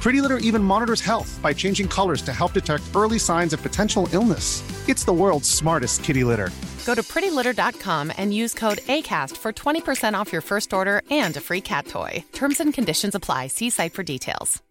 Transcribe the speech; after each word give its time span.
Pretty 0.00 0.20
Litter 0.20 0.38
even 0.38 0.62
monitors 0.62 1.00
health 1.00 1.38
by 1.42 1.52
changing 1.52 1.88
colors 1.88 2.22
to 2.22 2.32
help 2.32 2.52
detect 2.52 2.84
early 2.94 3.18
signs 3.18 3.52
of 3.52 3.62
potential 3.62 4.08
illness. 4.12 4.62
It's 4.88 5.04
the 5.04 5.12
world's 5.12 5.50
smartest 5.50 6.04
kitty 6.04 6.24
litter. 6.24 6.50
Go 6.86 6.94
to 6.94 7.02
prettylitter.com 7.02 8.12
and 8.16 8.32
use 8.32 8.54
code 8.54 8.78
ACAST 8.78 9.36
for 9.36 9.52
20% 9.52 10.14
off 10.14 10.32
your 10.32 10.40
first 10.40 10.72
order 10.72 11.02
and 11.10 11.36
a 11.36 11.40
free 11.40 11.60
cat 11.60 11.86
toy. 11.86 12.24
Terms 12.32 12.60
and 12.60 12.72
conditions 12.72 13.14
apply. 13.14 13.48
See 13.48 13.68
site 13.70 13.92
for 13.92 14.02
details. 14.02 14.62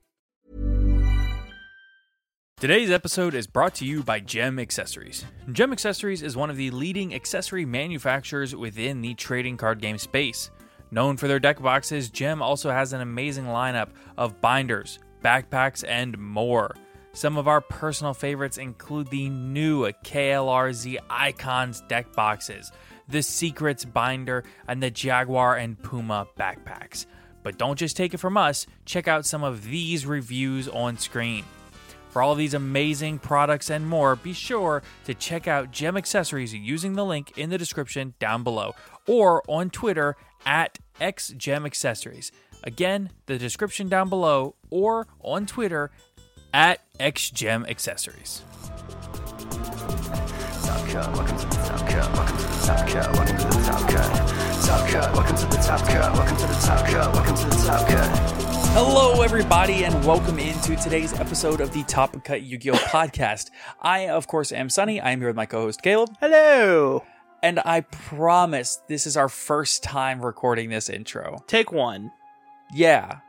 Today's 2.59 2.89
episode 2.89 3.35
is 3.35 3.45
brought 3.45 3.75
to 3.75 3.85
you 3.85 4.01
by 4.01 4.19
Gem 4.19 4.57
Accessories. 4.57 5.25
Gem 5.51 5.71
Accessories 5.71 6.23
is 6.23 6.35
one 6.35 6.49
of 6.49 6.57
the 6.57 6.71
leading 6.71 7.13
accessory 7.13 7.65
manufacturers 7.65 8.55
within 8.55 9.01
the 9.01 9.13
trading 9.13 9.57
card 9.57 9.79
game 9.79 9.99
space. 9.99 10.49
Known 10.89 11.17
for 11.17 11.27
their 11.27 11.39
deck 11.39 11.61
boxes, 11.61 12.09
Gem 12.09 12.41
also 12.41 12.71
has 12.71 12.93
an 12.93 13.01
amazing 13.01 13.45
lineup 13.45 13.89
of 14.17 14.41
binders, 14.41 14.97
backpacks, 15.23 15.83
and 15.87 16.17
more. 16.17 16.75
Some 17.13 17.37
of 17.37 17.47
our 17.47 17.61
personal 17.61 18.13
favorites 18.13 18.57
include 18.57 19.07
the 19.07 19.29
new 19.29 19.85
KLRZ 19.85 20.97
Icons 21.09 21.81
deck 21.87 22.13
boxes, 22.13 22.71
the 23.07 23.23
Secrets 23.23 23.85
binder, 23.85 24.43
and 24.67 24.83
the 24.83 24.91
Jaguar 24.91 25.55
and 25.55 25.81
Puma 25.81 26.27
backpacks. 26.37 27.07
But 27.41 27.57
don't 27.57 27.79
just 27.79 27.97
take 27.97 28.13
it 28.13 28.17
from 28.17 28.37
us, 28.37 28.67
check 28.85 29.07
out 29.07 29.25
some 29.25 29.43
of 29.43 29.63
these 29.63 30.05
reviews 30.05 30.67
on 30.67 30.97
screen. 30.97 31.43
For 32.09 32.21
all 32.21 32.35
these 32.35 32.53
amazing 32.53 33.19
products 33.19 33.69
and 33.69 33.87
more, 33.87 34.15
be 34.15 34.33
sure 34.33 34.81
to 35.05 35.13
check 35.13 35.47
out 35.47 35.71
Gem 35.71 35.97
Accessories 35.97 36.53
using 36.53 36.93
the 36.93 37.05
link 37.05 37.37
in 37.37 37.49
the 37.49 37.57
description 37.57 38.13
down 38.19 38.43
below 38.43 38.75
or 39.07 39.43
on 39.47 39.69
Twitter 39.69 40.15
at 40.45 40.79
XGemAccessories. 40.99 42.31
Again, 42.63 43.11
the 43.27 43.37
description 43.37 43.87
down 43.87 44.09
below 44.09 44.55
or 44.69 45.07
on 45.21 45.45
Twitter 45.45 45.91
at 46.53 46.81
XGemAccessories. 46.99 48.41
Top 50.65 50.87
Cut, 50.87 51.15
welcome 51.15 51.37
to 51.37 51.45
the 51.47 51.55
Top 51.55 51.87
Cut, 51.87 52.13
welcome 52.13 52.37
to 52.37 52.43
the 52.43 52.65
Top 52.65 52.87
Cut, 52.87 53.13
welcome 53.13 53.37
to 53.37 53.43
the 53.45 53.63
Top 53.63 53.89
Cut. 53.89 54.63
Top 54.65 54.89
Cut, 54.89 55.13
welcome 55.13 55.35
to 55.35 55.45
the 55.45 55.55
Top 55.57 55.79
Cut, 55.87 56.13
welcome 56.13 56.37
to 56.37 56.47
the 56.47 56.53
Top 56.55 56.85
Cut, 56.87 57.13
welcome 57.13 57.35
to 57.35 57.45
the 57.45 57.65
Top 57.65 57.87
Cut. 57.87 58.47
Hello, 58.73 59.21
everybody, 59.21 59.85
and 59.85 60.05
welcome 60.05 60.39
into 60.39 60.75
today's 60.75 61.13
episode 61.19 61.61
of 61.61 61.71
the 61.73 61.83
Top 61.83 62.23
Cut 62.23 62.41
Yu 62.41 62.57
Gi 62.57 62.71
Oh 62.71 62.75
podcast. 62.75 63.49
I, 63.81 64.09
of 64.09 64.27
course, 64.27 64.51
am 64.51 64.69
Sunny. 64.69 64.99
I 64.99 65.11
am 65.11 65.19
here 65.19 65.29
with 65.29 65.35
my 65.35 65.45
co 65.45 65.61
host, 65.61 65.81
Caleb. 65.81 66.15
Hello. 66.19 67.03
And 67.41 67.59
I 67.63 67.81
promise 67.81 68.81
this 68.87 69.05
is 69.05 69.15
our 69.15 69.29
first 69.29 69.83
time 69.83 70.21
recording 70.21 70.69
this 70.69 70.89
intro. 70.89 71.37
Take 71.47 71.71
one. 71.71 72.11
Yeah. 72.73 73.19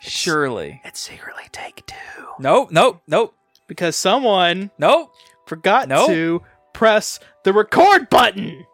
Surely. 0.00 0.80
It's 0.84 1.00
secretly 1.00 1.44
take 1.52 1.86
two. 1.86 1.94
Nope, 2.38 2.70
nope, 2.72 3.02
nope, 3.06 3.34
Because 3.68 3.94
someone 3.96 4.70
nope. 4.78 5.12
forgot 5.46 5.88
No. 5.88 6.06
to 6.08 6.42
press 6.72 7.20
the 7.44 7.52
record 7.52 8.08
button. 8.10 8.64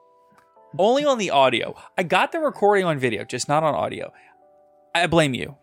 Only 0.79 1.05
on 1.05 1.19
the 1.19 1.31
audio. 1.31 1.75
I 1.97 2.03
got 2.05 2.31
the 2.33 2.39
recording 2.41 2.85
on 2.85 2.99
video, 2.99 3.25
just 3.25 3.49
not 3.49 3.63
on 3.65 3.75
audio. 3.75 4.13
I 4.95 5.07
blame 5.07 5.35
you. 5.35 5.57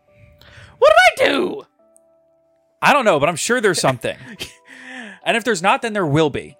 What 0.77 0.93
did 1.17 1.25
I 1.25 1.29
do? 1.29 1.63
I 2.81 2.91
don't 2.93 3.05
know, 3.05 3.19
but 3.19 3.29
I'm 3.29 3.35
sure 3.37 3.61
there's 3.61 3.79
something. 3.79 4.17
and 5.25 5.37
if 5.37 5.43
there's 5.43 5.61
not, 5.61 5.81
then 5.81 5.93
there 5.93 6.05
will 6.05 6.29
be. 6.29 6.57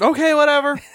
Okay, 0.00 0.34
whatever. 0.34 0.80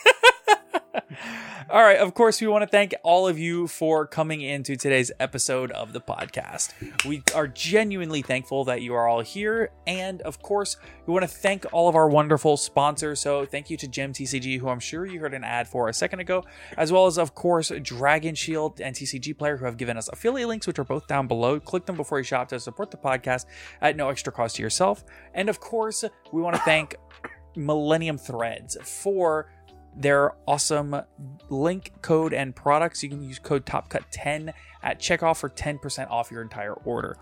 All 1.73 1.81
right, 1.81 1.97
of 1.97 2.13
course, 2.13 2.39
we 2.39 2.45
want 2.45 2.61
to 2.61 2.67
thank 2.67 2.94
all 3.01 3.28
of 3.28 3.39
you 3.39 3.66
for 3.66 4.06
coming 4.06 4.41
into 4.41 4.75
today's 4.75 5.11
episode 5.19 5.72
of 5.72 5.91
the 5.91 6.00
podcast. 6.00 6.72
We 7.03 7.23
are 7.34 7.47
genuinely 7.47 8.22
thankful 8.22 8.63
that 8.66 8.84
you 8.84 8.94
are 8.94 9.07
all 9.07 9.22
here. 9.22 9.72
And 9.88 10.22
of 10.22 10.39
course, 10.39 10.78
we 11.07 11.13
want 11.13 11.23
to 11.23 11.28
thank 11.28 11.66
all 11.73 11.89
of 11.89 11.95
our 11.95 12.07
wonderful 12.07 12.57
sponsors. 12.57 13.22
So, 13.22 13.44
thank 13.44 13.72
you 13.72 13.78
to 13.78 13.88
Gem 13.88 14.13
TCG, 14.13 14.59
who 14.59 14.69
I'm 14.69 14.79
sure 14.79 15.07
you 15.07 15.19
heard 15.19 15.33
an 15.33 15.44
ad 15.44 15.67
for 15.67 15.89
a 15.89 15.94
second 15.95 16.19
ago, 16.19 16.44
as 16.78 16.91
well 16.91 17.07
as, 17.07 17.17
of 17.17 17.33
course, 17.33 17.72
Dragon 17.81 18.35
Shield 18.35 18.79
and 18.79 18.95
TCG 18.95 19.35
Player, 19.35 19.57
who 19.57 19.66
have 19.66 19.78
given 19.78 19.97
us 19.97 20.09
affiliate 20.09 20.50
links, 20.50 20.67
which 20.67 20.78
are 20.78 20.83
both 20.83 21.07
down 21.07 21.28
below. 21.28 21.59
Click 21.59 21.88
them 21.88 21.95
before 21.95 22.19
you 22.19 22.23
shop 22.23 22.50
to 22.50 22.59
support 22.59 22.91
the 22.91 22.97
podcast 22.97 23.47
at 23.81 23.95
no 23.95 24.09
extra 24.09 24.31
cost 24.31 24.57
to 24.57 24.62
yourself. 24.62 25.03
And 25.33 25.50
of 25.50 25.59
course, 25.59 26.06
we 26.31 26.39
want 26.39 26.56
to 26.56 26.62
thank 26.62 26.97
Millennium 27.56 28.19
Threads 28.19 28.78
for 28.83 29.47
their 29.95 30.33
awesome 30.47 31.01
link 31.49 31.91
code 32.01 32.33
and 32.33 32.55
products. 32.55 33.03
You 33.03 33.09
can 33.09 33.23
use 33.23 33.39
code 33.39 33.65
TOPCUT10 33.65 34.53
at 34.81 34.99
checkoff 34.99 35.37
for 35.37 35.49
10% 35.49 36.09
off 36.09 36.31
your 36.31 36.41
entire 36.41 36.73
order. 36.73 37.17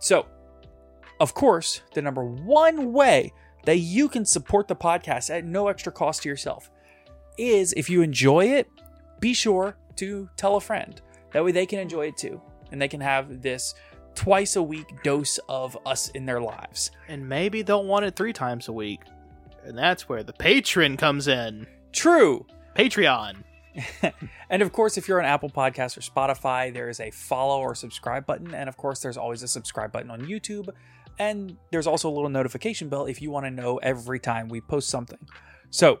So, 0.00 0.26
of 1.20 1.34
course, 1.34 1.82
the 1.94 2.02
number 2.02 2.24
one 2.24 2.92
way 2.92 3.32
that 3.64 3.78
you 3.78 4.08
can 4.08 4.24
support 4.24 4.68
the 4.68 4.76
podcast 4.76 5.30
at 5.30 5.44
no 5.44 5.68
extra 5.68 5.92
cost 5.92 6.22
to 6.22 6.28
yourself 6.28 6.70
is 7.36 7.72
if 7.74 7.90
you 7.90 8.02
enjoy 8.02 8.46
it, 8.46 8.68
be 9.20 9.34
sure 9.34 9.76
to 9.96 10.28
tell 10.36 10.56
a 10.56 10.60
friend. 10.60 11.00
That 11.32 11.44
way 11.44 11.52
they 11.52 11.66
can 11.66 11.78
enjoy 11.78 12.06
it 12.06 12.16
too. 12.16 12.40
And 12.70 12.80
they 12.80 12.88
can 12.88 13.00
have 13.00 13.42
this 13.42 13.74
twice 14.14 14.56
a 14.56 14.62
week 14.62 15.02
dose 15.02 15.38
of 15.48 15.76
us 15.86 16.08
in 16.10 16.26
their 16.26 16.40
lives. 16.40 16.90
and 17.08 17.28
maybe 17.28 17.62
they'll 17.62 17.84
want 17.84 18.04
it 18.04 18.16
three 18.16 18.32
times 18.32 18.68
a 18.68 18.72
week. 18.72 19.00
And 19.64 19.76
that's 19.76 20.08
where 20.08 20.22
the 20.22 20.32
patron 20.32 20.96
comes 20.96 21.28
in. 21.28 21.66
True. 21.92 22.46
Patreon. 22.76 23.44
and 24.50 24.62
of 24.62 24.72
course, 24.72 24.96
if 24.96 25.08
you're 25.08 25.20
on 25.20 25.26
Apple 25.26 25.50
Podcasts 25.50 25.96
or 25.96 26.00
Spotify, 26.00 26.72
there 26.72 26.88
is 26.88 27.00
a 27.00 27.10
follow 27.10 27.60
or 27.60 27.74
subscribe 27.74 28.26
button. 28.26 28.54
And 28.54 28.68
of 28.68 28.76
course, 28.76 29.00
there's 29.00 29.16
always 29.16 29.42
a 29.42 29.48
subscribe 29.48 29.92
button 29.92 30.10
on 30.10 30.22
YouTube. 30.22 30.68
And 31.18 31.56
there's 31.72 31.86
also 31.86 32.08
a 32.08 32.14
little 32.14 32.28
notification 32.28 32.88
bell 32.88 33.06
if 33.06 33.20
you 33.20 33.30
want 33.30 33.46
to 33.46 33.50
know 33.50 33.78
every 33.78 34.20
time 34.20 34.48
we 34.48 34.60
post 34.60 34.88
something. 34.88 35.18
So, 35.70 36.00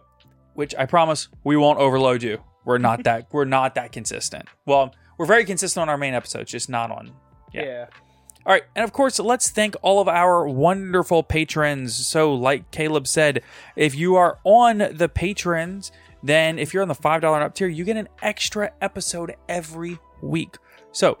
which 0.54 0.74
I 0.76 0.86
promise 0.86 1.28
we 1.44 1.56
won't 1.56 1.78
overload 1.78 2.22
you. 2.22 2.42
We're 2.64 2.78
not 2.78 3.04
that 3.04 3.28
we're 3.32 3.44
not 3.44 3.74
that 3.74 3.92
consistent. 3.92 4.48
Well, 4.66 4.94
we're 5.18 5.26
very 5.26 5.44
consistent 5.44 5.82
on 5.82 5.88
our 5.88 5.98
main 5.98 6.14
episodes, 6.14 6.50
just 6.50 6.68
not 6.68 6.90
on 6.90 7.12
yeah. 7.52 7.86
All 8.48 8.54
right, 8.54 8.64
and 8.74 8.82
of 8.82 8.94
course, 8.94 9.18
let's 9.18 9.50
thank 9.50 9.76
all 9.82 10.00
of 10.00 10.08
our 10.08 10.48
wonderful 10.48 11.22
patrons. 11.22 11.94
So, 11.94 12.32
like 12.32 12.70
Caleb 12.70 13.06
said, 13.06 13.42
if 13.76 13.94
you 13.94 14.16
are 14.16 14.38
on 14.42 14.78
the 14.78 15.10
patrons, 15.10 15.92
then 16.22 16.58
if 16.58 16.72
you're 16.72 16.80
on 16.80 16.88
the 16.88 16.94
$5 16.94 17.16
and 17.16 17.44
up 17.44 17.54
tier, 17.54 17.68
you 17.68 17.84
get 17.84 17.98
an 17.98 18.08
extra 18.22 18.72
episode 18.80 19.34
every 19.50 19.98
week. 20.22 20.56
So, 20.92 21.18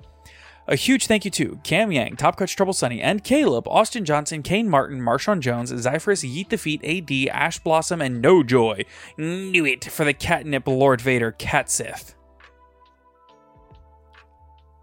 a 0.68 0.74
huge 0.74 1.06
thank 1.06 1.26
you 1.26 1.30
to 1.32 1.60
Cam 1.64 1.92
Yang, 1.92 2.16
Top 2.16 2.38
Coach 2.38 2.56
Trouble 2.56 2.72
Sunny, 2.72 3.02
and 3.02 3.22
Caleb, 3.22 3.68
Austin 3.68 4.06
Johnson, 4.06 4.42
Kane 4.42 4.66
Martin, 4.66 4.98
Marshawn 4.98 5.40
Jones, 5.40 5.70
Zyphris, 5.70 6.26
Yeet 6.26 6.48
Defeat, 6.48 6.82
AD, 6.82 7.28
Ash 7.30 7.58
Blossom, 7.58 8.00
and 8.00 8.22
No 8.22 8.42
Joy. 8.42 8.86
Knew 9.18 9.66
it 9.66 9.84
for 9.84 10.06
the 10.06 10.14
catnip 10.14 10.66
Lord 10.66 11.02
Vader, 11.02 11.32
Cat 11.32 11.68
Sith. 11.70 12.14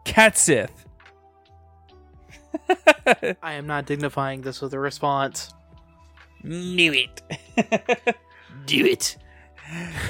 Cat 0.04 0.38
Sith. 0.38 0.85
I 3.42 3.54
am 3.54 3.68
not 3.68 3.86
dignifying 3.86 4.42
this 4.42 4.62
with 4.62 4.74
a 4.74 4.80
response. 4.80 5.54
Knew 6.44 6.94
it. 6.94 7.22
Do 8.66 8.86
it. 8.86 9.18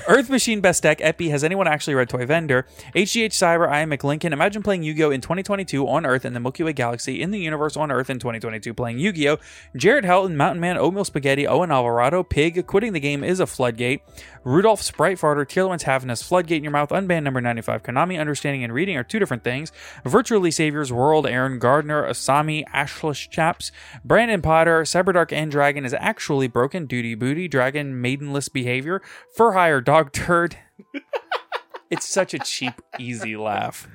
Earth 0.08 0.30
Machine 0.30 0.60
Best 0.60 0.84
Deck, 0.84 1.00
Epi, 1.02 1.30
has 1.30 1.44
anyone 1.44 1.68
actually 1.68 1.96
read 1.96 2.10
Toy 2.10 2.26
Vendor? 2.26 2.68
HGH 2.94 3.30
Cyber, 3.32 3.70
I 3.70 3.80
am 3.80 3.90
McLincoln. 3.90 4.34
Imagine 4.34 4.62
playing 4.62 4.84
Yu 4.84 4.94
Gi 4.94 5.04
Oh! 5.06 5.12
in 5.12 5.22
2022 5.22 5.88
on 5.88 6.06
Earth 6.06 6.26
in 6.26 6.34
the 6.34 6.40
Milky 6.42 6.64
Way 6.64 6.74
Galaxy, 6.74 7.22
in 7.22 7.32
the 7.32 7.40
universe 7.40 7.78
on 7.78 7.90
Earth 7.90 8.10
in 8.10 8.20
2022 8.20 8.74
playing 8.74 9.00
Yu 9.00 9.14
Gi 9.14 9.30
Oh! 9.30 9.38
Jared 9.76 10.04
Helton, 10.04 10.36
Mountain 10.36 10.60
Man, 10.60 10.78
Oatmeal 10.78 11.06
Spaghetti, 11.06 11.48
Owen 11.48 11.72
Alvarado, 11.72 12.22
Pig, 12.22 12.68
quitting 12.68 12.92
the 12.94 13.00
game 13.00 13.24
is 13.24 13.40
a 13.40 13.48
floodgate. 13.48 14.02
Rudolph 14.44 14.82
Sprite 14.82 15.18
Farter, 15.18 15.46
Tearlewin's 15.46 15.84
Happiness, 15.84 16.22
Floodgate 16.22 16.58
in 16.58 16.64
your 16.64 16.72
mouth, 16.72 16.90
Unbanned 16.90 17.24
number 17.24 17.42
95. 17.42 17.82
Konami, 17.82 18.20
Understanding, 18.20 18.64
and 18.64 18.74
Reading 18.74 18.98
are 18.98 19.04
two 19.04 19.18
different 19.20 19.44
things. 19.44 19.72
Virtually 20.04 20.52
Saviors, 20.52 20.92
World, 20.94 21.26
Aaron 21.26 21.58
Gardner, 21.60 22.04
Asami, 22.08 22.64
Ashlish 22.74 23.30
Chaps, 23.30 23.72
Brandon 24.04 24.42
Potter, 24.42 24.84
Cyberdark 24.84 25.32
and 25.32 25.50
Dragon 25.50 25.86
is 25.86 25.96
actually 25.96 26.48
broken, 26.48 26.86
Duty 26.86 27.16
Booty, 27.16 27.48
Dragon, 27.48 28.00
Maidenless 28.02 28.50
Behavior, 28.50 29.02
Hire, 29.54 29.82
Dog 29.82 30.12
Turd. 30.12 30.58
it's 31.90 32.06
such 32.06 32.34
a 32.34 32.40
cheap, 32.40 32.74
easy 33.00 33.36
laugh. 33.36 33.88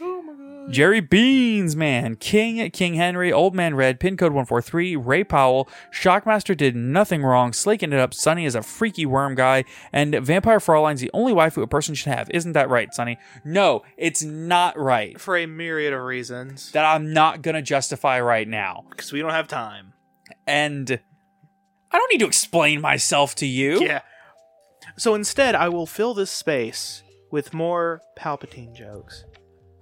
Oh 0.00 0.68
Jerry 0.70 1.00
Beans, 1.00 1.74
man. 1.74 2.16
King, 2.16 2.70
King 2.70 2.94
Henry, 2.94 3.32
Old 3.32 3.54
Man 3.54 3.74
Red, 3.74 4.00
Pin 4.00 4.16
Code 4.16 4.32
143, 4.32 4.96
Ray 4.96 5.24
Powell, 5.24 5.68
Shockmaster 5.92 6.56
did 6.56 6.76
nothing 6.76 7.22
wrong, 7.22 7.52
slaking 7.52 7.92
it 7.92 7.98
up, 7.98 8.14
Sonny 8.14 8.44
is 8.44 8.54
a 8.54 8.62
freaky 8.62 9.04
worm 9.04 9.34
guy, 9.34 9.64
and 9.92 10.14
Vampire 10.14 10.60
Fraulein's 10.60 11.00
the 11.00 11.10
only 11.12 11.32
waifu 11.32 11.62
a 11.62 11.66
person 11.66 11.94
should 11.94 12.12
have. 12.12 12.30
Isn't 12.30 12.52
that 12.52 12.70
right, 12.70 12.94
Sonny? 12.94 13.18
No, 13.44 13.82
it's 13.96 14.22
not 14.22 14.78
right. 14.78 15.20
For 15.20 15.36
a 15.36 15.46
myriad 15.46 15.92
of 15.92 16.02
reasons. 16.02 16.70
That 16.72 16.84
I'm 16.84 17.12
not 17.12 17.42
gonna 17.42 17.62
justify 17.62 18.20
right 18.20 18.48
now. 18.48 18.84
Because 18.90 19.12
we 19.12 19.20
don't 19.20 19.30
have 19.30 19.48
time. 19.48 19.92
And 20.46 21.00
I 21.90 21.98
don't 21.98 22.12
need 22.12 22.20
to 22.20 22.26
explain 22.26 22.80
myself 22.80 23.34
to 23.36 23.46
you. 23.46 23.80
Yeah. 23.80 24.02
So 24.96 25.14
instead, 25.14 25.54
I 25.54 25.68
will 25.68 25.86
fill 25.86 26.14
this 26.14 26.30
space 26.30 27.02
with 27.30 27.54
more 27.54 28.00
Palpatine 28.18 28.74
jokes. 28.74 29.24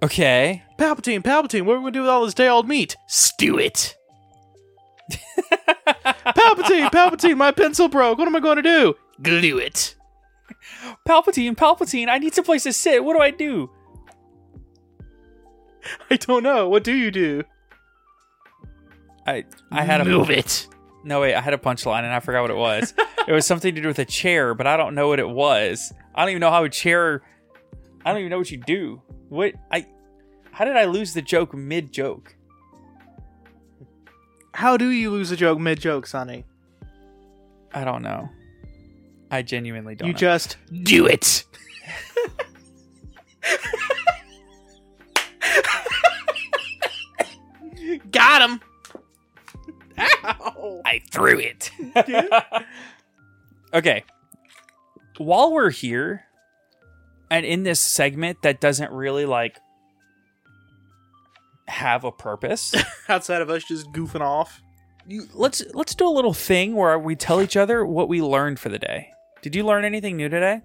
Okay. 0.03 0.63
Palpatine, 0.77 1.21
Palpatine, 1.21 1.63
what 1.63 1.75
are 1.75 1.79
we 1.79 1.83
gonna 1.83 1.91
do 1.91 2.01
with 2.01 2.09
all 2.09 2.25
this 2.25 2.33
day 2.33 2.47
old 2.47 2.67
meat? 2.67 2.95
Stew 3.07 3.59
it. 3.59 3.95
Palpatine, 6.25 6.89
Palpatine, 6.91 7.37
my 7.37 7.51
pencil 7.51 7.87
broke. 7.87 8.17
What 8.17 8.27
am 8.27 8.35
I 8.35 8.39
going 8.39 8.57
to 8.57 8.61
do? 8.61 8.95
Glue 9.21 9.57
it. 9.57 9.95
Palpatine, 11.07 11.55
Palpatine, 11.55 12.07
I 12.07 12.17
need 12.17 12.33
some 12.33 12.45
place 12.45 12.63
to 12.63 12.73
sit. 12.73 13.03
What 13.03 13.15
do 13.15 13.19
I 13.19 13.31
do? 13.31 13.69
I 16.09 16.17
don't 16.17 16.43
know. 16.43 16.69
What 16.69 16.83
do 16.83 16.93
you 16.93 17.11
do? 17.11 17.43
I 19.25 19.45
I 19.71 19.83
had 19.83 20.01
a 20.01 20.05
move 20.05 20.29
it. 20.29 20.67
No, 21.03 21.21
wait, 21.21 21.33
I 21.33 21.41
had 21.41 21.53
a 21.53 21.57
punchline 21.57 22.03
and 22.03 22.13
I 22.13 22.19
forgot 22.19 22.41
what 22.41 22.51
it 22.51 22.57
was. 22.57 22.93
it 23.27 23.31
was 23.31 23.45
something 23.45 23.73
to 23.75 23.81
do 23.81 23.87
with 23.87 23.99
a 23.99 24.05
chair, 24.05 24.53
but 24.53 24.67
I 24.67 24.77
don't 24.77 24.95
know 24.95 25.07
what 25.07 25.19
it 25.19 25.29
was. 25.29 25.93
I 26.15 26.21
don't 26.21 26.31
even 26.31 26.41
know 26.41 26.51
how 26.51 26.63
a 26.63 26.69
chair. 26.69 27.21
I 28.05 28.11
don't 28.11 28.19
even 28.19 28.29
know 28.29 28.37
what 28.37 28.51
you 28.51 28.57
do. 28.57 29.01
What 29.29 29.53
I? 29.71 29.85
How 30.51 30.65
did 30.65 30.75
I 30.75 30.85
lose 30.85 31.13
the 31.13 31.21
joke 31.21 31.53
mid 31.53 31.91
joke? 31.91 32.35
How 34.53 34.77
do 34.77 34.89
you 34.89 35.09
lose 35.09 35.31
a 35.31 35.37
joke 35.37 35.59
mid 35.59 35.79
joke, 35.79 36.05
Sonny? 36.05 36.45
I 37.73 37.83
don't 37.83 38.01
know. 38.01 38.29
I 39.29 39.41
genuinely 39.41 39.95
don't. 39.95 40.07
You 40.07 40.13
know. 40.13 40.19
just 40.19 40.57
do 40.83 41.05
it. 41.07 41.45
Got 48.11 48.49
him. 48.49 48.61
Ow. 49.97 50.81
I 50.85 51.01
threw 51.11 51.39
it. 51.39 51.71
Okay. 53.73 54.03
While 55.17 55.51
we're 55.51 55.69
here, 55.69 56.23
and 57.29 57.45
in 57.45 57.63
this 57.63 57.79
segment 57.79 58.41
that 58.41 58.59
doesn't 58.59 58.91
really 58.91 59.25
like 59.25 59.57
have 61.67 62.03
a 62.03 62.11
purpose, 62.11 62.73
Outside 63.09 63.41
of 63.41 63.49
us 63.49 63.63
just 63.63 63.91
goofing 63.91 64.21
off. 64.21 64.61
you, 65.07 65.23
let's 65.33 65.63
let's 65.73 65.95
do 65.95 66.07
a 66.07 66.09
little 66.09 66.33
thing 66.33 66.75
where 66.75 66.97
we 66.97 67.15
tell 67.15 67.41
each 67.41 67.57
other 67.57 67.85
what 67.85 68.09
we 68.09 68.21
learned 68.21 68.59
for 68.59 68.69
the 68.69 68.79
day. 68.79 69.09
Did 69.41 69.55
you 69.55 69.65
learn 69.65 69.85
anything 69.85 70.17
new 70.17 70.29
today? 70.29 70.61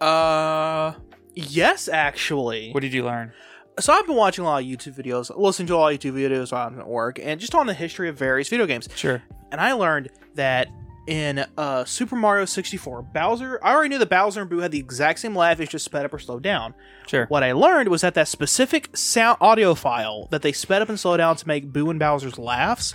Uh, 0.00 0.94
yes, 1.34 1.88
actually. 1.88 2.72
What 2.72 2.80
did 2.80 2.92
you 2.92 3.04
learn? 3.04 3.32
so 3.78 3.92
I've 3.92 4.06
been 4.06 4.16
watching 4.16 4.44
a 4.44 4.48
lot 4.48 4.62
of 4.62 4.68
YouTube 4.68 4.94
videos, 4.94 5.30
listening 5.36 5.66
to 5.68 5.74
a 5.74 5.76
lot 5.76 5.92
of 5.92 5.98
YouTube 5.98 6.14
videos 6.14 6.50
while 6.50 6.66
I'm 6.66 6.80
at 6.80 6.88
work, 6.88 7.18
and 7.22 7.38
just 7.38 7.54
on 7.54 7.66
the 7.66 7.74
history 7.74 8.08
of 8.08 8.16
various 8.18 8.48
video 8.48 8.66
games. 8.66 8.88
Sure. 8.94 9.22
And 9.52 9.60
I 9.60 9.72
learned 9.74 10.08
that 10.34 10.68
in 11.06 11.44
uh, 11.56 11.84
Super 11.84 12.16
Mario 12.16 12.44
64, 12.44 13.02
Bowser. 13.02 13.60
I 13.62 13.72
already 13.72 13.90
knew 13.90 13.98
that 13.98 14.10
Bowser 14.10 14.42
and 14.42 14.50
Boo 14.50 14.58
had 14.58 14.72
the 14.72 14.78
exact 14.78 15.20
same 15.20 15.36
laugh, 15.36 15.60
it's 15.60 15.70
just 15.72 15.84
sped 15.84 16.04
up 16.04 16.12
or 16.12 16.18
slowed 16.18 16.42
down. 16.42 16.74
Sure. 17.06 17.26
What 17.26 17.42
I 17.42 17.52
learned 17.52 17.88
was 17.88 18.00
that 18.00 18.14
that 18.14 18.28
specific 18.28 18.96
sound 18.96 19.38
audio 19.40 19.74
file 19.74 20.28
that 20.30 20.42
they 20.42 20.52
sped 20.52 20.82
up 20.82 20.88
and 20.88 20.98
slowed 20.98 21.18
down 21.18 21.36
to 21.36 21.46
make 21.46 21.72
Boo 21.72 21.90
and 21.90 22.00
Bowser's 22.00 22.38
laughs 22.38 22.94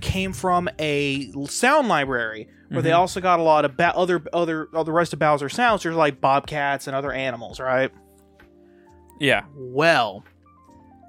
came 0.00 0.32
from 0.32 0.68
a 0.78 1.30
sound 1.46 1.88
library 1.88 2.48
where 2.68 2.82
they 2.82 2.92
also 2.92 3.20
got 3.20 3.38
a 3.38 3.42
lot 3.42 3.64
of 3.64 3.76
ba- 3.76 3.96
other 3.96 4.22
other 4.32 4.68
all 4.74 4.84
the 4.84 4.92
rest 4.92 5.12
of 5.12 5.18
Bowser 5.18 5.48
sounds, 5.48 5.82
there's 5.82 5.94
like 5.94 6.20
bobcats 6.20 6.86
and 6.86 6.96
other 6.96 7.12
animals, 7.12 7.60
right? 7.60 7.90
Yeah. 9.20 9.44
Well, 9.54 10.24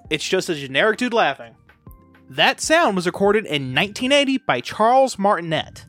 it's 0.10 0.28
just 0.28 0.50
a 0.50 0.56
generic 0.56 0.98
dude 0.98 1.14
laughing. 1.14 1.56
That 2.30 2.62
sound 2.62 2.96
was 2.96 3.06
recorded 3.06 3.46
in 3.46 3.74
1980 3.74 4.40
by 4.40 4.62
Charles 4.62 5.18
Martinet, 5.18 5.86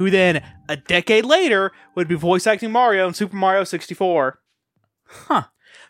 who 0.00 0.10
then, 0.10 0.42
a 0.66 0.76
decade 0.78 1.26
later, 1.26 1.72
would 1.94 2.08
be 2.08 2.14
voice 2.14 2.46
acting 2.46 2.72
Mario 2.72 3.06
in 3.06 3.12
Super 3.12 3.36
Mario 3.36 3.64
64. 3.64 4.40
Huh. 5.06 5.42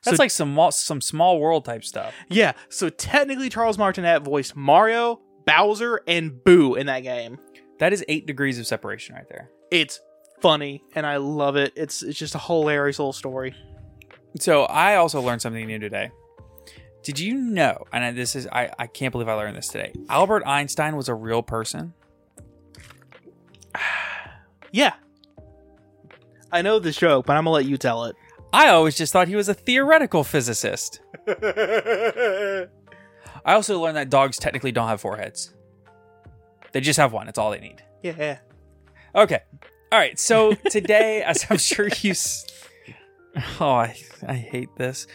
That's 0.05 0.17
So- 0.17 0.23
like 0.23 0.31
some 0.33 0.59
some 0.73 1.01
small 1.01 1.39
world 1.41 1.65
type 1.65 1.85
stuff. 1.85 2.13
Yeah, 2.29 2.53
so 2.69 2.89
technically, 2.89 3.49
Charles 3.49 3.79
Martinet 3.79 4.23
voiced 4.23 4.57
Mario, 4.57 5.21
Bowser, 5.47 6.01
and 6.09 6.43
Boo 6.45 6.75
in 6.75 6.87
that 6.87 7.01
game. 7.01 7.39
That 7.79 7.93
is 7.93 8.05
eight 8.09 8.27
degrees 8.27 8.59
of 8.59 8.67
separation 8.67 9.15
right 9.15 9.29
there. 9.29 9.49
It's 9.71 10.01
funny, 10.41 10.83
and 10.95 11.07
I 11.07 11.19
love 11.19 11.55
it. 11.57 11.73
It's 11.77 12.03
it's 12.03 12.19
just 12.19 12.35
a 12.35 12.39
hilarious 12.39 12.99
little 12.99 13.13
story. 13.13 13.55
So 14.41 14.65
I 14.65 14.97
also 14.97 15.21
learned 15.21 15.41
something 15.43 15.67
new 15.67 15.79
today. 15.79 16.11
Did 17.03 17.19
you 17.21 17.35
know? 17.35 17.85
And 17.93 18.05
I- 18.05 18.11
this 18.13 18.35
is 18.35 18.47
I, 18.49 18.71
I 18.79 18.87
can't 18.87 19.13
believe 19.13 19.29
I 19.29 19.35
learned 19.35 19.57
this 19.57 19.69
today. 19.69 19.93
Albert 20.09 20.43
Einstein 20.47 20.97
was 20.97 21.09
a 21.09 21.15
real 21.15 21.43
person. 21.43 21.95
Yeah. 24.73 24.95
I 26.53 26.63
know 26.63 26.79
this 26.79 26.97
joke, 26.97 27.27
but 27.27 27.37
I'm 27.37 27.43
gonna 27.43 27.51
let 27.55 27.65
you 27.65 27.77
tell 27.77 28.05
it. 28.05 28.15
I 28.53 28.69
always 28.69 28.97
just 28.97 29.13
thought 29.13 29.27
he 29.27 29.35
was 29.35 29.49
a 29.49 29.55
theoretical 29.55 30.23
physicist. 30.23 31.01
I 31.29 32.67
also 33.45 33.81
learned 33.81 33.97
that 33.97 34.11
dogs 34.11 34.39
technically 34.39 34.71
don't 34.73 34.89
have 34.89 35.01
foreheads. 35.01 35.55
They 36.73 36.81
just 36.81 36.99
have 36.99 37.13
one. 37.13 37.29
It's 37.29 37.39
all 37.39 37.51
they 37.51 37.59
need. 37.61 37.83
Yeah. 38.03 38.39
Okay. 39.15 39.41
All 39.91 39.99
right. 39.99 40.19
So 40.19 40.55
today, 40.55 41.23
as 41.27 41.47
I'm 41.51 41.59
sure 41.59 41.89
you. 42.01 42.13
S- 42.13 42.47
oh, 43.61 43.71
I, 43.71 43.97
I 44.27 44.35
hate 44.35 44.75
this. 44.77 45.07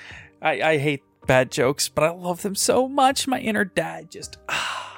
I, 0.42 0.62
I 0.62 0.78
hate 0.78 1.02
bad 1.28 1.52
jokes, 1.52 1.88
but 1.88 2.04
I 2.04 2.10
love 2.10 2.42
them 2.42 2.56
so 2.56 2.88
much. 2.88 3.28
My 3.28 3.40
inner 3.40 3.66
dad 3.66 4.12
just. 4.12 4.38
Ah. 4.50 4.95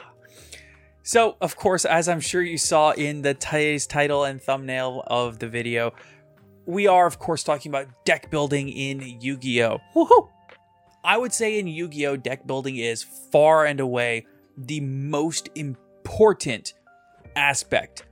So, 1.08 1.38
of 1.40 1.56
course, 1.56 1.86
as 1.86 2.10
I'm 2.10 2.20
sure 2.20 2.42
you 2.42 2.58
saw 2.58 2.92
in 2.92 3.22
the 3.22 3.34
today's 3.34 3.88
title 3.88 4.26
and 4.26 4.42
thumbnail 4.42 5.06
of 5.08 5.40
the 5.40 5.48
video, 5.48 5.94
we 6.66 6.86
are, 6.86 7.08
of 7.08 7.18
course, 7.18 7.44
talking 7.44 7.72
about 7.72 7.88
deck 8.04 8.30
building 8.30 8.68
in 8.68 9.00
Yu 9.22 9.38
Gi 9.38 9.64
Oh! 9.64 9.80
Woohoo! 9.96 10.28
I 11.06 11.18
would 11.18 11.32
say 11.32 11.60
in 11.60 11.68
Yu 11.68 11.88
Gi 11.88 12.08
Oh! 12.08 12.18
deck 12.18 12.46
building 12.46 12.76
is 12.76 13.04
far 13.04 13.66
and 13.66 13.80
away 13.80 14.26
the 14.58 14.82
most 14.82 15.48
important 15.56 16.74
aspect 17.38 18.04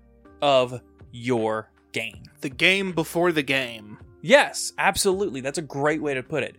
of 0.42 0.80
your 1.12 1.70
game. 1.92 2.24
The 2.40 2.50
game 2.50 2.94
before 2.94 3.34
the 3.34 3.44
game. 3.44 3.98
Yes, 4.22 4.72
absolutely. 4.78 5.42
That's 5.42 5.58
a 5.58 5.62
great 5.62 6.02
way 6.02 6.14
to 6.14 6.24
put 6.24 6.44
it. 6.44 6.56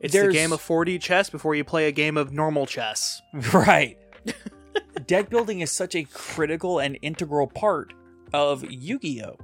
It's 0.00 0.12
There's- 0.12 0.26
the 0.26 0.32
game 0.32 0.52
of 0.52 0.60
4D 0.60 1.00
chess 1.00 1.30
before 1.30 1.54
you 1.54 1.62
play 1.62 1.86
a 1.86 1.92
game 1.92 2.16
of 2.16 2.32
normal 2.32 2.66
chess. 2.66 3.22
Right. 3.52 3.98
Deck 5.06 5.30
building 5.30 5.60
is 5.60 5.72
such 5.72 5.94
a 5.94 6.04
critical 6.04 6.78
and 6.78 6.98
integral 7.02 7.46
part 7.46 7.92
of 8.32 8.64
Yu 8.70 8.98
Gi 8.98 9.22
Oh! 9.24 9.36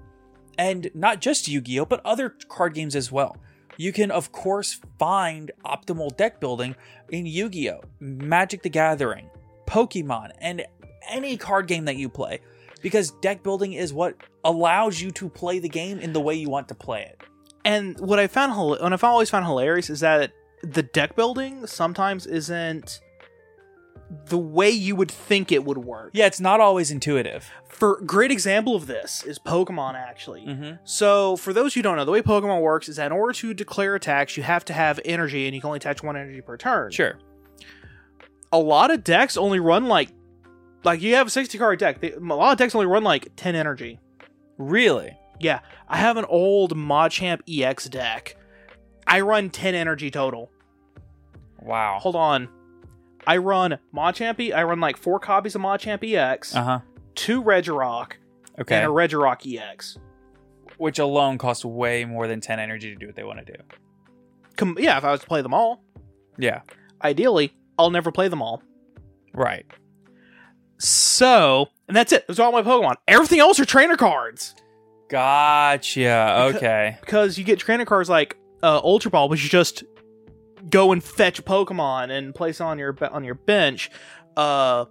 And 0.58 0.90
not 0.94 1.20
just 1.20 1.48
Yu 1.48 1.60
Gi 1.60 1.80
Oh!, 1.80 1.84
but 1.84 2.04
other 2.04 2.30
card 2.48 2.74
games 2.74 2.96
as 2.96 3.12
well. 3.12 3.36
You 3.76 3.92
can, 3.92 4.10
of 4.10 4.32
course, 4.32 4.80
find 4.98 5.52
optimal 5.64 6.16
deck 6.16 6.40
building 6.40 6.74
in 7.10 7.26
Yu 7.26 7.48
Gi 7.48 7.70
Oh!, 7.70 7.80
Magic 8.00 8.62
the 8.62 8.68
Gathering, 8.68 9.30
Pokemon, 9.66 10.32
and 10.40 10.66
any 11.08 11.36
card 11.36 11.66
game 11.66 11.84
that 11.86 11.96
you 11.96 12.08
play. 12.08 12.40
Because 12.82 13.10
deck 13.22 13.42
building 13.42 13.72
is 13.72 13.92
what 13.92 14.16
allows 14.44 15.00
you 15.00 15.10
to 15.12 15.28
play 15.28 15.58
the 15.58 15.68
game 15.68 15.98
in 15.98 16.12
the 16.12 16.20
way 16.20 16.34
you 16.34 16.48
want 16.48 16.68
to 16.68 16.74
play 16.74 17.02
it. 17.02 17.20
And 17.64 17.98
what 17.98 18.18
I 18.18 18.26
found, 18.26 18.56
what 18.56 18.92
I've 18.92 19.04
always 19.04 19.30
found 19.30 19.46
hilarious 19.46 19.90
is 19.90 20.00
that 20.00 20.32
the 20.62 20.82
deck 20.82 21.16
building 21.16 21.66
sometimes 21.66 22.26
isn't 22.26 23.00
the 24.26 24.38
way 24.38 24.70
you 24.70 24.96
would 24.96 25.10
think 25.10 25.52
it 25.52 25.64
would 25.64 25.78
work. 25.78 26.10
Yeah, 26.14 26.26
it's 26.26 26.40
not 26.40 26.60
always 26.60 26.90
intuitive. 26.90 27.50
For 27.68 28.00
great 28.00 28.30
example 28.30 28.74
of 28.74 28.86
this 28.86 29.22
is 29.24 29.38
Pokemon 29.38 29.94
actually. 29.94 30.46
Mm-hmm. 30.46 30.76
So 30.84 31.36
for 31.36 31.52
those 31.52 31.74
who 31.74 31.82
don't 31.82 31.96
know, 31.96 32.04
the 32.04 32.12
way 32.12 32.22
Pokemon 32.22 32.62
works 32.62 32.88
is 32.88 32.96
that 32.96 33.06
in 33.06 33.12
order 33.12 33.32
to 33.34 33.54
declare 33.54 33.94
attacks, 33.94 34.36
you 34.36 34.42
have 34.42 34.64
to 34.66 34.72
have 34.72 34.98
energy, 35.04 35.46
and 35.46 35.54
you 35.54 35.60
can 35.60 35.68
only 35.68 35.76
attach 35.76 36.02
one 36.02 36.16
energy 36.16 36.40
per 36.40 36.56
turn. 36.56 36.90
Sure. 36.90 37.18
A 38.50 38.58
lot 38.58 38.90
of 38.90 39.04
decks 39.04 39.36
only 39.36 39.60
run 39.60 39.86
like, 39.86 40.10
like 40.84 41.02
you 41.02 41.14
have 41.14 41.26
a 41.26 41.30
sixty 41.30 41.58
card 41.58 41.78
deck. 41.78 42.00
They, 42.00 42.12
a 42.12 42.18
lot 42.18 42.52
of 42.52 42.58
decks 42.58 42.74
only 42.74 42.86
run 42.86 43.04
like 43.04 43.28
ten 43.36 43.54
energy. 43.54 44.00
Really? 44.56 45.16
Yeah, 45.38 45.60
I 45.86 45.98
have 45.98 46.16
an 46.16 46.24
old 46.24 46.74
Machamp 46.74 47.40
EX 47.48 47.88
deck. 47.88 48.36
I 49.06 49.20
run 49.20 49.50
ten 49.50 49.74
energy 49.74 50.10
total. 50.10 50.50
Wow. 51.60 51.98
Hold 52.00 52.16
on. 52.16 52.48
I 53.28 53.36
run 53.36 53.78
Machamp. 53.94 54.52
I 54.54 54.62
run 54.62 54.80
like 54.80 54.96
four 54.96 55.20
copies 55.20 55.54
of 55.54 55.60
Machamp 55.60 56.02
EX, 56.02 56.54
Uh 56.56 56.62
huh. 56.62 56.78
two 57.14 57.42
Regirock, 57.42 58.12
Okay. 58.58 58.76
and 58.76 58.86
a 58.86 58.88
Regirock 58.88 59.46
EX. 59.46 59.98
Which 60.78 60.98
alone 60.98 61.38
costs 61.38 61.64
way 61.64 62.04
more 62.04 62.26
than 62.26 62.40
10 62.40 62.58
energy 62.58 62.90
to 62.90 62.96
do 62.96 63.06
what 63.06 63.16
they 63.16 63.24
want 63.24 63.44
to 63.44 63.52
do. 63.52 63.58
Com- 64.56 64.76
yeah, 64.80 64.96
if 64.96 65.04
I 65.04 65.10
was 65.10 65.20
to 65.20 65.26
play 65.26 65.42
them 65.42 65.52
all, 65.52 65.82
Yeah. 66.38 66.60
ideally, 67.04 67.52
I'll 67.78 67.90
never 67.90 68.10
play 68.12 68.28
them 68.28 68.40
all. 68.40 68.62
Right. 69.34 69.66
So, 70.78 71.66
and 71.88 71.96
that's 71.96 72.12
it. 72.12 72.26
Those 72.28 72.38
are 72.38 72.44
all 72.44 72.52
my 72.52 72.62
Pokemon. 72.62 72.94
Everything 73.08 73.40
else 73.40 73.58
are 73.60 73.64
trainer 73.64 73.96
cards 73.96 74.54
Gotcha. 75.08 76.52
Okay. 76.54 76.96
because 77.00 77.38
you 77.38 77.44
get 77.44 77.58
trainer 77.58 77.84
cards 77.84 78.08
like 78.08 78.36
uh, 78.62 78.80
Ultra 78.82 79.10
Ball, 79.10 79.28
which 79.28 79.42
you 79.42 79.48
just 79.48 79.82
go 80.68 80.92
and 80.92 81.02
fetch 81.02 81.44
Pokemon 81.44 82.10
and 82.10 82.34
place 82.34 82.60
on 82.60 82.78
your 82.78 82.96
on 83.10 83.24
your 83.24 83.34
bench. 83.34 83.90
Uh, 84.36 84.86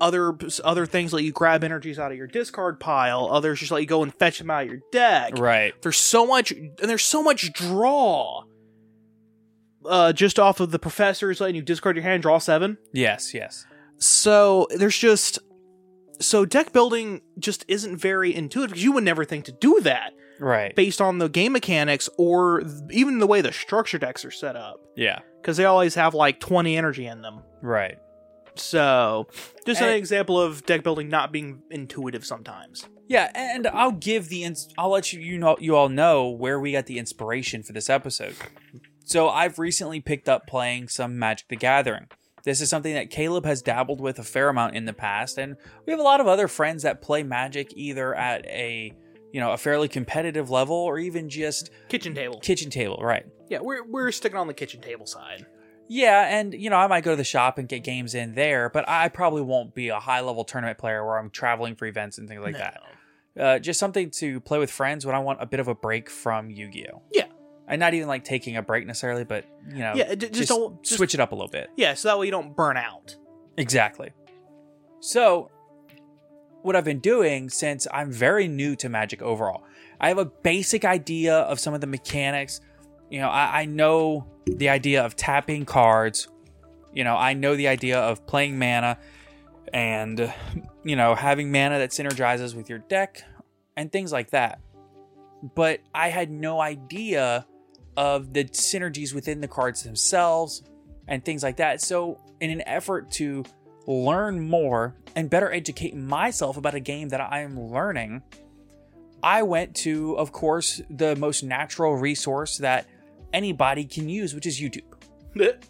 other 0.00 0.36
other 0.64 0.86
things 0.86 1.12
let 1.12 1.24
you 1.24 1.32
grab 1.32 1.62
energies 1.62 1.98
out 1.98 2.10
of 2.10 2.16
your 2.16 2.26
discard 2.26 2.80
pile. 2.80 3.28
Others 3.30 3.60
just 3.60 3.70
let 3.72 3.80
you 3.80 3.86
go 3.86 4.02
and 4.02 4.14
fetch 4.14 4.38
them 4.38 4.50
out 4.50 4.62
of 4.62 4.68
your 4.68 4.80
deck. 4.92 5.38
Right. 5.38 5.74
There's 5.82 5.98
so 5.98 6.26
much, 6.26 6.50
and 6.52 6.76
there's 6.78 7.04
so 7.04 7.22
much 7.22 7.52
draw. 7.52 8.44
Uh, 9.84 10.12
just 10.12 10.38
off 10.38 10.60
of 10.60 10.70
the 10.70 10.78
professors 10.78 11.40
letting 11.40 11.56
you 11.56 11.62
discard 11.62 11.96
your 11.96 12.02
hand, 12.02 12.22
draw 12.22 12.38
seven. 12.38 12.78
Yes, 12.92 13.32
yes. 13.32 13.66
So 13.98 14.66
there's 14.70 14.96
just 14.96 15.38
so 16.20 16.44
deck 16.44 16.72
building 16.72 17.22
just 17.38 17.64
isn't 17.68 17.96
very 17.96 18.34
intuitive 18.34 18.70
because 18.70 18.84
you 18.84 18.92
would 18.92 19.04
never 19.04 19.24
think 19.24 19.46
to 19.46 19.52
do 19.52 19.80
that 19.82 20.12
Right. 20.40 20.74
based 20.74 21.00
on 21.00 21.18
the 21.18 21.28
game 21.28 21.52
mechanics 21.52 22.08
or 22.18 22.62
even 22.90 23.18
the 23.20 23.26
way 23.26 23.40
the 23.42 23.52
structure 23.52 23.98
decks 23.98 24.24
are 24.24 24.30
set 24.30 24.56
up 24.56 24.80
Yeah. 24.96 25.20
because 25.40 25.56
they 25.58 25.66
always 25.66 25.94
have 25.94 26.14
like 26.14 26.40
20 26.40 26.76
energy 26.76 27.06
in 27.06 27.22
them. 27.22 27.42
Right. 27.62 27.98
So 28.56 29.28
just 29.64 29.80
an 29.80 29.90
example 29.90 30.40
of 30.40 30.66
deck 30.66 30.82
building 30.82 31.08
not 31.08 31.30
being 31.32 31.62
intuitive 31.70 32.24
sometimes. 32.26 32.88
Yeah, 33.08 33.30
and 33.34 33.66
I'll 33.68 33.92
give 33.92 34.28
the 34.28 34.44
ins- 34.44 34.68
I'll 34.78 34.90
let 34.90 35.12
you 35.12 35.20
you 35.20 35.38
know 35.38 35.56
you 35.60 35.76
all 35.76 35.88
know 35.88 36.28
where 36.28 36.58
we 36.60 36.72
got 36.72 36.86
the 36.86 36.98
inspiration 36.98 37.62
for 37.62 37.72
this 37.72 37.88
episode. 37.90 38.34
So 39.04 39.28
I've 39.28 39.58
recently 39.58 40.00
picked 40.00 40.28
up 40.28 40.46
playing 40.46 40.88
some 40.88 41.18
Magic 41.18 41.48
the 41.48 41.56
Gathering. 41.56 42.06
This 42.44 42.60
is 42.60 42.70
something 42.70 42.94
that 42.94 43.10
Caleb 43.10 43.44
has 43.44 43.62
dabbled 43.62 44.00
with 44.00 44.18
a 44.18 44.22
fair 44.24 44.48
amount 44.48 44.74
in 44.76 44.84
the 44.84 44.92
past, 44.92 45.38
and 45.38 45.56
we 45.86 45.92
have 45.92 46.00
a 46.00 46.04
lot 46.04 46.20
of 46.20 46.26
other 46.26 46.48
friends 46.48 46.82
that 46.84 47.02
play 47.02 47.22
Magic 47.22 47.72
either 47.76 48.14
at 48.14 48.46
a 48.46 48.92
you 49.32 49.40
know 49.40 49.52
a 49.52 49.56
fairly 49.56 49.88
competitive 49.88 50.50
level 50.50 50.76
or 50.76 50.98
even 50.98 51.28
just 51.28 51.70
Kitchen 51.88 52.14
table. 52.14 52.38
kitchen 52.40 52.70
table, 52.70 52.98
right? 53.02 53.26
Yeah, 53.48 53.60
we're 53.60 53.84
we're 53.84 54.12
sticking 54.12 54.38
on 54.38 54.46
the 54.46 54.54
kitchen 54.54 54.80
table 54.80 55.06
side. 55.06 55.46
Yeah, 55.88 56.38
and 56.38 56.54
you 56.54 56.70
know, 56.70 56.76
I 56.76 56.86
might 56.86 57.02
go 57.02 57.10
to 57.10 57.16
the 57.16 57.24
shop 57.24 57.58
and 57.58 57.68
get 57.68 57.82
games 57.82 58.14
in 58.14 58.34
there, 58.34 58.70
but 58.70 58.88
I 58.88 59.08
probably 59.08 59.42
won't 59.42 59.74
be 59.74 59.88
a 59.88 59.98
high 59.98 60.20
level 60.20 60.44
tournament 60.44 60.78
player 60.78 61.04
where 61.04 61.18
I'm 61.18 61.30
traveling 61.30 61.74
for 61.74 61.86
events 61.86 62.18
and 62.18 62.28
things 62.28 62.42
like 62.42 62.56
that. 62.56 62.80
Uh, 63.38 63.58
just 63.58 63.80
something 63.80 64.10
to 64.10 64.40
play 64.40 64.58
with 64.58 64.70
friends 64.70 65.04
when 65.06 65.14
I 65.14 65.18
want 65.20 65.42
a 65.42 65.46
bit 65.46 65.58
of 65.60 65.66
a 65.68 65.74
break 65.74 66.08
from 66.10 66.50
Yu 66.50 66.68
Gi 66.70 66.86
Oh! 66.94 67.02
Yeah. 67.12 67.24
And 67.66 67.78
not 67.80 67.94
even 67.94 68.08
like 68.08 68.24
taking 68.24 68.56
a 68.56 68.62
break 68.62 68.86
necessarily, 68.86 69.22
but 69.24 69.44
you 69.68 69.78
know, 69.78 69.94
Yeah, 69.94 70.14
d- 70.16 70.28
just 70.30 70.48
don't- 70.48 70.82
just- 70.82 70.96
switch 70.96 71.14
it 71.14 71.20
up 71.20 71.30
a 71.32 71.34
little 71.36 71.48
bit. 71.50 71.70
Yeah, 71.76 71.94
so 71.94 72.08
that 72.08 72.18
way 72.18 72.26
you 72.26 72.32
don't 72.32 72.54
burn 72.56 72.76
out. 72.76 73.16
Exactly. 73.56 74.10
So, 75.00 75.50
what 76.62 76.76
I've 76.76 76.84
been 76.84 77.00
doing 77.00 77.48
since 77.48 77.86
I'm 77.92 78.12
very 78.12 78.48
new 78.48 78.76
to 78.76 78.88
Magic 78.88 79.22
overall, 79.22 79.64
I 80.00 80.08
have 80.08 80.18
a 80.18 80.24
basic 80.24 80.84
idea 80.84 81.36
of 81.36 81.60
some 81.60 81.74
of 81.74 81.80
the 81.80 81.86
mechanics. 81.86 82.60
You 83.10 83.20
know, 83.20 83.28
I, 83.28 83.62
I 83.62 83.64
know 83.64 84.26
the 84.46 84.68
idea 84.68 85.04
of 85.04 85.16
tapping 85.16 85.64
cards. 85.64 86.28
You 86.92 87.04
know, 87.04 87.16
I 87.16 87.34
know 87.34 87.54
the 87.54 87.68
idea 87.68 87.98
of 87.98 88.26
playing 88.26 88.58
mana 88.58 88.98
and, 89.72 90.32
you 90.84 90.96
know, 90.96 91.14
having 91.14 91.52
mana 91.52 91.78
that 91.78 91.90
synergizes 91.90 92.54
with 92.54 92.68
your 92.68 92.78
deck 92.78 93.22
and 93.76 93.92
things 93.92 94.12
like 94.12 94.30
that. 94.30 94.60
But 95.54 95.80
I 95.94 96.08
had 96.08 96.30
no 96.30 96.60
idea 96.60 97.46
of 97.96 98.32
the 98.32 98.44
synergies 98.44 99.14
within 99.14 99.40
the 99.40 99.48
cards 99.48 99.82
themselves 99.82 100.62
and 101.08 101.24
things 101.24 101.42
like 101.42 101.56
that. 101.56 101.80
So, 101.80 102.18
in 102.40 102.50
an 102.50 102.62
effort 102.66 103.10
to 103.12 103.44
learn 103.90 104.40
more 104.40 104.94
and 105.16 105.28
better 105.28 105.52
educate 105.52 105.96
myself 105.96 106.56
about 106.56 106.74
a 106.74 106.80
game 106.80 107.08
that 107.08 107.20
I 107.20 107.40
am 107.40 107.58
learning, 107.60 108.22
I 109.22 109.42
went 109.42 109.74
to, 109.76 110.16
of 110.16 110.32
course, 110.32 110.80
the 110.88 111.16
most 111.16 111.42
natural 111.42 111.96
resource 111.96 112.58
that 112.58 112.86
anybody 113.32 113.84
can 113.84 114.08
use, 114.08 114.34
which 114.34 114.46
is 114.46 114.60
YouTube. 114.60 114.82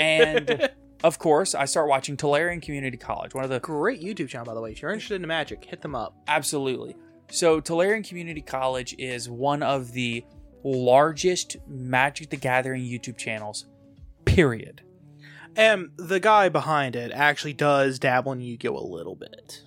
And 0.00 0.70
of 1.04 1.18
course, 1.18 1.54
I 1.54 1.66
start 1.66 1.88
watching 1.88 2.16
Tolarian 2.16 2.62
Community 2.62 2.96
College, 2.96 3.34
one 3.34 3.44
of 3.44 3.50
the 3.50 3.60
Great 3.60 4.00
YouTube 4.00 4.28
channel, 4.28 4.46
by 4.46 4.54
the 4.54 4.60
way. 4.60 4.72
If 4.72 4.80
you're 4.80 4.90
interested 4.90 5.20
in 5.20 5.28
magic, 5.28 5.62
hit 5.64 5.82
them 5.82 5.94
up. 5.94 6.16
Absolutely. 6.28 6.96
So, 7.30 7.60
Tolarian 7.60 8.08
Community 8.08 8.40
College 8.40 8.94
is 8.98 9.28
one 9.28 9.62
of 9.62 9.92
the 9.92 10.24
largest 10.64 11.56
Magic 11.68 12.30
the 12.30 12.36
Gathering 12.36 12.82
YouTube 12.82 13.18
channels, 13.18 13.66
period. 14.24 14.82
And 15.56 15.90
the 15.96 16.20
guy 16.20 16.48
behind 16.48 16.96
it 16.96 17.12
actually 17.12 17.54
does 17.54 17.98
dabble 17.98 18.32
in 18.32 18.40
Yu-Gi-Oh 18.40 18.76
a 18.76 18.86
little 18.86 19.16
bit. 19.16 19.62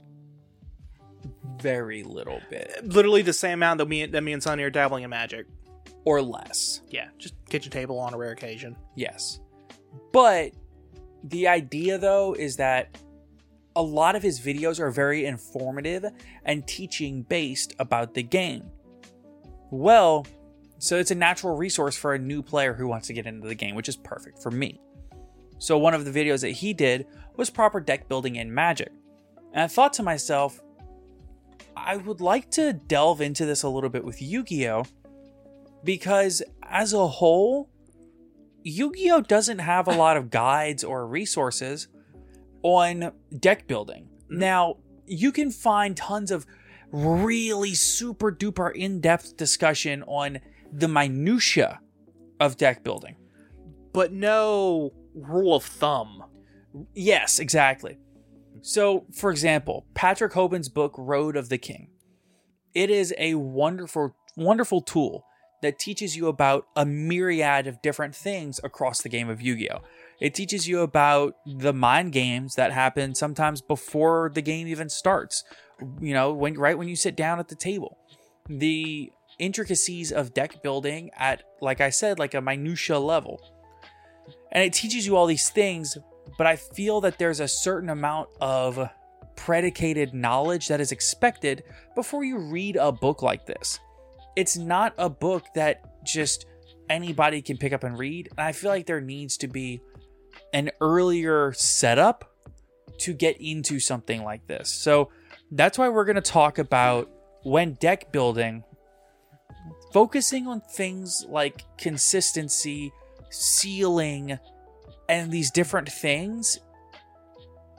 Very 1.62 2.04
little 2.04 2.40
bit 2.50 2.86
Literally 2.86 3.22
the 3.22 3.34
same 3.34 3.60
amount 3.60 3.80
that 3.80 3.88
me, 3.88 4.06
that 4.06 4.22
me 4.22 4.32
and 4.32 4.42
Sonny 4.42 4.64
are 4.64 4.70
dabbling 4.70 5.04
in 5.04 5.10
magic. 5.10 5.46
or 6.06 6.22
less. 6.22 6.82
Yeah, 6.90 7.10
just 7.18 7.34
kitchen 7.50 7.72
table 7.72 8.00
on 8.00 8.14
a 8.14 8.18
rare 8.18 8.32
occasion. 8.32 8.76
Yes. 8.96 9.40
But 10.12 10.54
the 11.24 11.48
idea, 11.48 11.98
though, 11.98 12.34
is 12.34 12.58
that 12.58 12.98
a 13.76 13.82
lot 13.82 14.16
of 14.16 14.24
his 14.24 14.40
videos 14.40 14.80
are 14.80 14.92
very 14.92 15.26
informative 15.26 16.06
and 16.44 16.68
teaching 16.68 17.24
based 17.24 17.74
about 17.80 18.14
the 18.14 18.24
game. 18.24 18.70
Well, 19.72 20.26
so 20.80 20.98
it's 20.98 21.12
a 21.12 21.16
natural 21.16 21.56
resource 21.56 21.96
for 21.96 22.14
a 22.14 22.20
new 22.20 22.42
player 22.42 22.74
who 22.74 22.88
wants 22.88 23.08
to 23.08 23.14
get 23.14 23.26
into 23.26 23.48
the 23.48 23.56
game, 23.56 23.76
which 23.76 23.90
is 23.90 23.96
perfect 23.96 24.42
for 24.42 24.50
me. 24.52 24.80
So, 25.60 25.78
one 25.78 25.94
of 25.94 26.06
the 26.06 26.12
videos 26.12 26.42
that 26.42 26.52
he 26.52 26.74
did 26.74 27.06
was 27.36 27.50
proper 27.50 27.80
deck 27.80 28.08
building 28.08 28.38
in 28.38 28.54
Magic. 28.54 28.92
And 29.54 29.64
I 29.64 29.68
thought 29.68 29.94
to 29.94 30.04
myself, 30.04 30.62
I 31.76 31.98
would 31.98 32.22
like 32.22 32.50
to 32.52 32.74
delve 32.74 33.22
into 33.22 33.46
this 33.46 33.64
a 33.64 33.70
little 33.70 33.90
bit 33.90 34.04
with 34.04 34.22
Yu 34.22 34.44
Gi 34.44 34.70
Oh! 34.70 34.86
because 35.84 36.42
as 36.64 36.94
a 36.94 37.08
whole, 37.08 37.70
Yu 38.64 38.92
Gi 38.94 39.12
Oh! 39.12 39.22
doesn't 39.22 39.60
have 39.60 39.88
a 39.88 39.96
lot 39.96 40.18
of 40.18 40.30
guides 40.30 40.84
or 40.84 41.08
resources 41.08 41.88
on 42.64 43.12
deck 43.38 43.68
building. 43.68 44.10
Mm-hmm. 44.26 44.40
Now, 44.40 44.78
you 45.06 45.32
can 45.32 45.52
find 45.52 45.96
tons 45.96 46.32
of 46.32 46.46
really 46.92 47.74
super 47.74 48.32
duper 48.32 48.74
in 48.74 49.00
depth 49.00 49.38
discussion 49.38 50.04
on 50.04 50.40
the 50.72 50.88
minutia 50.88 51.80
of 52.40 52.58
deck 52.58 52.84
building. 52.84 53.16
But 53.94 54.12
no 54.12 54.94
rule 55.28 55.56
of 55.56 55.64
thumb. 55.64 56.24
Yes, 56.94 57.40
exactly. 57.40 57.98
So, 58.62 59.06
for 59.14 59.32
example, 59.32 59.86
Patrick 59.94 60.34
Hoban's 60.34 60.70
book 60.70 60.94
Road 60.98 61.36
of 61.36 61.50
the 61.50 61.58
King. 61.58 61.90
It 62.74 62.90
is 62.90 63.14
a 63.18 63.36
wonderful 63.36 64.16
wonderful 64.36 64.82
tool 64.82 65.26
that 65.62 65.80
teaches 65.80 66.16
you 66.16 66.28
about 66.28 66.66
a 66.76 66.86
myriad 66.86 67.68
of 67.68 67.82
different 67.82 68.16
things 68.16 68.60
across 68.64 69.02
the 69.02 69.10
game 69.10 69.28
of 69.28 69.42
Yu-Gi-Oh. 69.42 69.80
It 70.22 70.34
teaches 70.34 70.68
you 70.68 70.82
about 70.82 71.36
the 71.46 71.74
mind 71.74 72.14
games 72.14 72.56
that 72.56 72.72
happen 72.72 73.16
sometimes 73.16 73.62
before 73.62 74.32
the 74.34 74.42
game 74.42 74.68
even 74.68 74.90
starts. 74.90 75.44
You 76.00 76.14
know, 76.14 76.34
when 76.34 76.56
right 76.56 76.78
when 76.78 76.88
you 76.88 76.96
sit 76.96 77.16
down 77.16 77.40
at 77.40 77.48
the 77.48 77.56
table. 77.56 77.98
The 78.48 79.12
intricacies 79.38 80.12
of 80.12 80.34
deck 80.34 80.62
building 80.62 81.12
at 81.18 81.44
like 81.62 81.80
I 81.82 81.90
said 81.90 82.20
like 82.20 82.34
a 82.34 82.42
minutia 82.42 83.00
level. 83.00 83.42
And 84.52 84.64
it 84.64 84.74
teaches 84.74 85.06
you 85.06 85.16
all 85.16 85.26
these 85.26 85.50
things, 85.50 85.98
but 86.38 86.48
I 86.48 86.56
feel 86.56 87.02
that 87.02 87.20
there's 87.20 87.40
a 87.40 87.48
certain 87.48 87.90
amount 87.90 88.30
of 88.42 88.90
predicated 89.36 90.14
knowledge 90.14 90.68
that 90.68 90.82
is 90.82 90.92
expected 90.92 91.64
before 91.96 92.24
you 92.24 92.38
read 92.38 92.76
a 92.76 92.92
book 92.92 93.22
like 93.22 93.46
this. 93.46 93.80
It's 94.36 94.58
not 94.58 94.94
a 94.98 95.10
book 95.10 95.46
that 95.56 96.04
just 96.06 96.46
anybody 96.90 97.42
can 97.42 97.58
pick 97.58 97.74
up 97.74 97.84
and 97.84 97.98
read. 97.98 98.30
And 98.32 98.42
I 98.42 98.52
feel 98.52 98.72
like 98.72 98.86
there 98.86 99.02
needs 99.02 99.38
to 99.38 99.48
be 99.48 99.82
an 100.54 100.72
earlier 100.82 101.54
setup 101.54 102.26
to 103.00 103.14
get 103.14 103.38
into 103.40 103.80
something 103.80 104.24
like 104.24 104.46
this. 104.48 104.70
So 104.70 105.10
that's 105.52 105.78
why 105.78 105.90
we're 105.90 106.06
going 106.06 106.16
to 106.16 106.22
talk 106.22 106.58
about 106.58 107.10
when 107.44 107.74
deck 107.74 108.12
building, 108.12 108.64
focusing 109.94 110.48
on 110.48 110.62
things 110.62 111.26
like 111.28 111.64
consistency, 111.78 112.92
ceiling, 113.30 114.38
and 115.08 115.32
these 115.32 115.52
different 115.52 115.90
things, 115.90 116.60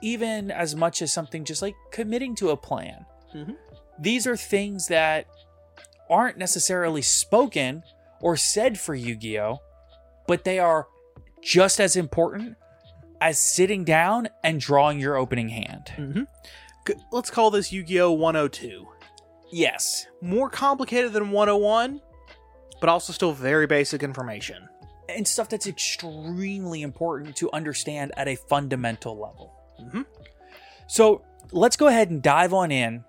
even 0.01 0.51
as 0.51 0.75
much 0.75 1.01
as 1.01 1.11
something 1.13 1.45
just 1.45 1.61
like 1.61 1.75
committing 1.91 2.35
to 2.35 2.49
a 2.49 2.57
plan. 2.57 3.05
Mhm. 3.33 3.55
These 3.99 4.25
are 4.27 4.35
things 4.37 4.87
that 4.87 5.27
aren't 6.09 6.37
necessarily 6.37 7.01
spoken 7.01 7.83
or 8.21 8.35
said 8.35 8.79
for 8.79 8.93
Yu 8.95 9.15
Gi 9.15 9.39
Oh! 9.39 9.59
but 10.27 10.43
they 10.43 10.59
are 10.59 10.87
just 11.41 11.79
as 11.79 11.95
important 11.95 12.55
as 13.19 13.37
sitting 13.39 13.83
down 13.83 14.29
and 14.43 14.59
drawing 14.59 14.99
your 14.99 15.15
opening 15.17 15.49
hand. 15.49 15.91
Mm-hmm. 15.97 16.23
Let's 17.11 17.29
call 17.29 17.51
this 17.51 17.71
Yu 17.71 17.83
Gi 17.83 18.01
Oh 18.01 18.11
102. 18.11 18.87
Yes. 19.51 20.07
More 20.21 20.49
complicated 20.49 21.13
than 21.13 21.31
101, 21.31 22.01
but 22.79 22.89
also 22.89 23.11
still 23.13 23.33
very 23.33 23.67
basic 23.67 24.03
information. 24.03 24.67
And 25.15 25.27
stuff 25.27 25.49
that's 25.49 25.67
extremely 25.67 26.81
important 26.81 27.35
to 27.37 27.51
understand 27.51 28.11
at 28.17 28.27
a 28.27 28.35
fundamental 28.35 29.17
level. 29.17 29.53
Mhm. 29.81 30.05
So 30.87 31.23
let's 31.51 31.75
go 31.75 31.87
ahead 31.87 32.09
and 32.09 32.21
dive 32.21 32.53
on 32.53 32.71
in 32.71 33.03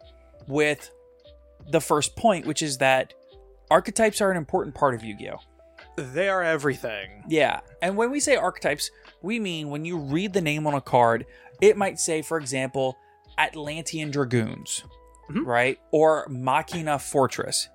with 0.47 0.91
the 1.69 1.81
first 1.81 2.17
point, 2.17 2.47
which 2.47 2.63
is 2.63 2.79
that 2.79 3.15
archetypes 3.71 4.21
are 4.21 4.31
an 4.31 4.37
important 4.37 4.75
part 4.75 4.95
of 4.95 5.03
Yu 5.05 5.17
Gi 5.17 5.31
Oh! 5.31 5.41
They 5.97 6.29
are 6.29 6.43
everything. 6.43 7.25
Yeah. 7.29 7.61
And 7.83 7.97
when 7.97 8.11
we 8.11 8.19
say 8.21 8.37
archetypes, 8.37 8.91
we 9.21 9.39
mean 9.39 9.69
when 9.71 9.85
you 9.85 9.99
read 9.99 10.33
the 10.33 10.41
name 10.41 10.67
on 10.67 10.75
a 10.75 10.81
card, 10.81 11.27
it 11.61 11.77
might 11.77 12.01
say, 12.01 12.23
for 12.23 12.39
example, 12.39 12.97
Atlantean 13.39 14.11
Dragoons, 14.11 14.85
Mhm. 15.31 15.47
right? 15.47 15.79
Or 15.91 16.27
Machina 16.29 16.99
Fortress. 16.99 17.69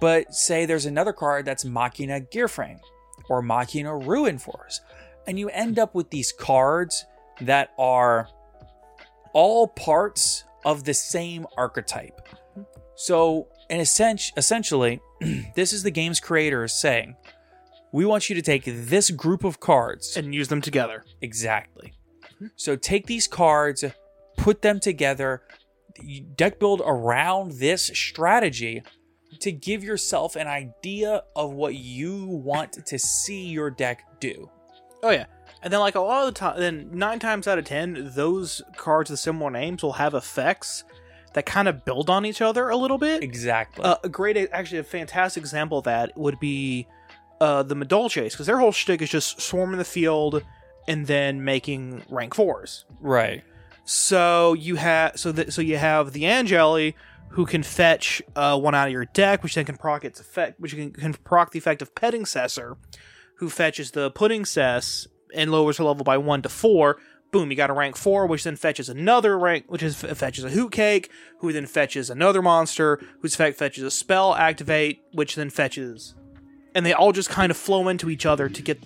But 0.00 0.34
say 0.34 0.66
there's 0.66 0.86
another 0.86 1.12
card 1.12 1.44
that's 1.46 1.64
Machina 1.64 2.20
Gearframe 2.20 2.80
or 3.28 3.42
Machina 3.42 3.96
Ruin 3.96 4.38
Force. 4.38 4.80
And 5.26 5.38
you 5.38 5.48
end 5.50 5.78
up 5.78 5.94
with 5.94 6.10
these 6.10 6.32
cards 6.32 7.06
that 7.40 7.70
are 7.78 8.28
all 9.32 9.68
parts 9.68 10.44
of 10.64 10.84
the 10.84 10.94
same 10.94 11.46
archetype. 11.56 12.28
So, 12.96 13.48
in 13.68 13.80
a 13.80 13.86
sense, 13.86 14.32
essentially, 14.36 15.00
this 15.56 15.72
is 15.72 15.82
the 15.82 15.90
game's 15.90 16.20
creators 16.20 16.72
saying, 16.72 17.16
we 17.92 18.04
want 18.04 18.28
you 18.28 18.34
to 18.34 18.42
take 18.42 18.64
this 18.66 19.10
group 19.10 19.44
of 19.44 19.60
cards 19.60 20.16
And 20.16 20.34
use 20.34 20.48
them 20.48 20.60
together. 20.60 21.04
exactly. 21.20 21.92
So 22.56 22.76
take 22.76 23.06
these 23.06 23.28
cards, 23.28 23.84
put 24.36 24.62
them 24.62 24.80
together, 24.80 25.42
deck 26.34 26.58
build 26.58 26.82
around 26.84 27.52
this 27.52 27.84
strategy 27.86 28.82
to 29.40 29.52
give 29.52 29.84
yourself 29.84 30.36
an 30.36 30.46
idea 30.46 31.22
of 31.36 31.52
what 31.52 31.74
you 31.74 32.26
want 32.26 32.86
to 32.86 32.98
see 32.98 33.46
your 33.46 33.70
deck 33.70 34.04
do. 34.20 34.50
Oh 35.02 35.10
yeah. 35.10 35.26
And 35.62 35.72
then 35.72 35.80
like 35.80 35.94
a 35.94 36.00
lot 36.00 36.26
of 36.26 36.34
the 36.34 36.38
time 36.38 36.58
then 36.58 36.90
nine 36.92 37.18
times 37.18 37.46
out 37.46 37.58
of 37.58 37.64
ten, 37.64 38.10
those 38.14 38.62
cards 38.76 39.10
with 39.10 39.20
similar 39.20 39.50
names 39.50 39.82
will 39.82 39.92
have 39.94 40.14
effects 40.14 40.84
that 41.34 41.46
kind 41.46 41.68
of 41.68 41.84
build 41.84 42.08
on 42.10 42.24
each 42.24 42.40
other 42.40 42.68
a 42.68 42.76
little 42.76 42.98
bit. 42.98 43.22
Exactly. 43.22 43.84
Uh, 43.84 43.96
a 44.04 44.08
great, 44.08 44.36
actually, 44.52 44.78
a 44.78 44.84
fantastic 44.84 45.42
example 45.42 45.78
of 45.78 45.84
that 45.84 46.16
would 46.16 46.38
be 46.38 46.86
uh, 47.40 47.62
the 47.62 47.74
Madolches, 47.74 48.30
because 48.30 48.46
their 48.46 48.58
whole 48.58 48.70
shtick 48.72 49.02
is 49.02 49.10
just 49.10 49.40
swarming 49.40 49.78
the 49.78 49.84
field 49.84 50.42
and 50.86 51.06
then 51.06 51.44
making 51.44 52.02
rank 52.08 52.34
fours. 52.34 52.84
right. 53.00 53.42
So 53.86 54.54
you 54.54 54.76
have 54.76 55.18
so 55.18 55.30
that 55.32 55.52
so 55.52 55.60
you 55.60 55.76
have 55.76 56.12
the 56.12 56.22
Angelly 56.22 56.94
who 57.34 57.44
can 57.44 57.64
fetch 57.64 58.22
uh, 58.36 58.56
one 58.56 58.76
out 58.76 58.86
of 58.86 58.92
your 58.92 59.06
deck, 59.06 59.42
which 59.42 59.56
then 59.56 59.64
can 59.64 59.76
proc 59.76 60.04
its 60.04 60.20
effect, 60.20 60.58
which 60.60 60.72
can, 60.72 60.92
can 60.92 61.12
proc 61.12 61.50
the 61.50 61.58
effect 61.58 61.82
of 61.82 61.92
Petingcessoeur, 61.94 62.76
who 63.38 63.50
fetches 63.50 63.90
the 63.90 64.10
Puddingcess 64.12 65.08
and 65.34 65.50
lowers 65.50 65.78
her 65.78 65.84
level 65.84 66.04
by 66.04 66.16
one 66.16 66.42
to 66.42 66.48
four. 66.48 66.98
Boom, 67.32 67.50
you 67.50 67.56
got 67.56 67.70
a 67.70 67.72
rank 67.72 67.96
four, 67.96 68.28
which 68.28 68.44
then 68.44 68.54
fetches 68.54 68.88
another 68.88 69.36
rank, 69.36 69.64
which 69.66 69.82
is 69.82 69.96
fetches 69.96 70.44
a 70.44 70.50
Hootcake, 70.50 71.08
who 71.40 71.52
then 71.52 71.66
fetches 71.66 72.08
another 72.08 72.40
monster, 72.40 73.00
whose 73.20 73.34
effect 73.34 73.58
fetches 73.58 73.82
a 73.82 73.90
spell 73.90 74.36
activate, 74.36 75.02
which 75.12 75.34
then 75.34 75.50
fetches, 75.50 76.14
and 76.72 76.86
they 76.86 76.92
all 76.92 77.10
just 77.10 77.30
kind 77.30 77.50
of 77.50 77.56
flow 77.56 77.88
into 77.88 78.10
each 78.10 78.24
other 78.24 78.48
to 78.48 78.62
get 78.62 78.78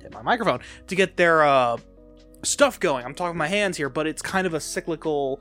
hit 0.00 0.12
my 0.12 0.22
microphone 0.22 0.60
to 0.86 0.94
get 0.94 1.16
their 1.16 1.42
uh, 1.42 1.76
stuff 2.44 2.78
going. 2.78 3.04
I'm 3.04 3.14
talking 3.14 3.30
with 3.30 3.38
my 3.38 3.48
hands 3.48 3.76
here, 3.76 3.88
but 3.88 4.06
it's 4.06 4.22
kind 4.22 4.46
of 4.46 4.54
a 4.54 4.60
cyclical 4.60 5.40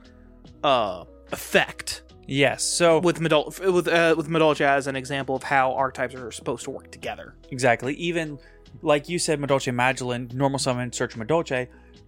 uh, 0.63 1.03
effect 1.31 2.01
Yes. 2.27 2.63
So 2.63 2.99
with 2.99 3.19
Medol 3.19 3.47
with 3.73 3.87
uh, 3.87 4.15
with 4.17 4.27
Madolche 4.29 4.61
as 4.61 4.87
an 4.87 4.95
example 4.95 5.35
of 5.35 5.43
how 5.43 5.73
archetypes 5.73 6.15
are 6.15 6.31
supposed 6.31 6.63
to 6.65 6.71
work 6.71 6.91
together. 6.91 7.35
Exactly. 7.49 7.93
Even 7.95 8.39
like 8.81 9.09
you 9.09 9.19
said, 9.19 9.39
Madolche 9.39 9.73
Magileine, 9.73 10.33
normal 10.33 10.59
summon, 10.59 10.91
search 10.91 11.15
Madolche. 11.15 11.67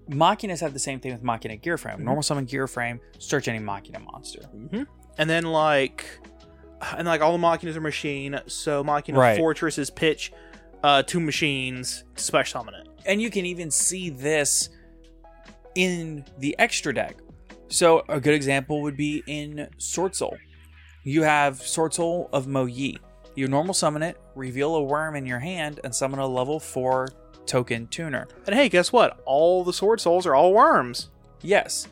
Machinas 0.10 0.60
have 0.60 0.74
the 0.74 0.80
same 0.80 1.00
thing 1.00 1.14
with 1.14 1.24
Machina 1.24 1.56
Gear 1.56 1.78
Frame. 1.78 1.96
Mm-hmm. 1.96 2.06
Normal 2.06 2.24
summon 2.24 2.46
Gear 2.46 2.68
Frame, 2.68 3.00
search 3.20 3.48
any 3.48 3.60
Machina 3.60 4.00
monster. 4.00 4.42
And 5.18 5.30
then 5.30 5.46
like 5.46 6.06
and 6.98 7.08
like 7.08 7.22
all 7.22 7.32
the 7.38 7.44
Machinas 7.44 7.76
are 7.76 7.82
machine, 7.82 8.40
so 8.48 8.84
Machina 8.84 9.18
Right. 9.18 9.38
Fortress 9.38 9.78
is 9.78 9.90
pitch 9.90 10.32
uh, 10.84 11.02
two 11.04 11.20
machines 11.20 12.04
special 12.16 12.60
summon 12.60 12.76
it. 12.76 12.88
And 13.06 13.22
you 13.22 13.30
can 13.30 13.46
even 13.46 13.72
see 13.72 14.10
this 14.10 14.70
in 15.76 16.26
the 16.38 16.56
extra 16.60 16.94
deck. 16.94 17.16
So 17.74 18.06
a 18.08 18.20
good 18.20 18.36
example 18.36 18.84
would 18.84 18.96
be 18.96 19.24
in 19.26 19.68
Sword 19.80 20.16
Soul. 20.16 20.38
You 21.04 21.24
have 21.24 21.60
Sword 21.60 21.96
Soul 21.96 22.30
of 22.32 22.46
Mo 22.46 22.66
Yi. 22.66 23.00
You 23.34 23.48
normal 23.48 23.74
summon 23.74 24.04
it, 24.04 24.22
reveal 24.36 24.76
a 24.76 24.84
worm 24.84 25.16
in 25.16 25.26
your 25.26 25.40
hand, 25.40 25.80
and 25.84 25.94
summon 25.94 26.20
a 26.20 26.28
level 26.28 26.60
4 26.60 27.08
token 27.48 27.88
tuner. 27.88 28.28
And 28.46 28.56
hey, 28.56 28.70
guess 28.70 28.94
what? 28.94 29.24
All 29.26 29.64
the 29.64 29.74
Sword 29.74 30.00
Souls 30.00 30.28
are 30.28 30.36
all 30.36 30.54
worms. 30.54 31.10
Yes. 31.42 31.88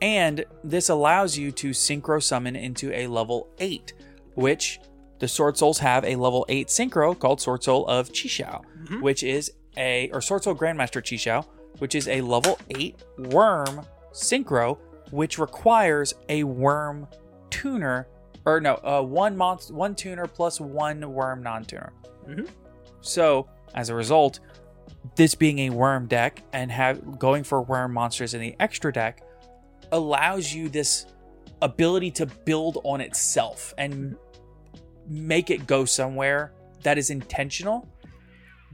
And 0.00 0.46
this 0.64 0.88
allows 0.88 1.36
you 1.36 1.52
to 1.52 1.70
synchro 1.70 2.22
summon 2.22 2.56
into 2.56 2.90
a 2.92 3.06
level 3.06 3.50
8, 3.58 3.92
which 4.36 4.80
the 5.18 5.28
Sword 5.28 5.58
Souls 5.58 5.80
have 5.80 6.02
a 6.06 6.16
level 6.16 6.46
8 6.48 6.68
synchro 6.68 7.18
called 7.18 7.42
Sword 7.42 7.62
Soul 7.62 7.86
of 7.88 8.08
Chixiao, 8.08 8.62
mm-hmm. 8.64 9.02
which 9.02 9.22
is 9.22 9.52
a, 9.76 10.08
or 10.14 10.22
Sword 10.22 10.44
Soul 10.44 10.54
Grandmaster 10.54 11.02
Chixiao, 11.02 11.44
which 11.76 11.94
is 11.94 12.08
a 12.08 12.22
level 12.22 12.58
8 12.70 12.96
worm 13.18 13.84
synchro, 14.14 14.78
which 15.10 15.38
requires 15.38 16.14
a 16.28 16.44
worm 16.44 17.06
tuner, 17.50 18.08
or 18.44 18.60
no, 18.60 18.74
uh, 18.84 19.02
one 19.02 19.36
monster, 19.36 19.74
one 19.74 19.94
tuner 19.94 20.26
plus 20.26 20.60
one 20.60 21.12
worm 21.12 21.42
non 21.42 21.64
tuner. 21.64 21.92
Mhm. 22.26 22.48
So, 23.00 23.48
as 23.74 23.88
a 23.88 23.94
result, 23.94 24.40
this 25.14 25.34
being 25.34 25.60
a 25.60 25.70
worm 25.70 26.06
deck 26.06 26.42
and 26.52 26.70
have 26.72 27.18
going 27.18 27.44
for 27.44 27.62
worm 27.62 27.92
monsters 27.92 28.34
in 28.34 28.40
the 28.40 28.56
extra 28.58 28.92
deck 28.92 29.22
allows 29.92 30.52
you 30.52 30.68
this 30.68 31.06
ability 31.62 32.10
to 32.10 32.26
build 32.26 32.78
on 32.84 33.00
itself 33.00 33.72
and 33.78 34.16
make 35.08 35.50
it 35.50 35.66
go 35.66 35.84
somewhere 35.84 36.52
that 36.82 36.98
is 36.98 37.10
intentional. 37.10 37.88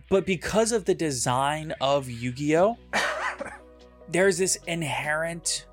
But 0.09 0.27
because 0.27 0.73
of 0.73 0.85
the 0.85 0.95
design 0.95 1.73
of 1.81 2.11
Yu-Gi-Oh, 2.11 2.77
there's 4.09 4.39
this 4.39 4.57
inherent 4.67 5.67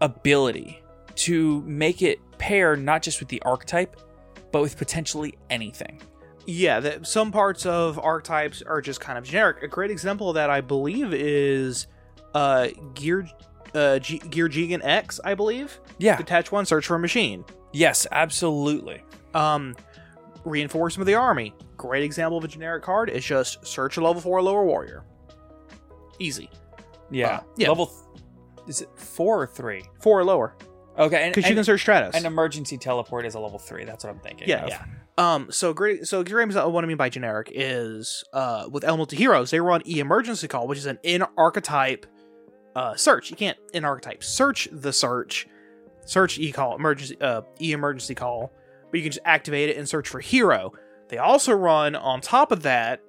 ability 0.00 0.82
to 1.16 1.60
make 1.62 2.02
it 2.02 2.18
pair 2.38 2.76
not 2.76 3.02
just 3.02 3.20
with 3.20 3.28
the 3.28 3.40
archetype, 3.42 4.00
but 4.52 4.62
with 4.62 4.76
potentially 4.76 5.34
anything. 5.50 6.00
Yeah, 6.46 6.80
that 6.80 7.06
some 7.06 7.30
parts 7.30 7.66
of 7.66 7.98
archetypes 7.98 8.62
are 8.62 8.80
just 8.80 9.00
kind 9.00 9.18
of 9.18 9.24
generic. 9.24 9.62
A 9.62 9.68
great 9.68 9.90
example 9.90 10.30
of 10.30 10.34
that, 10.34 10.50
I 10.50 10.60
believe, 10.60 11.12
is 11.12 11.86
uh, 12.34 12.68
Gear 12.94 13.28
uh, 13.74 13.98
G- 13.98 14.18
Gear 14.18 14.48
Gigant 14.48 14.80
X. 14.82 15.20
I 15.22 15.34
believe. 15.34 15.78
Yeah. 15.98 16.16
Detach 16.16 16.50
one, 16.50 16.64
search 16.66 16.86
for 16.86 16.96
a 16.96 16.98
machine. 16.98 17.44
Yes, 17.72 18.06
absolutely. 18.10 19.02
Um, 19.34 19.76
reinforcement 20.44 21.02
of 21.02 21.06
the 21.06 21.14
army. 21.14 21.54
Great 21.76 22.02
example 22.02 22.38
of 22.38 22.44
a 22.44 22.48
generic 22.48 22.82
card. 22.82 23.10
It's 23.10 23.24
just 23.24 23.64
search 23.64 23.96
a 23.96 24.00
level 24.00 24.20
four 24.20 24.42
lower 24.42 24.64
warrior. 24.64 25.04
Easy. 26.18 26.50
Yeah. 27.10 27.36
Uh, 27.36 27.40
yeah. 27.56 27.68
Level 27.68 27.92
is 28.66 28.82
it 28.82 28.88
4 28.96 29.42
or 29.42 29.46
3? 29.46 29.82
Four 30.00 30.20
or 30.20 30.24
lower, 30.24 30.56
Okay, 30.98 31.28
because 31.28 31.48
you 31.48 31.54
can 31.54 31.64
search 31.64 31.84
Stratos. 31.84 32.14
an 32.14 32.26
emergency 32.26 32.76
teleport 32.76 33.24
is 33.26 33.34
a 33.34 33.40
level 33.40 33.58
3. 33.58 33.84
That's 33.84 34.04
what 34.04 34.10
I'm 34.12 34.20
thinking. 34.20 34.48
yeah, 34.48 34.64
of. 34.64 34.68
yeah. 34.70 34.84
Um, 35.18 35.50
so 35.50 35.72
great. 35.74 36.06
So 36.06 36.22
What 36.22 36.84
I 36.84 36.86
mean 36.86 36.96
by 36.96 37.08
generic 37.10 37.50
is, 37.54 38.24
uh, 38.32 38.68
with 38.70 38.84
Elemental 38.84 39.18
Heroes, 39.18 39.50
they 39.50 39.60
run 39.60 39.82
E 39.86 39.98
Emergency 40.00 40.48
Call, 40.48 40.66
which 40.66 40.78
is 40.78 40.86
an 40.86 40.98
in 41.02 41.24
archetype, 41.36 42.06
uh, 42.74 42.94
search. 42.96 43.30
You 43.30 43.36
can't 43.36 43.58
in 43.74 43.84
archetype 43.84 44.22
search 44.24 44.68
the 44.72 44.92
search, 44.92 45.46
search 46.06 46.38
E 46.38 46.52
call 46.52 46.74
emergency, 46.76 47.20
uh, 47.20 47.42
E 47.60 47.72
Emergency 47.72 48.14
Call, 48.14 48.52
but 48.90 48.96
you 48.98 49.02
can 49.02 49.12
just 49.12 49.24
activate 49.26 49.68
it 49.68 49.76
and 49.76 49.88
search 49.88 50.08
for 50.08 50.20
hero. 50.20 50.72
They 51.08 51.18
also 51.18 51.52
run 51.52 51.96
on 51.96 52.20
top 52.20 52.50
of 52.52 52.62
that 52.62 53.00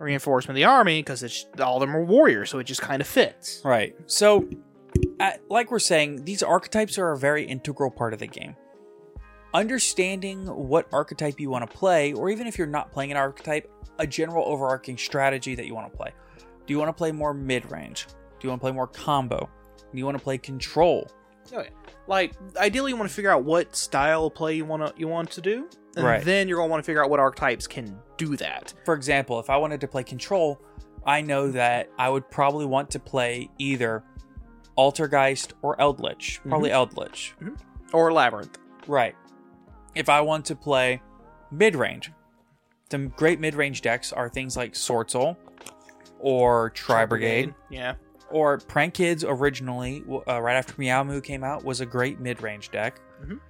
reinforcement 0.00 0.52
of 0.52 0.56
the 0.56 0.64
army 0.64 1.00
because 1.00 1.22
it's 1.22 1.46
all 1.60 1.76
of 1.76 1.80
them 1.86 1.94
are 1.96 2.04
warriors, 2.04 2.50
so 2.50 2.58
it 2.58 2.64
just 2.64 2.80
kind 2.82 3.00
of 3.00 3.06
fits. 3.06 3.60
Right. 3.64 3.94
So 4.06 4.48
at, 5.20 5.40
like 5.48 5.70
we're 5.70 5.78
saying, 5.78 6.24
these 6.24 6.42
archetypes 6.42 6.98
are 6.98 7.12
a 7.12 7.18
very 7.18 7.44
integral 7.44 7.90
part 7.90 8.12
of 8.12 8.18
the 8.18 8.26
game. 8.26 8.56
Understanding 9.52 10.46
what 10.46 10.88
archetype 10.92 11.38
you 11.38 11.48
want 11.48 11.68
to 11.70 11.76
play, 11.76 12.12
or 12.12 12.28
even 12.28 12.46
if 12.46 12.58
you're 12.58 12.66
not 12.66 12.90
playing 12.90 13.12
an 13.12 13.16
archetype, 13.16 13.70
a 14.00 14.06
general 14.06 14.44
overarching 14.46 14.98
strategy 14.98 15.54
that 15.54 15.66
you 15.66 15.74
want 15.74 15.90
to 15.90 15.96
play. 15.96 16.10
Do 16.66 16.72
you 16.72 16.78
want 16.78 16.88
to 16.88 16.92
play 16.92 17.12
more 17.12 17.32
mid 17.32 17.70
range? 17.70 18.06
Do 18.40 18.46
you 18.46 18.48
want 18.48 18.60
to 18.60 18.64
play 18.64 18.72
more 18.72 18.88
combo? 18.88 19.48
Do 19.92 19.98
you 19.98 20.04
want 20.04 20.18
to 20.18 20.22
play 20.24 20.38
control? 20.38 21.08
Oh, 21.52 21.58
okay. 21.58 21.68
Like 22.08 22.32
ideally, 22.56 22.90
you 22.90 22.96
want 22.96 23.08
to 23.08 23.14
figure 23.14 23.30
out 23.30 23.44
what 23.44 23.76
style 23.76 24.26
of 24.26 24.34
play 24.34 24.56
you 24.56 24.64
want 24.64 24.84
to 24.84 24.92
you 25.00 25.06
want 25.06 25.30
to 25.32 25.40
do, 25.40 25.68
and 25.96 26.04
Right. 26.04 26.24
then 26.24 26.48
you're 26.48 26.58
gonna 26.58 26.68
want 26.70 26.82
to 26.82 26.86
figure 26.86 27.04
out 27.04 27.08
what 27.10 27.20
archetypes 27.20 27.66
can 27.66 27.96
do 28.16 28.36
that. 28.36 28.74
For 28.84 28.94
example, 28.94 29.38
if 29.38 29.48
I 29.50 29.56
wanted 29.56 29.80
to 29.82 29.88
play 29.88 30.02
control, 30.02 30.60
I 31.06 31.20
know 31.20 31.50
that 31.52 31.90
I 31.98 32.08
would 32.08 32.28
probably 32.30 32.66
want 32.66 32.90
to 32.90 32.98
play 32.98 33.50
either 33.58 34.02
Altergeist 34.76 35.52
or 35.62 35.80
Eldritch. 35.80 36.40
Probably 36.48 36.70
Eldritch. 36.70 37.34
Or 37.92 38.12
labyrinth. 38.12 38.58
Right. 38.86 39.14
If 39.94 40.08
I 40.08 40.20
want 40.20 40.44
to 40.46 40.56
play 40.56 41.00
mid 41.50 41.76
range, 41.76 42.10
some 42.90 43.08
great 43.10 43.40
mid 43.40 43.54
range 43.54 43.82
decks 43.82 44.12
are 44.12 44.28
things 44.28 44.56
like 44.56 44.74
Sword 44.74 45.12
or 46.18 46.70
Tri 46.70 47.04
Brigade 47.06 47.54
Yeah. 47.70 47.94
or 48.30 48.58
Prank 48.58 48.94
Kids 48.94 49.24
originally, 49.24 50.02
uh, 50.28 50.40
right 50.40 50.56
after 50.56 50.74
Meow 50.78 51.04
Moo 51.04 51.20
came 51.20 51.44
out, 51.44 51.64
was 51.64 51.80
a 51.80 51.86
great 51.86 52.20
mid 52.20 52.42
range 52.42 52.70
deck. 52.70 53.00
Mhm. 53.24 53.40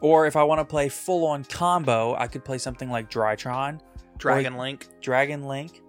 Or 0.00 0.26
if 0.26 0.36
I 0.36 0.42
want 0.44 0.60
to 0.60 0.64
play 0.64 0.88
full 0.88 1.26
on 1.26 1.44
combo, 1.44 2.14
I 2.14 2.26
could 2.26 2.44
play 2.44 2.58
something 2.58 2.90
like 2.90 3.10
Drytron, 3.10 3.80
Dragon 4.16 4.56
Link. 4.56 4.88
Dragon 5.00 5.44
Link, 5.46 5.82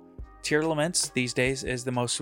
Tearlaments 0.43 1.13
these 1.13 1.33
days 1.33 1.63
is 1.63 1.83
the 1.85 1.91
most, 1.91 2.19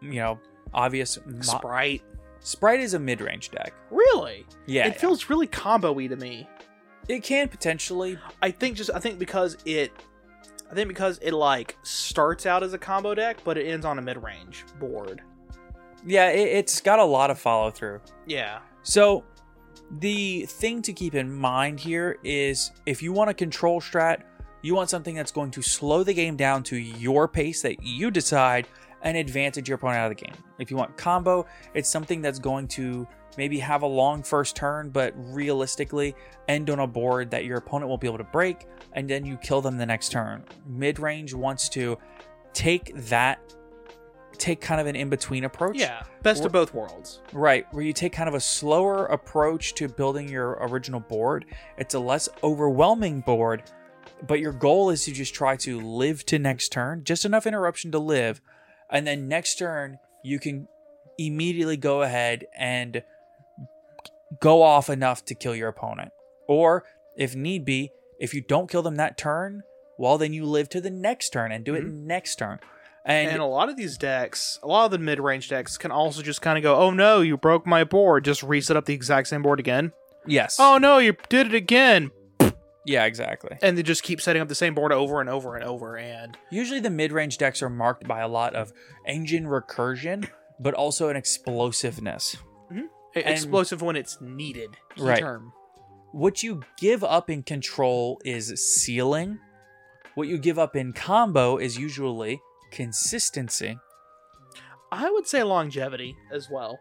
you 0.00 0.14
know, 0.14 0.38
obvious. 0.74 1.18
mo- 1.26 1.40
Sprite. 1.42 2.02
Sprite 2.40 2.80
is 2.80 2.94
a 2.94 2.98
mid 2.98 3.20
range 3.20 3.50
deck. 3.50 3.74
Really? 3.90 4.46
Yeah, 4.66 4.86
It 4.86 4.98
feels 5.00 5.28
really 5.28 5.46
combo-y 5.46 6.06
to 6.06 6.16
me. 6.16 6.48
it 7.08 7.22
can 7.22 7.48
potentially 7.48 8.18
I 8.40 8.50
think 8.50 8.76
just 8.76 8.90
I 8.94 8.98
think 9.00 9.18
because 9.18 9.56
it 9.64 9.92
I 10.70 10.74
think 10.74 10.88
because 10.88 11.18
it 11.20 11.32
like 11.32 11.76
starts 11.82 12.46
out 12.46 12.62
as 12.62 12.72
a 12.72 12.78
combo 12.78 13.14
deck, 13.14 13.38
but 13.44 13.58
it 13.58 13.66
ends 13.66 13.84
on 13.84 13.98
a 13.98 14.02
mid-range 14.02 14.64
board. 14.78 15.20
Yeah, 16.06 16.30
it, 16.30 16.48
it's 16.58 16.80
got 16.80 16.98
a 16.98 17.04
lot 17.04 17.30
of 17.30 17.38
follow 17.38 17.70
through. 17.70 18.00
Yeah. 18.26 18.60
So, 18.84 19.24
the 19.98 20.46
thing 20.46 20.80
to 20.82 20.92
keep 20.92 21.14
in 21.16 21.30
mind 21.34 21.80
here 21.80 22.18
is 22.22 22.70
if 22.86 23.02
you 23.02 23.12
want 23.12 23.28
a 23.30 23.34
control 23.34 23.80
strat, 23.80 24.22
you 24.62 24.74
want 24.74 24.88
something 24.88 25.14
that's 25.16 25.32
going 25.32 25.50
to 25.50 25.60
slow 25.62 26.04
the 26.04 26.14
game 26.14 26.36
down 26.36 26.62
to 26.64 26.76
your 26.76 27.26
pace 27.28 27.60
that 27.62 27.82
you 27.82 28.10
decide 28.10 28.68
and 29.02 29.16
advantage 29.16 29.68
your 29.68 29.76
opponent 29.76 29.98
out 29.98 30.10
of 30.10 30.16
the 30.18 30.24
game. 30.24 30.34
If 30.58 30.70
you 30.70 30.76
want 30.76 30.96
combo, 30.96 31.46
it's 31.74 31.88
something 31.88 32.20
that's 32.22 32.38
going 32.38 32.68
to 32.68 33.06
maybe 33.38 33.58
have 33.58 33.82
a 33.82 33.86
long 33.86 34.22
first 34.22 34.56
turn, 34.56 34.90
but 34.90 35.14
realistically 35.16 36.14
end 36.48 36.68
on 36.68 36.80
a 36.80 36.86
board 36.86 37.30
that 37.30 37.44
your 37.44 37.58
opponent 37.58 37.88
won't 37.88 38.00
be 38.00 38.06
able 38.06 38.18
to 38.18 38.24
break, 38.24 38.66
and 38.92 39.08
then 39.08 39.24
you 39.24 39.36
kill 39.36 39.60
them 39.60 39.78
the 39.78 39.86
next 39.86 40.10
turn. 40.10 40.44
Mid 40.66 40.98
range 40.98 41.32
wants 41.32 41.68
to 41.70 41.96
take 42.52 42.92
that, 43.08 43.38
take 44.36 44.60
kind 44.60 44.80
of 44.80 44.86
an 44.88 44.96
in 44.96 45.08
between 45.08 45.44
approach. 45.44 45.76
Yeah. 45.76 46.02
Best 46.22 46.42
Or- 46.42 46.46
of 46.46 46.52
both 46.52 46.74
worlds. 46.74 47.20
Right, 47.32 47.66
where 47.72 47.84
you 47.84 47.92
take 47.92 48.12
kind 48.12 48.28
of 48.28 48.34
a 48.34 48.40
slower 48.40 49.06
approach 49.06 49.74
to 49.74 49.88
building 49.88 50.28
your 50.28 50.58
original 50.62 51.00
board. 51.00 51.46
It's 51.78 51.94
a 51.94 52.00
less 52.00 52.28
overwhelming 52.42 53.20
board, 53.20 53.62
but 54.26 54.40
your 54.40 54.52
goal 54.52 54.90
is 54.90 55.04
to 55.04 55.12
just 55.12 55.34
try 55.34 55.56
to 55.58 55.80
live 55.80 56.26
to 56.26 56.38
next 56.38 56.72
turn, 56.72 57.04
just 57.04 57.24
enough 57.24 57.46
interruption 57.46 57.92
to 57.92 57.98
live, 57.98 58.40
and 58.90 59.06
then 59.06 59.28
next 59.28 59.56
turn 59.56 59.98
you 60.22 60.38
can 60.38 60.68
immediately 61.18 61.76
go 61.76 62.02
ahead 62.02 62.46
and 62.56 63.02
go 64.40 64.62
off 64.62 64.88
enough 64.88 65.24
to 65.26 65.34
kill 65.34 65.54
your 65.54 65.68
opponent. 65.68 66.12
Or 66.46 66.84
if 67.16 67.34
need 67.34 67.64
be, 67.64 67.92
if 68.18 68.34
you 68.34 68.40
don't 68.40 68.70
kill 68.70 68.82
them 68.82 68.96
that 68.96 69.16
turn, 69.16 69.62
well 69.98 70.18
then 70.18 70.32
you 70.32 70.44
live 70.44 70.68
to 70.70 70.80
the 70.80 70.90
next 70.90 71.30
turn 71.30 71.52
and 71.52 71.64
do 71.64 71.74
it 71.74 71.84
mm-hmm. 71.84 72.06
next 72.06 72.36
turn. 72.36 72.60
And, 73.04 73.30
And, 73.30 73.40
a 73.40 73.46
lot 73.46 73.70
of 73.70 73.76
these 73.76 73.96
decks, 73.96 74.58
a 74.62 74.66
lot 74.66 74.84
of 74.84 74.90
the 74.90 74.98
mid-range 74.98 75.48
decks 75.48 75.78
can 75.78 75.90
also 75.90 76.20
just 76.20 76.42
kind 76.42 76.58
of 76.58 76.62
go, 76.62 76.76
"Oh 76.76 76.90
no, 76.90 77.22
you 77.22 77.38
broke 77.38 77.66
my 77.66 77.82
board." 77.82 78.26
Just 78.26 78.42
reset 78.42 78.76
up 78.76 78.84
the 78.84 78.92
exact 78.92 79.28
same 79.28 79.42
board 79.42 79.58
again. 79.58 79.92
yes. 80.26 80.58
Oh 80.60 80.76
no, 80.76 80.98
you 80.98 81.16
did 81.30 81.46
it 81.46 81.54
again. 81.54 82.10
Yeah, 82.84 83.04
exactly. 83.04 83.56
And 83.62 83.76
they 83.76 83.82
just 83.82 84.02
keep 84.02 84.20
setting 84.20 84.40
up 84.42 84.48
the 84.48 84.54
same 84.54 84.74
board 84.74 84.92
over 84.92 85.20
and 85.20 85.28
over 85.28 85.54
and 85.54 85.64
over 85.64 85.96
and 85.96 86.36
Usually 86.50 86.80
the 86.80 86.90
mid-range 86.90 87.38
decks 87.38 87.62
are 87.62 87.70
marked 87.70 88.06
by 88.06 88.20
a 88.20 88.28
lot 88.28 88.54
of 88.54 88.72
engine 89.06 89.44
recursion, 89.44 90.28
but 90.58 90.74
also 90.74 91.08
an 91.08 91.16
explosiveness. 91.16 92.36
Mm-hmm. 92.70 92.86
And- 93.14 93.26
explosive 93.26 93.82
when 93.82 93.96
it's 93.96 94.20
needed. 94.20 94.76
Right. 94.98 95.18
term. 95.18 95.52
What 96.12 96.42
you 96.42 96.62
give 96.76 97.04
up 97.04 97.30
in 97.30 97.44
control 97.44 98.20
is 98.24 98.52
ceiling. 98.60 99.38
What 100.14 100.26
you 100.26 100.38
give 100.38 100.58
up 100.58 100.74
in 100.74 100.92
combo 100.92 101.56
is 101.56 101.78
usually 101.78 102.40
consistency. 102.72 103.78
I 104.90 105.08
would 105.08 105.28
say 105.28 105.44
longevity 105.44 106.16
as 106.32 106.50
well. 106.50 106.80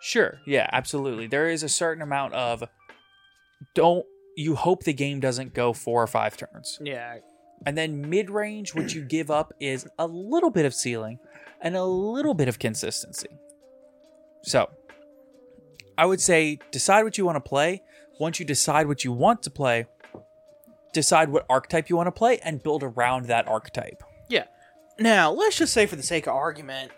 Sure, 0.00 0.38
yeah, 0.46 0.68
absolutely. 0.72 1.26
There 1.28 1.48
is 1.48 1.62
a 1.62 1.68
certain 1.68 2.02
amount 2.02 2.34
of 2.34 2.64
don't 3.74 4.04
you 4.36 4.54
hope 4.54 4.84
the 4.84 4.92
game 4.92 5.18
doesn't 5.18 5.54
go 5.54 5.72
four 5.72 6.02
or 6.02 6.06
five 6.06 6.36
turns. 6.36 6.78
Yeah. 6.80 7.18
And 7.64 7.76
then 7.76 8.08
mid 8.08 8.30
range, 8.30 8.74
what 8.74 8.94
you 8.94 9.02
give 9.02 9.30
up 9.30 9.52
is 9.58 9.88
a 9.98 10.06
little 10.06 10.50
bit 10.50 10.66
of 10.66 10.74
ceiling 10.74 11.18
and 11.60 11.74
a 11.74 11.84
little 11.84 12.34
bit 12.34 12.46
of 12.46 12.58
consistency. 12.58 13.30
So, 14.42 14.70
I 15.98 16.04
would 16.04 16.20
say 16.20 16.58
decide 16.70 17.02
what 17.02 17.16
you 17.16 17.24
want 17.24 17.36
to 17.36 17.48
play. 17.48 17.82
Once 18.20 18.38
you 18.38 18.46
decide 18.46 18.86
what 18.86 19.04
you 19.04 19.12
want 19.12 19.42
to 19.42 19.50
play, 19.50 19.86
decide 20.92 21.30
what 21.30 21.46
archetype 21.48 21.88
you 21.88 21.96
want 21.96 22.06
to 22.06 22.12
play 22.12 22.38
and 22.38 22.62
build 22.62 22.82
around 22.82 23.26
that 23.26 23.48
archetype. 23.48 24.02
Yeah. 24.28 24.44
Now, 24.98 25.30
let's 25.30 25.56
just 25.56 25.72
say 25.72 25.86
for 25.86 25.96
the 25.96 26.02
sake 26.02 26.26
of 26.26 26.34
argument 26.34 26.92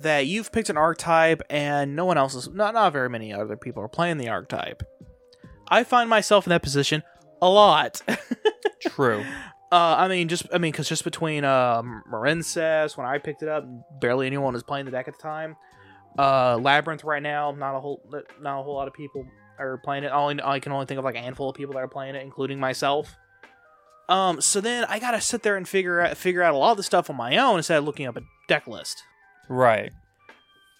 that 0.00 0.26
you've 0.26 0.50
picked 0.50 0.70
an 0.70 0.76
archetype 0.76 1.42
and 1.50 1.94
no 1.94 2.04
one 2.04 2.18
else 2.18 2.34
is 2.34 2.48
not 2.48 2.74
not 2.74 2.92
very 2.92 3.08
many 3.08 3.32
other 3.32 3.56
people 3.56 3.82
are 3.82 3.88
playing 3.88 4.18
the 4.18 4.28
archetype. 4.28 4.82
I 5.70 5.84
find 5.84 6.10
myself 6.10 6.46
in 6.46 6.50
that 6.50 6.62
position 6.62 7.02
a 7.40 7.48
lot. 7.48 8.02
True. 8.88 9.24
Uh, 9.72 9.94
I 9.98 10.08
mean, 10.08 10.28
just 10.28 10.46
I 10.52 10.58
mean, 10.58 10.72
because 10.72 10.88
just 10.88 11.04
between 11.04 11.44
uh, 11.44 11.82
Marincess 12.10 12.96
when 12.96 13.06
I 13.06 13.18
picked 13.18 13.42
it 13.42 13.48
up, 13.48 13.64
barely 14.00 14.26
anyone 14.26 14.54
was 14.54 14.64
playing 14.64 14.86
the 14.86 14.90
deck 14.90 15.06
at 15.06 15.14
the 15.14 15.22
time. 15.22 15.56
Uh, 16.18 16.58
Labyrinth 16.60 17.04
right 17.04 17.22
now, 17.22 17.52
not 17.52 17.76
a 17.76 17.80
whole 17.80 18.02
not 18.40 18.60
a 18.60 18.62
whole 18.62 18.74
lot 18.74 18.88
of 18.88 18.94
people 18.94 19.24
are 19.58 19.78
playing 19.78 20.04
it. 20.04 20.08
Only 20.08 20.42
I 20.42 20.58
can 20.58 20.72
only 20.72 20.86
think 20.86 20.98
of 20.98 21.04
like 21.04 21.14
a 21.14 21.20
handful 21.20 21.50
of 21.50 21.54
people 21.54 21.74
that 21.74 21.80
are 21.80 21.88
playing 21.88 22.16
it, 22.16 22.22
including 22.22 22.58
myself. 22.58 23.16
Um, 24.08 24.40
so 24.40 24.60
then 24.60 24.84
I 24.86 24.98
gotta 24.98 25.20
sit 25.20 25.44
there 25.44 25.56
and 25.56 25.68
figure 25.68 26.00
out 26.00 26.16
figure 26.16 26.42
out 26.42 26.52
a 26.52 26.56
lot 26.56 26.72
of 26.72 26.76
the 26.76 26.82
stuff 26.82 27.08
on 27.08 27.16
my 27.16 27.36
own 27.36 27.58
instead 27.58 27.78
of 27.78 27.84
looking 27.84 28.06
up 28.06 28.16
a 28.16 28.22
deck 28.48 28.66
list. 28.66 29.04
Right. 29.48 29.92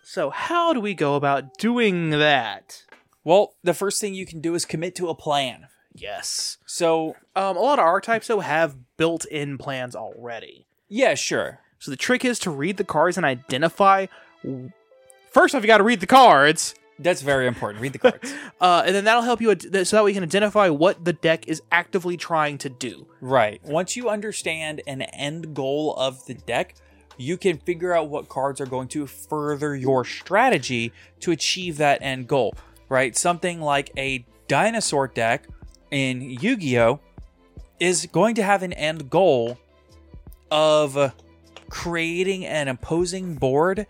So 0.02 0.30
how 0.30 0.72
do 0.72 0.80
we 0.80 0.94
go 0.94 1.14
about 1.14 1.58
doing 1.58 2.10
that? 2.10 2.82
Well, 3.24 3.54
the 3.62 3.74
first 3.74 4.00
thing 4.00 4.14
you 4.14 4.26
can 4.26 4.40
do 4.40 4.54
is 4.54 4.64
commit 4.64 4.94
to 4.96 5.08
a 5.08 5.14
plan. 5.14 5.66
Yes. 5.94 6.58
So, 6.66 7.16
Um, 7.36 7.56
a 7.56 7.60
lot 7.60 7.78
of 7.78 7.84
archetypes 7.84 8.28
though 8.28 8.40
have 8.40 8.76
built-in 8.96 9.58
plans 9.58 9.94
already. 9.96 10.66
yeah, 10.88 11.14
sure. 11.14 11.60
So 11.78 11.90
the 11.90 11.96
trick 11.96 12.24
is 12.24 12.38
to 12.40 12.50
read 12.50 12.76
the 12.76 12.84
cards 12.84 13.16
and 13.16 13.24
identify. 13.24 14.06
First 15.30 15.54
off, 15.54 15.62
you 15.62 15.66
got 15.66 15.78
to 15.78 15.84
read 15.84 16.00
the 16.00 16.06
cards, 16.06 16.74
That's 16.98 17.22
very 17.22 17.46
important. 17.46 17.80
Read 17.80 17.94
the 17.94 17.98
cards. 17.98 18.34
uh, 18.60 18.82
and 18.84 18.94
then 18.94 19.04
that'll 19.04 19.22
help 19.22 19.40
you 19.40 19.50
ad- 19.52 19.86
so 19.86 19.96
that 19.96 20.04
we 20.04 20.12
can 20.12 20.22
identify 20.22 20.68
what 20.68 21.04
the 21.06 21.14
deck 21.14 21.48
is 21.48 21.62
actively 21.72 22.16
trying 22.18 22.58
to 22.58 22.68
do. 22.68 23.06
Right. 23.22 23.60
Once 23.64 23.96
you 23.96 24.10
understand 24.10 24.82
an 24.86 25.00
end 25.02 25.54
goal 25.54 25.94
of 25.96 26.26
the 26.26 26.34
deck, 26.34 26.74
you 27.16 27.38
can 27.38 27.56
figure 27.58 27.94
out 27.94 28.10
what 28.10 28.28
cards 28.28 28.60
are 28.60 28.66
going 28.66 28.88
to 28.88 29.06
further 29.06 29.74
your 29.74 30.04
strategy 30.04 30.92
to 31.20 31.30
achieve 31.30 31.78
that 31.78 32.02
end 32.02 32.28
goal. 32.28 32.52
Right? 32.90 33.16
Something 33.16 33.62
like 33.62 33.90
a 33.96 34.26
dinosaur 34.48 35.08
deck 35.08 35.48
in 35.90 36.20
Yu 36.20 36.56
Gi 36.56 36.78
Oh! 36.80 37.00
is 37.78 38.04
going 38.12 38.34
to 38.34 38.42
have 38.42 38.62
an 38.62 38.74
end 38.74 39.08
goal 39.08 39.56
of 40.50 41.14
creating 41.70 42.44
an 42.44 42.68
opposing 42.68 43.36
board 43.36 43.86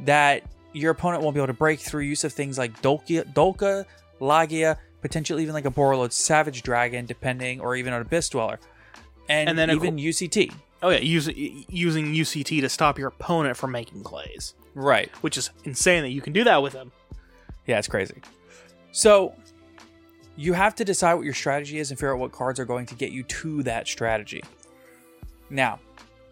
that 0.00 0.42
your 0.72 0.90
opponent 0.92 1.22
won't 1.22 1.34
be 1.34 1.40
able 1.40 1.46
to 1.48 1.52
break 1.52 1.80
through 1.80 2.02
use 2.02 2.22
of 2.24 2.32
things 2.32 2.58
like 2.58 2.80
Dolka, 2.82 3.24
Dolka 3.32 3.86
Lagia, 4.20 4.76
potentially 5.00 5.42
even 5.42 5.54
like 5.54 5.64
a 5.64 5.70
Borreload 5.70 6.12
Savage 6.12 6.62
Dragon, 6.62 7.06
depending, 7.06 7.60
or 7.60 7.74
even 7.76 7.92
an 7.92 8.02
Abyss 8.02 8.28
Dweller. 8.28 8.60
And, 9.28 9.48
And 9.48 9.58
then 9.58 9.70
even 9.70 9.96
UCT. 9.96 10.52
Oh 10.82 10.90
yeah, 10.90 10.98
using 10.98 11.64
using 11.70 12.12
UCT 12.12 12.60
to 12.60 12.68
stop 12.68 12.98
your 12.98 13.08
opponent 13.08 13.56
from 13.56 13.70
making 13.72 14.04
plays, 14.04 14.54
Right. 14.74 15.10
which 15.22 15.38
is 15.38 15.48
insane 15.64 16.02
that 16.02 16.10
you 16.10 16.20
can 16.20 16.34
do 16.34 16.44
that 16.44 16.62
with 16.62 16.74
them. 16.74 16.92
Yeah, 17.66 17.78
it's 17.78 17.88
crazy. 17.88 18.20
So 18.92 19.34
you 20.36 20.52
have 20.52 20.74
to 20.76 20.84
decide 20.84 21.14
what 21.14 21.24
your 21.24 21.34
strategy 21.34 21.78
is 21.78 21.90
and 21.90 21.98
figure 21.98 22.12
out 22.14 22.18
what 22.20 22.32
cards 22.32 22.58
are 22.60 22.64
going 22.64 22.86
to 22.86 22.94
get 22.94 23.12
you 23.12 23.22
to 23.24 23.62
that 23.62 23.86
strategy. 23.86 24.42
Now, 25.50 25.78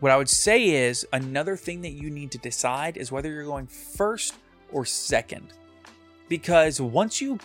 what 0.01 0.11
I 0.11 0.17
would 0.17 0.29
say 0.29 0.71
is 0.71 1.07
another 1.13 1.57
thing 1.57 1.81
that 1.83 1.91
you 1.93 2.11
need 2.11 2.33
to 2.33 2.39
decide 2.39 2.97
is 2.97 3.13
whether 3.13 3.31
you're 3.31 3.45
going 3.45 3.67
first 3.69 4.35
or 4.73 4.85
second. 4.85 5.53
because 6.29 6.81
once 6.81 7.21
you 7.21 7.39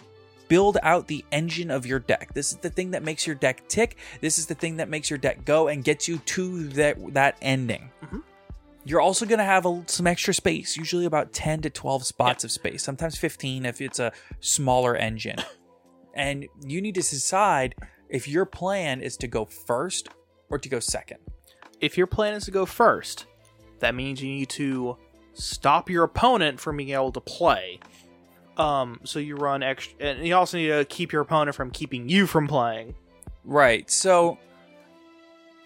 build 0.48 0.78
out 0.82 1.08
the 1.08 1.26
engine 1.34 1.70
of 1.70 1.86
your 1.86 2.00
deck, 2.00 2.34
this 2.34 2.52
is 2.54 2.58
the 2.60 2.70
thing 2.70 2.92
that 2.92 3.04
makes 3.04 3.28
your 3.28 3.36
deck 3.36 3.68
tick. 3.68 3.98
This 4.22 4.40
is 4.40 4.46
the 4.46 4.56
thing 4.56 4.78
that 4.78 4.88
makes 4.88 5.10
your 5.10 5.20
deck 5.20 5.44
go 5.44 5.68
and 5.68 5.84
gets 5.84 6.08
you 6.08 6.20
to 6.20 6.70
that 6.70 7.14
that 7.14 7.36
ending. 7.42 7.90
Mm-hmm. 8.02 8.20
You're 8.88 9.02
also 9.02 9.26
going 9.26 9.40
to 9.40 9.46
have 9.46 9.66
a, 9.66 9.84
some 9.88 10.08
extra 10.08 10.34
space, 10.34 10.78
usually 10.78 11.06
about 11.06 11.34
10 11.34 11.62
to 11.64 11.70
12 11.70 12.06
spots 12.06 12.46
of 12.46 12.52
space, 12.52 12.82
sometimes 12.82 13.18
15 13.18 13.66
if 13.66 13.82
it's 13.82 14.00
a 14.00 14.14
smaller 14.40 14.96
engine. 14.96 15.40
and 16.14 16.48
you 16.66 16.82
need 16.82 16.96
to 16.96 17.02
decide 17.02 17.76
if 18.08 18.30
your 18.30 18.46
plan 18.46 19.02
is 19.02 19.18
to 19.18 19.28
go 19.28 19.44
first 19.44 20.08
or 20.50 20.58
to 20.58 20.70
go 20.70 20.80
second. 20.80 21.20
If 21.82 21.98
your 21.98 22.08
plan 22.08 22.34
is 22.34 22.46
to 22.46 22.52
go 22.52 22.66
first, 22.66 23.26
that 23.80 23.94
means 23.94 24.24
you 24.24 24.30
need 24.30 24.50
to 24.52 24.96
stop 25.34 25.90
your 25.90 26.06
opponent 26.06 26.62
from 26.62 26.78
being 26.78 26.92
able 26.92 27.12
to 27.12 27.22
play. 27.22 27.82
Um, 28.56 29.02
so 29.04 29.20
you 29.20 29.36
run 29.36 29.64
extra, 29.64 30.00
and 30.00 30.26
you 30.26 30.34
also 30.34 30.58
need 30.58 30.70
to 30.70 30.86
keep 30.86 31.12
your 31.12 31.22
opponent 31.22 31.56
from 31.56 31.72
keeping 31.72 32.08
you 32.08 32.26
from 32.26 32.48
playing. 32.48 32.96
Right. 33.44 33.92
So 33.92 34.38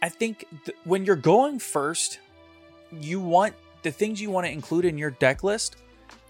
I 0.01 0.09
think 0.09 0.45
th- 0.65 0.75
when 0.85 1.05
you're 1.05 1.15
going 1.15 1.59
first, 1.59 2.17
you 2.99 3.19
want 3.19 3.53
the 3.83 3.91
things 3.91 4.21
you 4.21 4.29
want 4.29 4.45
to 4.45 4.51
include 4.51 4.85
in 4.85 4.97
your 4.97 5.11
deck 5.11 5.43
list 5.43 5.77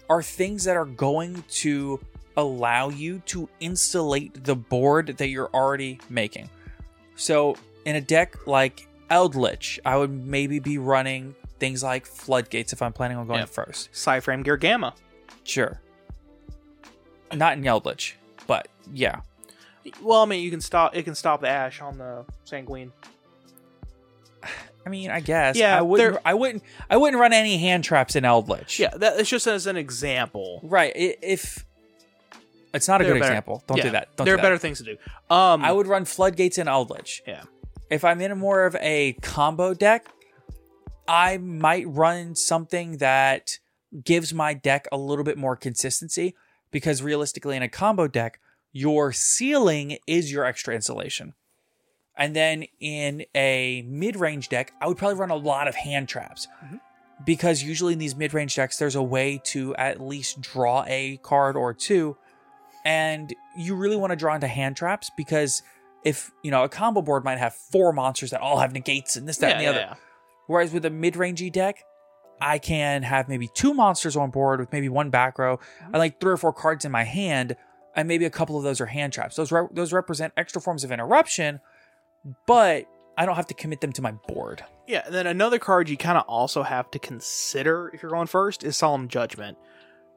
are 0.08 0.22
things 0.22 0.64
that 0.64 0.76
are 0.76 0.84
going 0.86 1.44
to 1.48 2.00
allow 2.36 2.88
you 2.88 3.20
to 3.26 3.48
insulate 3.60 4.44
the 4.44 4.56
board 4.56 5.08
that 5.18 5.28
you're 5.28 5.50
already 5.52 5.98
making. 6.08 6.48
So 7.16 7.56
in 7.84 7.96
a 7.96 8.00
deck 8.00 8.46
like 8.46 8.88
Eldritch, 9.10 9.78
I 9.84 9.96
would 9.96 10.10
maybe 10.10 10.58
be 10.58 10.78
running 10.78 11.34
things 11.58 11.82
like 11.82 12.06
floodgates 12.06 12.72
if 12.72 12.80
I'm 12.80 12.92
planning 12.92 13.18
on 13.18 13.26
going 13.26 13.40
Yeah. 13.40 13.44
first. 13.46 13.90
PSY-Framegear 13.92 14.58
Gamma. 14.58 14.94
Sure. 15.44 15.80
Not 17.32 17.58
in 17.58 17.66
Eldritch, 17.66 18.16
but 18.46 18.68
yeah. 18.92 19.20
Well, 20.00 20.22
I 20.22 20.26
mean, 20.26 20.42
you 20.42 20.50
can 20.50 20.60
stop. 20.60 20.96
It 20.96 21.02
can 21.02 21.14
stop 21.14 21.40
the 21.40 21.48
ash 21.48 21.80
on 21.80 21.98
the 21.98 22.24
sanguine. 22.44 22.92
I 24.84 24.88
mean, 24.90 25.10
I 25.10 25.20
guess. 25.20 25.56
Yeah, 25.56 25.78
I 25.78 25.82
wouldn't. 25.82 26.18
I 26.24 26.34
wouldn't. 26.34 26.62
I 26.90 26.96
wouldn't 26.96 27.20
run 27.20 27.32
any 27.32 27.58
hand 27.58 27.84
traps 27.84 28.16
in 28.16 28.24
Eldritch. 28.24 28.78
Yeah, 28.78 28.90
that, 28.96 29.18
it's 29.18 29.30
just 29.30 29.46
as 29.46 29.66
an 29.66 29.76
example. 29.76 30.60
Right. 30.62 30.92
If 30.94 31.64
it's 32.74 32.88
not 32.88 33.00
a 33.00 33.04
good 33.04 33.14
better- 33.14 33.24
example, 33.24 33.62
don't 33.66 33.78
yeah, 33.78 33.84
do 33.84 33.90
that. 33.90 34.16
Don't 34.16 34.24
there 34.24 34.34
do 34.34 34.38
are 34.38 34.42
that. 34.42 34.42
better 34.42 34.58
things 34.58 34.78
to 34.78 34.84
do. 34.84 34.96
Um, 35.30 35.64
I 35.64 35.72
would 35.72 35.86
run 35.86 36.04
floodgates 36.04 36.58
in 36.58 36.68
Eldritch. 36.68 37.22
Yeah. 37.26 37.42
If 37.90 38.04
I'm 38.04 38.20
in 38.20 38.30
a 38.32 38.36
more 38.36 38.64
of 38.64 38.74
a 38.76 39.12
combo 39.20 39.74
deck, 39.74 40.06
I 41.06 41.38
might 41.38 41.86
run 41.86 42.34
something 42.34 42.96
that 42.98 43.58
gives 44.02 44.32
my 44.32 44.54
deck 44.54 44.88
a 44.90 44.96
little 44.96 45.24
bit 45.24 45.36
more 45.36 45.56
consistency 45.56 46.34
because 46.70 47.02
realistically, 47.02 47.56
in 47.56 47.62
a 47.62 47.68
combo 47.68 48.08
deck, 48.08 48.40
your 48.72 49.12
ceiling 49.12 49.98
is 50.06 50.32
your 50.32 50.44
extra 50.46 50.74
insulation. 50.74 51.34
And 52.16 52.36
then 52.36 52.66
in 52.80 53.24
a 53.34 53.84
mid 53.86 54.16
range 54.16 54.48
deck, 54.48 54.72
I 54.80 54.86
would 54.86 54.96
probably 54.96 55.18
run 55.18 55.30
a 55.30 55.36
lot 55.36 55.68
of 55.68 55.74
hand 55.74 56.08
traps 56.08 56.46
mm-hmm. 56.64 56.76
because 57.24 57.62
usually 57.62 57.94
in 57.94 57.98
these 57.98 58.14
mid 58.14 58.34
range 58.34 58.54
decks, 58.54 58.78
there's 58.78 58.96
a 58.96 59.02
way 59.02 59.40
to 59.44 59.74
at 59.76 60.00
least 60.00 60.40
draw 60.40 60.84
a 60.86 61.18
card 61.22 61.56
or 61.56 61.72
two. 61.72 62.16
And 62.84 63.34
you 63.56 63.74
really 63.74 63.96
want 63.96 64.10
to 64.10 64.16
draw 64.16 64.34
into 64.34 64.48
hand 64.48 64.76
traps 64.76 65.10
because 65.16 65.62
if, 66.04 66.32
you 66.42 66.50
know, 66.50 66.64
a 66.64 66.68
combo 66.68 67.00
board 67.00 67.24
might 67.24 67.38
have 67.38 67.54
four 67.54 67.92
monsters 67.92 68.30
that 68.30 68.40
all 68.40 68.58
have 68.58 68.72
negates 68.72 69.16
and 69.16 69.28
this, 69.28 69.38
that, 69.38 69.46
yeah, 69.46 69.52
and 69.52 69.60
the 69.60 69.64
yeah, 69.64 69.70
other. 69.70 69.80
yeah. 69.80 69.94
Whereas 70.48 70.72
with 70.72 70.84
a 70.84 70.90
mid 70.90 71.14
rangey 71.14 71.50
deck, 71.50 71.84
I 72.40 72.58
can 72.58 73.04
have 73.04 73.28
maybe 73.28 73.48
two 73.54 73.72
monsters 73.72 74.16
on 74.16 74.30
board 74.30 74.60
with 74.60 74.72
maybe 74.72 74.88
one 74.88 75.10
back 75.10 75.38
row 75.38 75.56
mm-hmm. 75.58 75.84
and 75.86 75.94
like 75.94 76.20
three 76.20 76.32
or 76.32 76.36
four 76.36 76.52
cards 76.52 76.84
in 76.84 76.90
my 76.90 77.04
hand, 77.04 77.56
and 77.94 78.08
maybe 78.08 78.24
a 78.24 78.30
couple 78.30 78.58
of 78.58 78.64
those 78.64 78.80
are 78.80 78.86
hand 78.86 79.12
traps. 79.12 79.36
Those 79.36 79.52
re- 79.52 79.68
those 79.72 79.92
represent 79.92 80.32
extra 80.36 80.60
forms 80.60 80.82
of 80.82 80.90
interruption, 80.90 81.60
but 82.46 82.86
I 83.16 83.26
don't 83.26 83.36
have 83.36 83.46
to 83.48 83.54
commit 83.54 83.80
them 83.80 83.92
to 83.92 84.02
my 84.02 84.12
board. 84.12 84.64
Yeah, 84.86 85.02
and 85.06 85.14
then 85.14 85.26
another 85.26 85.58
card 85.58 85.88
you 85.88 85.96
kind 85.96 86.18
of 86.18 86.24
also 86.26 86.62
have 86.62 86.90
to 86.92 86.98
consider 86.98 87.90
if 87.94 88.02
you're 88.02 88.10
going 88.10 88.26
first 88.26 88.64
is 88.64 88.76
Solemn 88.76 89.08
Judgment. 89.08 89.56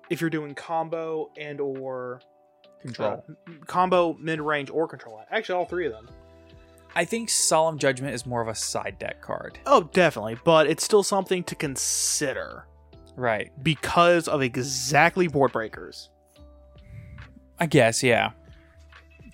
If 0.10 0.22
you're 0.22 0.30
doing 0.30 0.54
combo 0.56 1.32
and 1.38 1.60
or 1.60 2.22
Control. 2.82 3.24
uh, 3.28 3.52
combo, 3.66 4.14
mid 4.20 4.40
range, 4.40 4.70
or 4.70 4.88
control. 4.88 5.22
Actually, 5.32 5.56
all 5.60 5.66
three 5.66 5.86
of 5.88 5.92
them. 5.92 6.08
I 6.96 7.04
think 7.06 7.30
Solemn 7.30 7.78
Judgment 7.80 8.14
is 8.14 8.26
more 8.26 8.42
of 8.42 8.48
a 8.48 8.56
side 8.56 8.98
deck 9.00 9.22
card. 9.22 9.60
Oh, 9.66 9.90
definitely, 9.94 10.38
but 10.46 10.68
it's 10.68 10.84
still 10.84 11.04
something 11.04 11.44
to 11.46 11.56
consider 11.56 12.68
Right. 13.16 13.52
because 13.64 14.28
of 14.28 14.42
exactly 14.42 15.28
board 15.28 15.52
breakers. 15.52 16.10
I 17.60 17.66
guess, 17.66 18.04
yeah. 18.04 18.32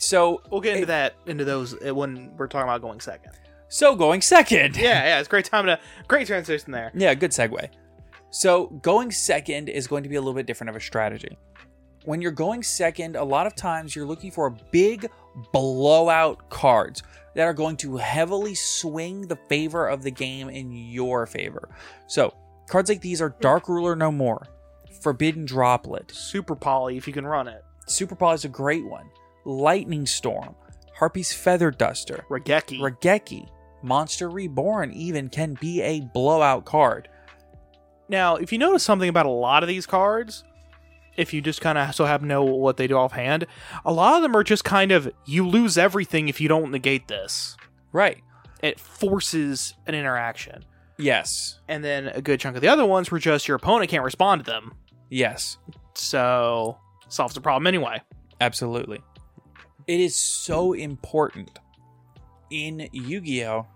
So 0.01 0.41
We'll 0.49 0.61
get 0.61 0.75
into 0.75 0.87
that 0.87 1.15
into 1.27 1.45
those 1.45 1.75
uh, 1.85 1.93
when 1.93 2.35
we're 2.35 2.47
talking 2.47 2.67
about 2.67 2.81
going 2.81 2.99
second. 2.99 3.33
so 3.69 3.95
going 3.95 4.21
second. 4.21 4.75
Yeah, 4.75 5.03
yeah, 5.05 5.19
it's 5.19 5.27
a 5.27 5.29
great 5.29 5.45
time 5.45 5.67
to 5.67 5.79
great 6.07 6.27
transition 6.27 6.71
there. 6.71 6.91
Yeah, 6.95 7.13
good 7.13 7.31
segue. 7.31 7.69
So, 8.31 8.67
going 8.81 9.11
second 9.11 9.67
is 9.69 9.87
going 9.87 10.03
to 10.03 10.09
be 10.09 10.15
a 10.15 10.21
little 10.21 10.33
bit 10.33 10.45
different 10.45 10.69
of 10.69 10.75
a 10.77 10.79
strategy. 10.79 11.37
When 12.05 12.21
you're 12.21 12.31
going 12.31 12.63
second, 12.63 13.15
a 13.17 13.23
lot 13.23 13.45
of 13.45 13.55
times 13.55 13.93
you're 13.95 14.05
looking 14.05 14.31
for 14.31 14.49
big 14.71 15.09
blowout 15.51 16.49
cards 16.49 17.03
that 17.35 17.43
are 17.43 17.53
going 17.53 17.75
to 17.77 17.97
heavily 17.97 18.55
swing 18.55 19.27
the 19.27 19.35
favor 19.35 19.85
of 19.87 20.01
the 20.01 20.11
game 20.11 20.49
in 20.49 20.71
your 20.71 21.25
favor. 21.27 21.69
So, 22.07 22.33
cards 22.69 22.89
like 22.89 23.01
these 23.01 23.21
are 23.21 23.35
Dark 23.41 23.67
Ruler 23.67 23.95
No 23.95 24.11
More, 24.11 24.47
Forbidden 25.01 25.45
Droplet, 25.45 26.09
Super 26.11 26.55
poly 26.55 26.97
if 26.97 27.07
you 27.07 27.13
can 27.13 27.27
run 27.27 27.47
it. 27.49 27.63
Super 27.85 28.15
Paw 28.15 28.31
is 28.31 28.45
a 28.45 28.49
great 28.49 28.85
one, 28.85 29.09
Lightning 29.45 30.05
Storm, 30.05 30.55
Harpy's 30.95 31.33
Feather 31.33 31.71
Duster, 31.71 32.25
Raigeki. 32.29 32.79
Raigeki, 32.79 33.47
Monster 33.81 34.29
Reborn 34.29 34.91
even 34.93 35.29
can 35.29 35.55
be 35.59 35.81
a 35.81 36.01
blowout 36.01 36.65
card. 36.65 37.07
Now, 38.09 38.35
if 38.35 38.51
you 38.51 38.57
notice 38.57 38.83
something 38.83 39.09
about 39.09 39.25
a 39.25 39.29
lot 39.29 39.63
of 39.63 39.67
these 39.67 39.85
cards, 39.85 40.43
if 41.17 41.33
you 41.33 41.41
just 41.41 41.61
kind 41.61 41.77
of 41.77 41.95
so 41.95 42.05
have 42.05 42.23
know 42.23 42.43
what 42.43 42.77
they 42.77 42.87
do 42.87 42.95
offhand, 42.95 43.47
a 43.85 43.91
lot 43.91 44.15
of 44.15 44.21
them 44.21 44.35
are 44.35 44.43
just 44.43 44.63
kind 44.63 44.91
of 44.91 45.11
you 45.25 45.47
lose 45.47 45.77
everything 45.77 46.27
if 46.27 46.39
you 46.39 46.47
don't 46.47 46.71
negate 46.71 47.07
this. 47.07 47.57
Right. 47.91 48.17
It 48.61 48.79
forces 48.79 49.73
an 49.87 49.95
interaction. 49.95 50.65
Yes. 50.97 51.59
And 51.67 51.83
then 51.83 52.07
a 52.07 52.21
good 52.21 52.39
chunk 52.39 52.55
of 52.55 52.61
the 52.61 52.67
other 52.67 52.85
ones 52.85 53.09
were 53.09 53.19
just 53.19 53.47
your 53.47 53.55
opponent 53.55 53.89
can't 53.89 54.03
respond 54.03 54.45
to 54.45 54.51
them. 54.51 54.73
Yes. 55.09 55.57
So 55.95 56.77
solves 57.07 57.33
the 57.33 57.41
problem 57.41 57.67
anyway. 57.67 58.01
Absolutely. 58.39 59.01
It 59.87 59.99
is 59.99 60.15
so 60.15 60.73
important 60.73 61.59
in 62.49 62.87
Yu 62.91 63.21
Gi 63.21 63.45
Oh! 63.45 63.67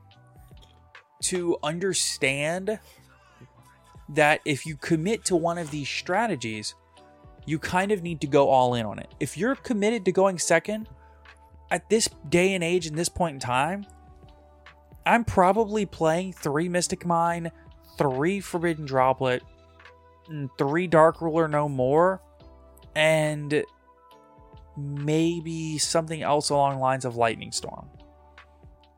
to 1.23 1.57
understand 1.63 2.79
that 4.09 4.39
if 4.45 4.65
you 4.65 4.75
commit 4.75 5.25
to 5.25 5.35
one 5.35 5.57
of 5.57 5.71
these 5.71 5.89
strategies, 5.89 6.75
you 7.45 7.57
kind 7.57 7.91
of 7.91 8.03
need 8.03 8.21
to 8.21 8.27
go 8.27 8.49
all 8.49 8.75
in 8.75 8.85
on 8.85 8.99
it. 8.99 9.13
If 9.19 9.37
you're 9.37 9.55
committed 9.55 10.05
to 10.05 10.11
going 10.11 10.37
second, 10.37 10.87
at 11.71 11.89
this 11.89 12.09
day 12.29 12.53
and 12.53 12.63
age 12.63 12.85
and 12.85 12.97
this 12.97 13.09
point 13.09 13.35
in 13.35 13.39
time, 13.39 13.85
I'm 15.05 15.23
probably 15.23 15.85
playing 15.85 16.33
three 16.33 16.69
Mystic 16.69 17.05
Mine, 17.05 17.51
three 17.97 18.39
Forbidden 18.39 18.85
Droplet, 18.85 19.43
three 20.57 20.87
Dark 20.87 21.21
Ruler 21.21 21.47
no 21.47 21.67
more, 21.69 22.21
and 22.95 23.63
maybe 24.77 25.77
something 25.77 26.21
else 26.21 26.49
along 26.49 26.75
the 26.75 26.81
lines 26.81 27.05
of 27.05 27.15
Lightning 27.15 27.51
Storm. 27.51 27.87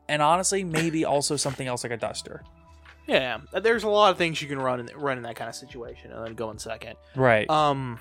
And 0.08 0.22
honestly, 0.22 0.64
maybe 0.64 1.04
also 1.04 1.36
something 1.36 1.66
else 1.66 1.82
like 1.84 1.92
a 1.92 1.96
Duster. 1.96 2.42
Yeah, 3.06 3.38
there's 3.62 3.84
a 3.84 3.88
lot 3.88 4.10
of 4.10 4.18
things 4.18 4.42
you 4.42 4.48
can 4.48 4.58
run 4.58 4.80
in 4.80 4.88
run 4.94 5.16
in 5.16 5.22
that 5.22 5.34
kind 5.36 5.48
of 5.48 5.54
situation 5.54 6.12
and 6.12 6.26
then 6.26 6.34
go 6.34 6.50
in 6.50 6.58
second. 6.58 6.96
Right. 7.16 7.48
Um, 7.48 7.98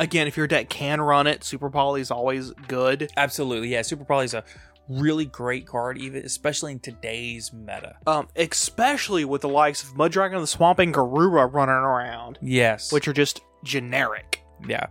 again, 0.00 0.26
if 0.26 0.36
your 0.36 0.48
deck 0.48 0.68
can 0.68 1.00
run 1.00 1.28
it, 1.28 1.44
Super 1.44 1.70
Poly 1.70 2.00
is 2.00 2.10
always 2.10 2.50
good. 2.66 3.08
Absolutely. 3.16 3.68
Yeah, 3.68 3.82
Super 3.82 4.04
Poly 4.04 4.24
is 4.24 4.34
a 4.34 4.42
really 4.88 5.26
great 5.26 5.66
card, 5.66 5.98
even 5.98 6.24
especially 6.24 6.72
in 6.72 6.80
today's 6.80 7.52
meta. 7.52 7.94
Um, 8.06 8.26
especially 8.34 9.24
with 9.24 9.42
the 9.42 9.48
likes 9.48 9.84
of 9.84 9.96
Mud 9.96 10.10
Dragon 10.10 10.36
of 10.36 10.42
the 10.42 10.46
Swamp 10.48 10.80
and 10.80 10.92
Garura 10.92 11.52
running 11.52 11.74
around, 11.74 12.38
Yes. 12.42 12.92
which 12.92 13.06
are 13.06 13.12
just 13.12 13.40
generic. 13.62 14.42
Yeah. 14.66 14.86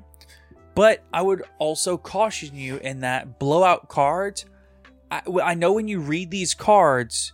But 0.76 1.04
I 1.14 1.22
would 1.22 1.44
also 1.58 1.98
caution 1.98 2.56
you 2.56 2.78
in 2.78 3.00
that 3.00 3.40
blowout 3.40 3.88
cards. 3.88 4.46
I, 5.10 5.22
I 5.42 5.54
know 5.54 5.74
when 5.74 5.88
you 5.88 6.02
read 6.02 6.30
these 6.30 6.54
cards, 6.54 7.32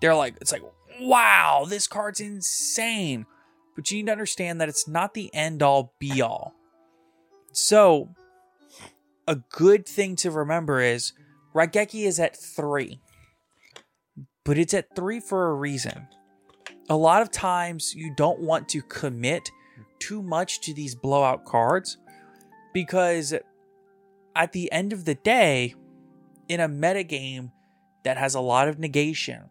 they're 0.00 0.14
like, 0.14 0.34
it's 0.40 0.52
like, 0.52 0.62
wow, 1.00 1.64
this 1.66 1.88
card's 1.88 2.20
insane. 2.20 3.24
But 3.74 3.90
you 3.90 3.96
need 3.98 4.06
to 4.06 4.12
understand 4.12 4.60
that 4.60 4.68
it's 4.68 4.86
not 4.86 5.14
the 5.14 5.34
end 5.34 5.62
all 5.62 5.94
be 5.98 6.20
all. 6.20 6.54
So, 7.52 8.10
a 9.26 9.36
good 9.36 9.86
thing 9.86 10.16
to 10.16 10.30
remember 10.30 10.80
is 10.80 11.12
Raigeki 11.54 12.06
is 12.06 12.18
at 12.18 12.36
three, 12.36 13.00
but 14.44 14.58
it's 14.58 14.74
at 14.74 14.94
three 14.94 15.20
for 15.20 15.48
a 15.48 15.54
reason. 15.54 16.08
A 16.90 16.96
lot 16.96 17.22
of 17.22 17.30
times, 17.30 17.94
you 17.94 18.12
don't 18.16 18.40
want 18.40 18.68
to 18.70 18.82
commit 18.82 19.50
too 19.98 20.22
much 20.22 20.60
to 20.62 20.74
these 20.74 20.94
blowout 20.94 21.44
cards 21.44 21.96
because 22.72 23.34
at 24.34 24.52
the 24.52 24.70
end 24.72 24.92
of 24.92 25.04
the 25.04 25.14
day, 25.14 25.74
in 26.48 26.60
a 26.60 26.68
metagame 26.68 27.50
that 28.04 28.16
has 28.16 28.34
a 28.34 28.40
lot 28.40 28.68
of 28.68 28.78
negation, 28.78 29.44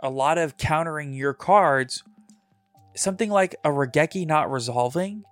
a 0.00 0.10
lot 0.10 0.38
of 0.38 0.56
countering 0.56 1.12
your 1.12 1.34
cards, 1.34 2.02
something 2.94 3.30
like 3.30 3.54
a 3.64 3.68
Raigeki 3.68 4.26
not 4.26 4.50
resolving 4.50 5.24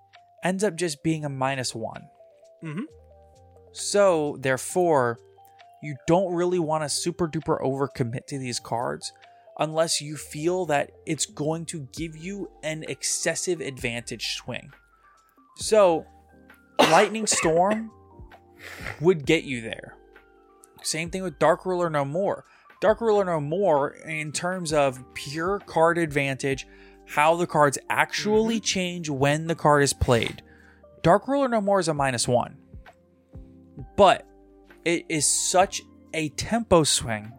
ends 0.45 0.64
up 0.64 0.77
just 0.77 1.03
being 1.03 1.25
a 1.25 1.29
minus 1.29 1.75
one. 1.75 2.09
Mhm. 2.62 2.85
So, 3.73 4.37
therefore, 4.38 5.19
you 5.83 5.97
don't 6.07 6.35
really 6.35 6.59
want 6.59 6.85
to 6.85 6.88
super 6.88 7.29
duper 7.29 7.61
overcommit 7.61 8.27
to 8.27 8.38
these 8.38 8.61
cards 8.61 9.12
unless 9.59 10.01
you 10.01 10.16
feel 10.16 10.66
that 10.66 10.90
it's 11.07 11.27
going 11.27 11.66
to 11.66 11.88
give 11.93 12.16
you 12.16 12.51
an 12.62 12.85
excessive 12.88 13.61
advantage 13.61 14.35
swing. 14.35 14.73
So, 15.57 16.07
Lightning 16.90 17.27
Storm 17.27 17.90
would 19.01 19.27
get 19.27 19.45
you 19.45 19.61
there. 19.61 19.97
Same 20.83 21.11
thing 21.11 21.23
with 21.23 21.38
Dark 21.38 21.66
Ruler 21.66 21.90
No 21.90 22.05
More. 22.05 22.45
Dark 22.81 23.01
Ruler 23.01 23.25
No 23.25 23.40
More, 23.40 23.90
in 23.90 24.33
terms 24.33 24.73
of 24.73 25.03
pure 25.14 25.59
card 25.61 25.99
advantage, 25.99 26.66
how 27.07 27.37
the 27.37 27.47
cards 27.47 27.79
actually 27.88 28.57
mm-hmm. 28.57 28.64
change 28.64 29.11
when 29.11 29.47
the 29.47 29.55
card 29.55 29.83
is 29.83 29.93
played. 29.93 30.43
Dark 31.03 31.29
Ruler 31.29 31.49
No 31.49 31.61
More 31.61 31.81
is 31.81 31.88
a 31.88 31.95
minus 31.95 32.27
one. 32.27 32.57
But 33.97 34.27
it 34.85 35.05
is 35.09 35.27
such 35.27 35.83
a 36.14 36.29
tempo 36.31 36.85
swing 36.85 37.33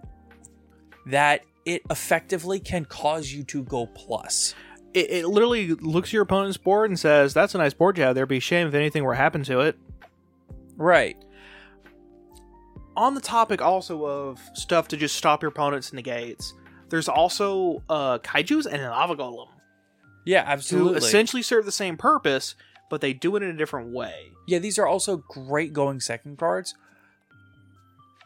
that 1.08 1.42
it 1.66 1.82
effectively 1.90 2.60
can 2.60 2.86
cause 2.86 3.32
you 3.32 3.44
to 3.46 3.64
go 3.64 3.88
plus. 3.88 4.56
It, 4.94 5.10
it 5.10 5.28
literally 5.28 5.70
looks 5.76 6.10
at 6.10 6.14
your 6.14 6.24
opponent's 6.24 6.58
board 6.58 6.90
and 6.90 7.00
says, 7.00 7.34
"That's 7.34 7.56
a 7.56 7.58
nice 7.58 7.74
board 7.74 7.98
you 7.98 8.04
have 8.04 8.16
there. 8.16 8.26
Be 8.26 8.40
shame 8.40 8.68
if 8.68 8.74
anything 8.74 9.04
were 9.04 9.14
to 9.14 9.18
happen 9.18 9.44
to 9.44 9.60
it." 9.62 9.78
Right. 10.78 11.16
on 12.98 13.14
the 13.16 13.22
topic 13.22 13.62
also 13.62 14.06
of 14.06 14.40
stuff 14.54 14.88
to 14.90 14.98
just 14.98 15.16
stop 15.16 15.42
your 15.42 15.50
opponent's 15.50 15.94
negates, 15.94 16.54
there's 16.90 17.08
also 17.08 17.84
uh, 17.90 18.18
kaiju's 18.20 18.66
and 18.66 18.82
an 18.82 18.90
lava 18.90 19.16
golem 19.16 19.48
Yeah, 20.26 20.44
who 20.46 20.52
absolutely. 20.52 20.98
essentially 20.98 21.42
serve 21.42 21.66
the 21.66 21.72
same 21.72 21.96
purpose, 21.98 22.56
but 22.90 23.00
they 23.02 23.14
do 23.14 23.36
it 23.38 23.44
in 23.44 23.50
a 23.50 23.58
different 23.58 23.94
way. 23.94 24.32
Yeah, 24.48 24.60
these 24.60 24.78
are 24.78 24.86
also 24.88 25.18
great 25.18 25.72
going 25.72 26.00
second 26.02 26.38
cards. 26.38 26.74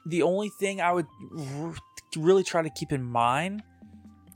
The 0.08 0.24
only 0.24 0.50
thing 0.50 0.82
I 0.82 0.92
would 0.94 1.08
r- 1.38 1.76
really 2.18 2.44
try 2.44 2.62
to 2.64 2.70
keep 2.70 2.92
in 2.92 3.04
mind 3.04 3.62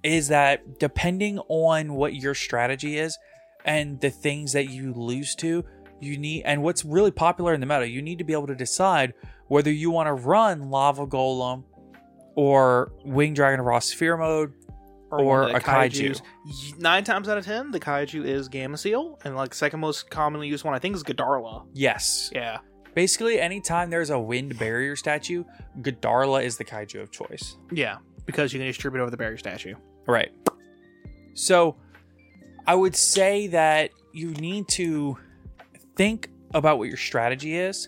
is 0.03 0.29
that 0.29 0.79
depending 0.79 1.39
on 1.49 1.93
what 1.93 2.15
your 2.15 2.33
strategy 2.33 2.97
is 2.97 3.17
and 3.65 3.99
the 4.01 4.09
things 4.09 4.53
that 4.53 4.69
you 4.69 4.93
lose 4.93 5.35
to, 5.35 5.63
you 5.99 6.17
need 6.17 6.43
and 6.43 6.63
what's 6.63 6.85
really 6.85 7.11
popular 7.11 7.53
in 7.53 7.59
the 7.59 7.65
meta, 7.65 7.87
you 7.87 8.01
need 8.01 8.17
to 8.19 8.23
be 8.23 8.33
able 8.33 8.47
to 8.47 8.55
decide 8.55 9.13
whether 9.47 9.71
you 9.71 9.91
want 9.91 10.07
to 10.07 10.13
run 10.13 10.69
Lava 10.69 11.05
Golem 11.05 11.63
or 12.35 12.91
Wing 13.03 13.33
Dragon 13.33 13.61
Raw 13.61 13.79
Sphere 13.79 14.15
mode 14.15 14.53
or, 15.11 15.49
of 15.49 15.55
a 15.55 15.59
kaiju. 15.59 16.21
Nine 16.77 17.03
times 17.03 17.27
out 17.27 17.37
of 17.37 17.45
ten, 17.45 17.71
the 17.71 17.79
kaiju 17.79 18.23
is 18.23 18.47
Gameciel, 18.47 19.19
and 19.25 19.35
like 19.35 19.53
second 19.53 19.79
most 19.79 20.09
commonly 20.09 20.47
used 20.47 20.63
one 20.63 20.73
I 20.73 20.79
think 20.79 20.95
is 20.95 21.03
Gadarla. 21.03 21.65
Yes. 21.73 22.29
Yeah, 22.33 22.59
Basically, 22.95 23.39
anytime 23.39 23.89
there's 23.89 24.09
a 24.09 24.19
wind 24.19 24.57
barrier 24.57 24.95
statue, 24.95 25.43
Gadarla 25.81 26.43
is 26.43 26.57
the 26.57 26.65
kaiju 26.65 27.01
of 27.01 27.11
choice. 27.11 27.57
yeah, 27.71 27.97
because 28.25 28.51
you 28.53 28.59
can 28.59 28.67
distribute 28.67 29.01
over 29.01 29.11
the 29.11 29.17
barrier 29.17 29.37
statue. 29.37 29.75
Right. 30.09 30.31
So 31.35 31.77
I 32.65 32.73
would 32.73 32.95
say 32.95 33.47
that 33.47 33.91
you 34.11 34.31
need 34.31 34.67
to 34.69 35.17
think 35.95 36.29
about 36.53 36.79
what 36.79 36.87
your 36.87 36.97
strategy 36.97 37.55
is, 37.55 37.87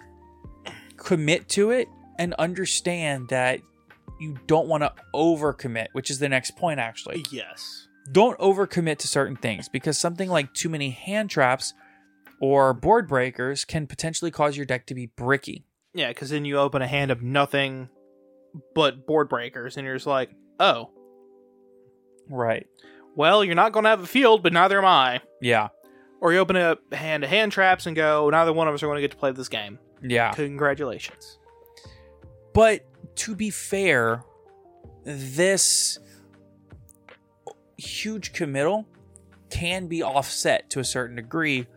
commit 0.97 1.49
to 1.49 1.71
it, 1.71 1.87
and 2.19 2.35
understand 2.35 3.29
that 3.29 3.59
you 4.19 4.37
don't 4.45 4.67
want 4.67 4.83
to 4.83 4.93
overcommit, 5.15 5.87
which 5.93 6.11
is 6.11 6.19
the 6.19 6.29
next 6.29 6.55
point 6.55 6.79
actually. 6.79 7.25
Yes. 7.31 7.87
Don't 8.11 8.37
overcommit 8.37 8.99
to 8.99 9.07
certain 9.07 9.35
things 9.35 9.67
because 9.67 9.97
something 9.97 10.29
like 10.29 10.53
too 10.53 10.69
many 10.69 10.91
hand 10.91 11.31
traps 11.31 11.73
or 12.39 12.73
board 12.73 13.07
breakers 13.07 13.65
can 13.65 13.87
potentially 13.87 14.29
cause 14.29 14.55
your 14.55 14.65
deck 14.65 14.85
to 14.87 14.93
be 14.93 15.07
bricky. 15.07 15.65
Yeah, 15.93 16.09
because 16.09 16.29
then 16.29 16.45
you 16.45 16.57
open 16.57 16.83
a 16.83 16.87
hand 16.87 17.09
of 17.09 17.21
nothing 17.21 17.89
but 18.75 19.07
board 19.07 19.27
breakers, 19.27 19.77
and 19.77 19.85
you're 19.85 19.95
just 19.95 20.07
like, 20.07 20.29
oh, 20.59 20.91
Right. 22.31 22.65
well, 23.15 23.43
you're 23.43 23.55
not 23.55 23.73
going 23.73 23.83
to 23.83 23.89
have 23.89 24.01
a 24.01 24.07
field, 24.07 24.41
but 24.41 24.53
neither 24.53 24.77
am 24.77 24.85
I. 24.85 25.21
Yeah. 25.41 25.67
Or 26.21 26.31
you 26.33 26.39
open 26.39 26.55
up 26.55 26.93
hand 26.93 27.23
to 27.23 27.27
hand 27.27 27.51
traps 27.51 27.85
and 27.85 27.95
go, 27.95 28.29
neither 28.29 28.53
one 28.53 28.67
of 28.67 28.73
us 28.73 28.81
are 28.83 28.87
going 28.87 28.97
to 28.97 29.01
get 29.01 29.11
to 29.11 29.17
play 29.17 29.31
this 29.31 29.49
game. 29.49 29.79
Yeah. 30.01 30.31
Congratulations. 30.31 31.37
But 32.53 32.85
to 33.17 33.35
be 33.35 33.49
fair, 33.49 34.23
this 35.03 35.99
huge 37.77 38.33
committal 38.33 38.87
can 39.49 39.87
be 39.87 40.03
offset 40.03 40.69
to 40.69 40.79
a 40.79 40.83
certain 40.83 41.15
degree 41.15 41.67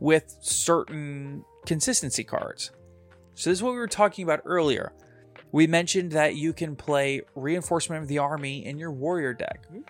with 0.00 0.34
certain 0.40 1.44
consistency 1.66 2.24
cards. 2.24 2.70
So, 3.34 3.50
this 3.50 3.58
is 3.58 3.62
what 3.62 3.72
we 3.72 3.78
were 3.78 3.86
talking 3.86 4.24
about 4.24 4.40
earlier. 4.44 4.92
We 5.52 5.66
mentioned 5.66 6.12
that 6.12 6.36
you 6.36 6.52
can 6.52 6.76
play 6.76 7.22
Reinforcement 7.34 8.02
of 8.02 8.08
the 8.08 8.18
Army 8.18 8.64
in 8.64 8.78
your 8.78 8.92
Warrior 8.92 9.34
deck. 9.34 9.66
Mm-hmm. 9.66 9.80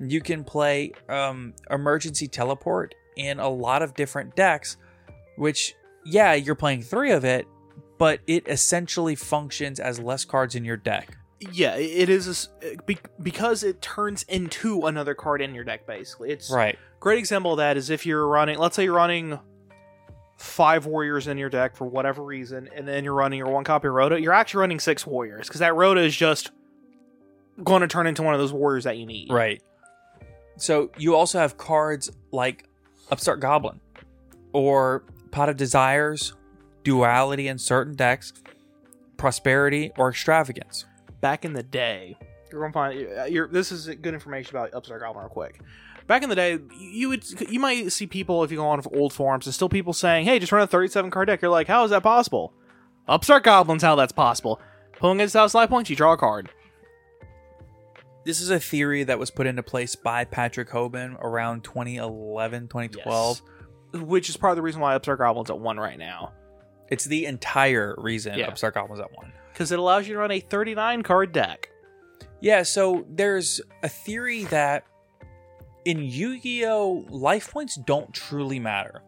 You 0.00 0.20
can 0.20 0.44
play 0.44 0.92
um, 1.08 1.54
Emergency 1.70 2.28
Teleport 2.28 2.94
in 3.16 3.40
a 3.40 3.48
lot 3.48 3.82
of 3.82 3.94
different 3.94 4.36
decks, 4.36 4.76
which, 5.36 5.74
yeah, 6.04 6.34
you're 6.34 6.54
playing 6.54 6.82
three 6.82 7.10
of 7.10 7.24
it, 7.24 7.46
but 7.98 8.20
it 8.26 8.46
essentially 8.48 9.14
functions 9.16 9.80
as 9.80 9.98
less 9.98 10.24
cards 10.24 10.54
in 10.54 10.64
your 10.64 10.76
deck. 10.76 11.16
Yeah, 11.52 11.74
it 11.76 12.08
is 12.08 12.48
a 12.62 12.76
be- 12.86 12.98
because 13.22 13.62
it 13.64 13.80
turns 13.82 14.22
into 14.24 14.86
another 14.86 15.14
card 15.14 15.40
in 15.40 15.54
your 15.54 15.64
deck. 15.64 15.86
Basically, 15.86 16.30
it's 16.30 16.50
Right. 16.50 16.76
great 17.00 17.18
example 17.18 17.52
of 17.52 17.58
that 17.58 17.76
is 17.76 17.90
if 17.90 18.04
you're 18.06 18.26
running. 18.26 18.58
Let's 18.58 18.74
say 18.76 18.84
you're 18.84 18.94
running 18.94 19.38
five 20.36 20.86
warriors 20.86 21.26
in 21.26 21.38
your 21.38 21.48
deck 21.50 21.76
for 21.76 21.84
whatever 21.86 22.22
reason, 22.22 22.68
and 22.74 22.86
then 22.86 23.02
you're 23.04 23.14
running 23.14 23.38
your 23.38 23.48
one 23.48 23.64
copy 23.64 23.88
of 23.88 23.94
ROTA. 23.94 24.20
You're 24.22 24.32
actually 24.32 24.60
running 24.60 24.78
six 24.80 25.04
warriors 25.06 25.46
because 25.48 25.60
that 25.60 25.72
ROTA 25.74 26.04
is 26.06 26.16
just 26.16 26.50
going 27.64 27.82
to 27.82 27.88
turn 27.88 28.06
into 28.06 28.22
one 28.22 28.34
of 28.34 28.40
those 28.40 28.52
warriors 28.52 28.84
that 28.84 28.96
you 28.98 29.06
need. 29.06 29.32
Right. 29.32 29.60
So 30.58 30.90
you 30.98 31.14
also 31.14 31.38
have 31.38 31.56
cards 31.56 32.10
like 32.32 32.68
Upstart 33.10 33.40
Goblin 33.40 33.80
or 34.52 35.04
Pot 35.30 35.48
of 35.48 35.56
Desires, 35.56 36.34
Duality 36.84 37.48
in 37.48 37.58
certain 37.58 37.94
decks, 37.94 38.32
Prosperity, 39.16 39.92
or 39.96 40.10
Extravagance. 40.10 40.84
back 41.20 41.44
in 41.44 41.52
the 41.52 41.62
day, 41.62 42.16
you're 42.50 42.60
gonna 42.60 42.72
find 42.72 43.08
uh, 43.18 43.24
you're, 43.24 43.48
this 43.48 43.72
is 43.72 43.86
good 43.86 44.14
information 44.14 44.56
about 44.56 44.72
Upstart 44.74 45.00
Goblin 45.00 45.24
real 45.24 45.30
quick. 45.30 45.60
Back 46.06 46.22
in 46.22 46.30
the 46.30 46.36
day, 46.36 46.58
you 46.78 47.10
would 47.10 47.24
you 47.50 47.60
might 47.60 47.92
see 47.92 48.06
people 48.06 48.42
if 48.42 48.50
you 48.50 48.56
go 48.56 48.66
on 48.66 48.82
old 48.94 49.12
forums 49.12 49.46
and 49.46 49.54
still 49.54 49.68
people 49.68 49.92
saying, 49.92 50.24
"Hey, 50.24 50.38
just 50.38 50.52
run 50.52 50.62
a 50.62 50.66
37 50.66 51.10
card 51.10 51.28
deck." 51.28 51.42
You're 51.42 51.50
like, 51.50 51.66
"How 51.66 51.84
is 51.84 51.90
that 51.90 52.02
possible?" 52.02 52.54
Upstart 53.06 53.44
Goblin's 53.44 53.82
how 53.82 53.94
that's 53.94 54.12
possible. 54.12 54.60
Pulling 54.98 55.18
against 55.18 55.34
house 55.34 55.54
life 55.54 55.68
points, 55.68 55.90
you 55.90 55.96
draw 55.96 56.14
a 56.14 56.16
card. 56.16 56.50
This 58.28 58.42
is 58.42 58.50
a 58.50 58.60
theory 58.60 59.04
that 59.04 59.18
was 59.18 59.30
put 59.30 59.46
into 59.46 59.62
place 59.62 59.96
by 59.96 60.26
Patrick 60.26 60.68
Hoban 60.68 61.18
around 61.18 61.64
2011, 61.64 62.68
2012. 62.68 63.40
which 64.02 64.28
is 64.28 64.36
part 64.36 64.50
of 64.50 64.56
the 64.56 64.60
reason 64.62 64.82
why 64.82 64.94
Upstart 64.94 65.18
Goblin's 65.18 65.48
at 65.48 65.58
one 65.58 65.80
right 65.80 65.98
now 65.98 66.34
It's 66.90 67.06
the 67.06 67.24
entire 67.24 67.94
reason 67.96 68.38
Yeah. 68.38 68.48
Upstart 68.48 68.74
Goblin's 68.74 69.00
at 69.00 69.10
one. 69.16 69.32
because 69.50 69.72
it 69.72 69.78
allows 69.78 70.06
you 70.06 70.12
to 70.12 70.20
run 70.20 70.30
a 70.30 70.40
39 70.40 71.02
card 71.04 71.32
deck. 71.32 71.70
Yeah, 72.42 72.64
so 72.64 73.06
there's 73.08 73.62
a 73.82 73.88
theory 73.88 74.44
that 74.44 74.84
in 75.86 76.02
Yu 76.02 76.38
Gi 76.38 76.66
Oh! 76.66 77.06
life 77.08 77.50
points 77.50 77.76
don't 77.76 78.12
truly 78.12 78.58
matter. 78.58 79.00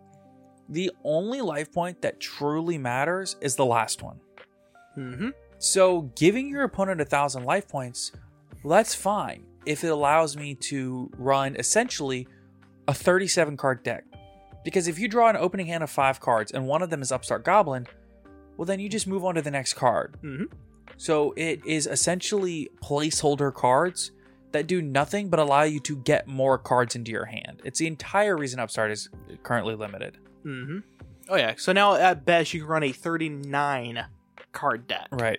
The 0.71 0.91
only 1.05 1.43
life 1.43 1.71
point 1.71 2.01
that 2.01 2.21
truly 2.21 2.79
matters 2.79 3.37
is 3.43 3.55
the 3.55 3.67
last 3.67 4.03
one. 4.03 4.19
Mm-hmm. 4.97 5.29
So 5.59 6.11
giving 6.17 6.49
your 6.49 6.63
opponent 6.63 7.03
a 7.03 7.05
thousand 7.05 7.45
life 7.45 7.69
points, 7.69 8.13
well, 8.63 8.77
that's 8.79 8.95
fine 8.95 9.45
if 9.67 9.85
it 9.85 9.89
allows 9.89 10.37
me 10.37 10.55
to 10.55 11.11
run 11.17 11.57
essentially 11.57 12.27
a 12.89 12.95
37 12.95 13.57
card 13.57 13.83
deck. 13.83 14.05
Because 14.65 14.89
if 14.89 14.99
you 14.99 15.09
draw 15.09 15.29
an 15.29 15.37
opening 15.37 15.67
hand 15.67 15.83
of 15.83 15.91
five 15.91 16.21
cards 16.21 16.53
and 16.53 16.67
one 16.67 16.83
of 16.83 16.91
them 16.91 17.03
is 17.03 17.13
Upstart 17.13 17.45
Goblin, 17.45 17.87
well, 18.57 18.67
then 18.67 18.81
you 18.81 18.89
just 18.89 19.07
move 19.07 19.25
on 19.25 19.35
to 19.37 19.43
the 19.43 19.51
next 19.51 19.75
card. 19.75 20.17
Mhm. 20.23 20.51
So 20.97 21.33
it 21.37 21.65
is 21.65 21.87
essentially 21.87 22.69
placeholder 22.83 23.55
cards 23.55 24.13
that 24.53 24.67
do 24.67 24.83
nothing 24.83 25.31
but 25.31 25.39
allow 25.41 25.63
you 25.63 25.81
to 25.81 25.97
get 25.97 26.27
more 26.27 26.59
cards 26.59 26.95
into 26.95 27.11
your 27.11 27.25
hand. 27.25 27.63
It's 27.65 27.79
the 27.79 27.87
entire 27.87 28.37
reason 28.37 28.61
Upstart 28.61 28.91
is 28.91 29.09
currently 29.43 29.75
limited. 29.77 30.19
Mm-hmm. 30.45 30.79
Oh 31.29 31.37
yeah. 31.37 31.55
So 31.57 31.73
now 31.73 31.95
at 31.95 32.25
best 32.25 32.53
you 32.53 32.61
can 32.61 32.69
run 32.69 32.83
a 32.83 32.93
39 32.93 34.05
card 34.53 34.87
deck. 34.89 35.09
Right. 35.13 35.39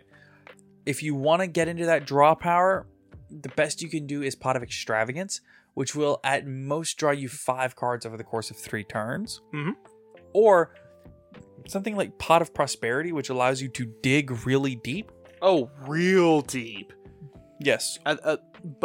If 0.86 1.04
you 1.04 1.14
want 1.14 1.42
to 1.42 1.48
get 1.48 1.68
into 1.68 1.86
that 1.86 2.06
draw 2.06 2.34
power, 2.34 2.88
the 3.32 3.50
best 3.50 3.82
you 3.82 3.90
can 3.90 4.06
do 4.06 4.22
is 4.22 4.36
Pot 4.36 4.56
of 4.56 4.64
Extravagance, 4.64 5.42
which 5.74 5.96
will 5.96 6.20
at 6.24 6.46
most 6.46 6.98
draw 6.98 7.12
you 7.12 7.30
five 7.30 7.76
cards 7.76 8.06
over 8.06 8.18
the 8.18 8.24
course 8.24 8.52
of 8.52 8.58
three 8.58 8.84
turns. 8.84 9.42
Mhm. 9.54 9.76
Or 10.34 10.74
something 11.68 11.96
like 11.96 12.18
Pot 12.18 12.42
of 12.42 12.54
Prosperity, 12.54 13.12
which 13.12 13.30
allows 13.30 13.62
you 13.62 13.70
to 13.70 13.86
dig 14.02 14.46
really 14.46 14.76
deep. 14.76 15.12
Oh, 15.42 15.70
real 15.88 16.42
deep. 16.42 16.94
Yes. 17.60 18.00
Uh, 18.06 18.18
uh, 18.24 18.38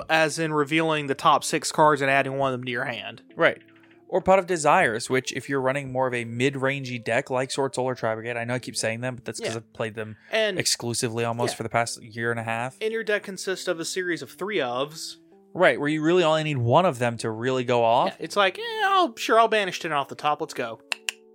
as 0.08 0.38
in 0.38 0.52
revealing 0.52 1.06
the 1.06 1.14
top 1.14 1.44
six 1.44 1.72
cards 1.72 2.02
and 2.02 2.10
adding 2.10 2.36
one 2.36 2.52
of 2.52 2.58
them 2.60 2.64
to 2.64 2.70
your 2.70 2.84
hand. 2.84 3.22
Right. 3.34 3.62
Or 4.08 4.20
Pot 4.20 4.38
of 4.38 4.46
Desires, 4.46 5.10
which 5.10 5.32
if 5.32 5.48
you're 5.48 5.60
running 5.60 5.90
more 5.90 6.06
of 6.06 6.14
a 6.14 6.24
mid-rangey 6.24 7.02
deck 7.02 7.28
like 7.28 7.50
Sword 7.50 7.74
Soul 7.74 7.86
or 7.86 7.94
Tri-Brigade, 7.96 8.36
I 8.36 8.44
know 8.44 8.54
I 8.54 8.58
keep 8.60 8.76
saying 8.76 9.00
them, 9.00 9.16
but 9.16 9.24
that's 9.24 9.40
because 9.40 9.54
Yeah. 9.56 9.60
I've 9.60 9.72
played 9.72 9.94
them 9.94 10.16
And 10.30 10.58
exclusively 10.60 11.24
almost 11.24 11.54
Yeah. 11.54 11.56
for 11.56 11.62
the 11.64 11.68
past 11.68 12.00
year 12.02 12.30
and 12.30 12.38
a 12.38 12.44
half. 12.44 12.76
and 12.80 12.92
your 12.92 13.02
deck 13.02 13.24
consists 13.24 13.66
of 13.66 13.80
a 13.80 13.84
series 13.84 14.22
of 14.22 14.30
three 14.30 14.58
ofs. 14.58 15.16
Right, 15.54 15.80
where 15.80 15.88
you 15.88 16.02
really 16.02 16.22
only 16.22 16.44
need 16.44 16.58
one 16.58 16.84
of 16.86 16.98
them 16.98 17.16
to 17.18 17.30
really 17.30 17.64
go 17.64 17.82
off. 17.82 18.08
Yeah, 18.10 18.24
it's 18.24 18.36
like, 18.36 18.58
eh, 18.58 18.62
I'll 18.86 19.16
sure 19.16 19.40
I'll 19.40 19.48
banish 19.48 19.80
ten 19.80 19.90
off 19.92 20.06
the 20.08 20.14
top. 20.14 20.40
Let's 20.40 20.54
go. 20.54 20.80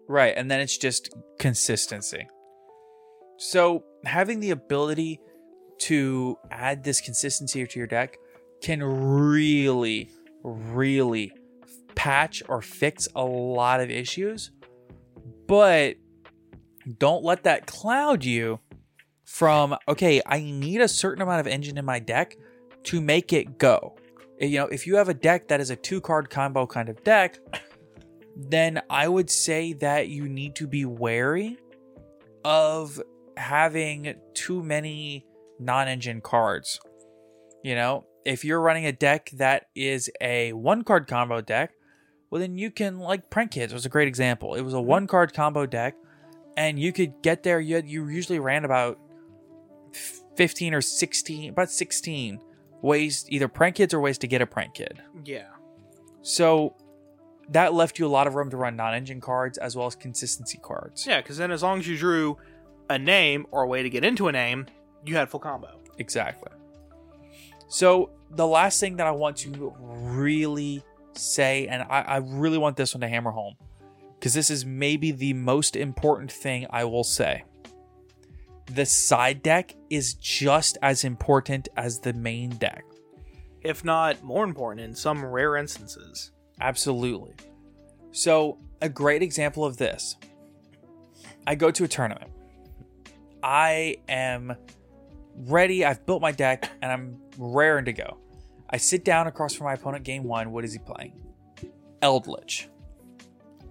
Right, 0.07 0.33
and 0.37 0.49
then 0.49 0.59
it's 0.61 0.77
just 0.77 1.13
consistency. 1.39 2.27
So, 3.37 3.83
having 4.05 4.39
the 4.39 4.51
ability 4.51 5.19
to 5.79 6.37
add 6.51 6.83
this 6.83 7.01
consistency 7.01 7.65
to 7.65 7.79
your 7.79 7.87
deck 7.87 8.17
can 8.61 8.83
really, 8.83 10.09
really 10.43 11.31
patch 11.95 12.43
or 12.47 12.61
fix 12.61 13.07
a 13.15 13.23
lot 13.23 13.79
of 13.79 13.89
issues. 13.89 14.51
But 15.47 15.97
don't 16.97 17.23
let 17.23 17.43
that 17.43 17.67
cloud 17.67 18.23
you 18.23 18.59
from, 19.25 19.75
okay, 19.87 20.21
I 20.25 20.41
need 20.41 20.81
a 20.81 20.87
certain 20.87 21.21
amount 21.21 21.41
of 21.41 21.47
engine 21.47 21.77
in 21.77 21.85
my 21.85 21.99
deck 21.99 22.35
to 22.83 23.01
make 23.01 23.33
it 23.33 23.57
go. 23.57 23.95
Eh, 24.39 24.47
you 24.47 24.57
know, 24.57 24.67
if 24.67 24.87
you 24.87 24.95
have 24.95 25.09
a 25.09 25.13
deck 25.13 25.47
that 25.49 25.61
is 25.61 25.69
a 25.69 25.75
two 25.75 26.01
card 26.01 26.29
combo 26.29 26.65
kind 26.65 26.89
of 26.89 27.03
deck, 27.03 27.39
then 28.35 28.81
I 28.89 29.07
would 29.07 29.29
say 29.29 29.73
that 29.73 30.09
you 30.09 30.27
need 30.27 30.55
to 30.55 30.67
be 30.67 30.85
wary 30.85 31.57
of 32.43 33.01
having 33.37 34.15
too 34.33 34.63
many 34.63 35.25
non 35.59 35.87
engine 35.87 36.21
cards. 36.21 36.79
You 37.63 37.75
know, 37.75 38.05
if 38.25 38.43
you're 38.43 38.61
running 38.61 38.85
a 38.85 38.91
deck 38.91 39.29
that 39.33 39.67
is 39.75 40.09
a 40.19 40.53
one 40.53 40.83
card 40.83 41.07
combo 41.07 41.41
deck, 41.41 41.71
well, 42.31 42.39
then 42.39 42.57
you 42.57 42.71
can, 42.71 42.97
like 42.97 43.29
Prank 43.29 43.51
Kids 43.51 43.73
was 43.73 43.85
a 43.85 43.89
great 43.89 44.07
example. 44.07 44.55
It 44.55 44.61
was 44.61 44.73
a 44.73 44.77
mm-hmm. 44.77 44.87
one 44.87 45.07
card 45.07 45.33
combo 45.33 45.65
deck, 45.65 45.95
and 46.57 46.79
you 46.79 46.93
could 46.93 47.21
get 47.21 47.43
there. 47.43 47.59
You, 47.59 47.75
had, 47.75 47.87
you 47.87 48.07
usually 48.07 48.39
ran 48.39 48.63
about 48.65 48.97
15 50.37 50.73
or 50.73 50.81
16, 50.81 51.49
about 51.49 51.69
16 51.69 52.41
ways, 52.81 53.25
either 53.27 53.49
Prank 53.49 53.75
Kids 53.75 53.93
or 53.93 53.99
ways 53.99 54.17
to 54.19 54.27
get 54.27 54.41
a 54.41 54.45
Prank 54.45 54.73
Kid. 54.73 55.01
Yeah. 55.25 55.49
So 56.21 56.75
that 57.49 57.73
left 57.73 57.99
you 57.99 58.07
a 58.07 58.09
lot 58.09 58.27
of 58.27 58.35
room 58.35 58.49
to 58.51 58.57
run 58.57 58.77
non-engine 58.77 59.19
cards 59.19 59.57
as 59.57 59.75
well 59.75 59.87
as 59.87 59.95
consistency 59.95 60.57
cards. 60.61 61.05
Yeah, 61.05 61.21
because 61.21 61.35
then 61.35 61.51
as 61.51 61.61
long 61.61 61.79
as 61.79 61.87
you 61.87 61.97
drew 61.97 62.37
a 62.89 62.97
name 62.97 63.45
or 63.51 63.63
a 63.63 63.67
way 63.67 63.83
to 63.83 63.89
get 63.89 64.05
into 64.05 64.29
a 64.29 64.31
name, 64.31 64.67
you 65.05 65.17
had 65.17 65.29
full 65.29 65.41
combo. 65.41 65.81
Exactly. 65.97 66.51
So 67.67 68.11
the 68.29 68.47
last 68.47 68.79
thing 68.79 68.95
that 68.97 69.07
I 69.07 69.11
want 69.11 69.35
to 69.37 69.75
really 69.79 70.81
say, 71.13 71.67
and 71.67 71.83
I, 71.83 72.01
I 72.01 72.17
really 72.17 72.57
want 72.57 72.77
this 72.77 72.93
one 72.93 73.01
to 73.01 73.07
hammer 73.07 73.31
home, 73.31 73.55
because 74.19 74.33
this 74.33 74.49
is 74.49 74.65
maybe 74.65 75.11
the 75.11 75.33
most 75.33 75.75
important 75.75 76.31
thing 76.31 76.67
I 76.69 76.85
will 76.85 77.03
say. 77.03 77.43
The 78.67 78.85
side 78.85 79.43
deck 79.43 79.75
is 79.89 80.13
just 80.13 80.77
as 80.81 81.03
important 81.03 81.67
as 81.75 81.99
the 81.99 82.13
main 82.13 82.51
deck. 82.51 82.85
If 83.61 83.83
not 83.83 84.23
more 84.23 84.43
important 84.43 84.85
in 84.85 84.95
some 84.95 85.23
rare 85.23 85.57
instances. 85.57 86.31
Absolutely. 86.59 87.33
So, 88.11 88.57
a 88.81 88.89
great 88.89 89.21
example 89.21 89.63
of 89.65 89.77
this 89.77 90.15
I 91.45 91.55
go 91.55 91.71
to 91.71 91.83
a 91.83 91.87
tournament. 91.87 92.31
I 93.43 93.97
am 94.07 94.55
ready. 95.35 95.83
I've 95.85 96.05
built 96.05 96.21
my 96.21 96.31
deck 96.31 96.69
and 96.81 96.91
I'm 96.91 97.19
raring 97.37 97.85
to 97.85 97.93
go. 97.93 98.17
I 98.71 98.77
sit 98.77 99.03
down 99.03 99.27
across 99.27 99.53
from 99.53 99.65
my 99.65 99.73
opponent 99.73 100.03
game 100.03 100.23
one. 100.23 100.51
What 100.51 100.63
is 100.63 100.73
he 100.73 100.79
playing? 100.79 101.21
Eldlich. 102.01 102.67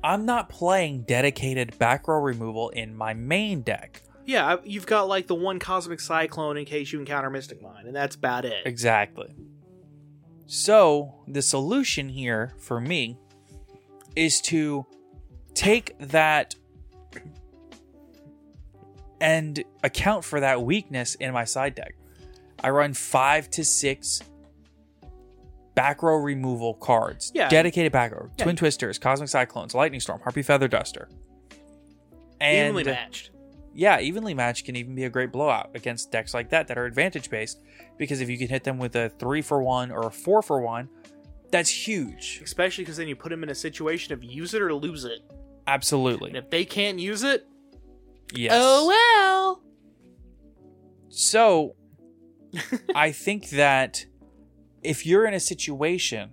I'm 0.02 0.24
not 0.24 0.48
playing 0.48 1.02
dedicated 1.02 1.78
back 1.78 2.08
row 2.08 2.20
removal 2.20 2.70
in 2.70 2.94
my 2.94 3.14
main 3.14 3.62
deck. 3.62 4.02
Yeah, 4.24 4.56
you've 4.64 4.86
got 4.86 5.08
like 5.08 5.26
the 5.26 5.34
one 5.34 5.58
Cosmic 5.58 6.00
Cyclone 6.00 6.56
in 6.56 6.64
case 6.64 6.92
you 6.92 7.00
encounter 7.00 7.30
Mystic 7.30 7.60
Mine, 7.60 7.86
and 7.86 7.96
that's 7.96 8.16
about 8.16 8.44
it. 8.44 8.66
Exactly. 8.66 9.34
So, 10.46 11.14
the 11.28 11.42
solution 11.42 12.08
here 12.08 12.52
for 12.58 12.80
me 12.80 13.18
is 14.16 14.40
to 14.42 14.86
take 15.54 15.96
that 15.98 16.54
and 19.20 19.62
account 19.82 20.24
for 20.24 20.40
that 20.40 20.62
weakness 20.62 21.14
in 21.16 21.32
my 21.32 21.44
side 21.44 21.74
deck. 21.74 21.94
I 22.62 22.70
run 22.70 22.94
five 22.94 23.50
to 23.50 23.64
six 23.64 24.22
back 25.80 26.02
row 26.02 26.16
removal 26.16 26.74
cards. 26.74 27.32
Yeah. 27.34 27.48
Dedicated 27.48 27.90
back 27.92 28.12
row. 28.12 28.28
Yeah. 28.36 28.44
Twin 28.44 28.56
Twisters, 28.56 28.98
Cosmic 28.98 29.28
Cyclones, 29.30 29.74
Lightning 29.74 30.00
Storm, 30.00 30.20
Harpy 30.20 30.42
Feather 30.42 30.68
Duster. 30.68 31.08
And 32.40 32.68
Evenly 32.76 32.84
matched. 32.84 33.30
yeah, 33.74 34.00
evenly 34.00 34.34
matched 34.34 34.64
can 34.66 34.76
even 34.76 34.94
be 34.94 35.04
a 35.04 35.10
great 35.10 35.30
blowout 35.32 35.70
against 35.74 36.10
decks 36.10 36.34
like 36.34 36.50
that 36.50 36.68
that 36.68 36.76
are 36.78 36.84
advantage 36.86 37.30
based 37.30 37.60
because 37.98 38.20
if 38.20 38.28
you 38.30 38.36
can 38.38 38.48
hit 38.48 38.64
them 38.64 38.78
with 38.78 38.94
a 38.96 39.08
three 39.18 39.42
for 39.42 39.62
one 39.62 39.90
or 39.90 40.06
a 40.06 40.10
four 40.10 40.42
for 40.42 40.60
one, 40.60 40.88
that's 41.50 41.68
huge. 41.70 42.40
Especially 42.44 42.84
because 42.84 42.96
then 42.96 43.08
you 43.08 43.16
put 43.16 43.28
them 43.30 43.42
in 43.42 43.48
a 43.50 43.54
situation 43.54 44.12
of 44.12 44.22
use 44.22 44.54
it 44.54 44.62
or 44.62 44.72
lose 44.74 45.04
it. 45.04 45.20
Absolutely. 45.66 46.28
And 46.30 46.36
if 46.38 46.48
they 46.50 46.64
can't 46.64 46.98
use 46.98 47.22
it, 47.22 47.46
Yes. 48.34 48.52
oh 48.54 48.86
well. 48.86 49.62
So, 51.08 51.74
I 52.94 53.12
think 53.12 53.50
that 53.50 54.06
if 54.82 55.06
you're 55.06 55.26
in 55.26 55.34
a 55.34 55.40
situation 55.40 56.30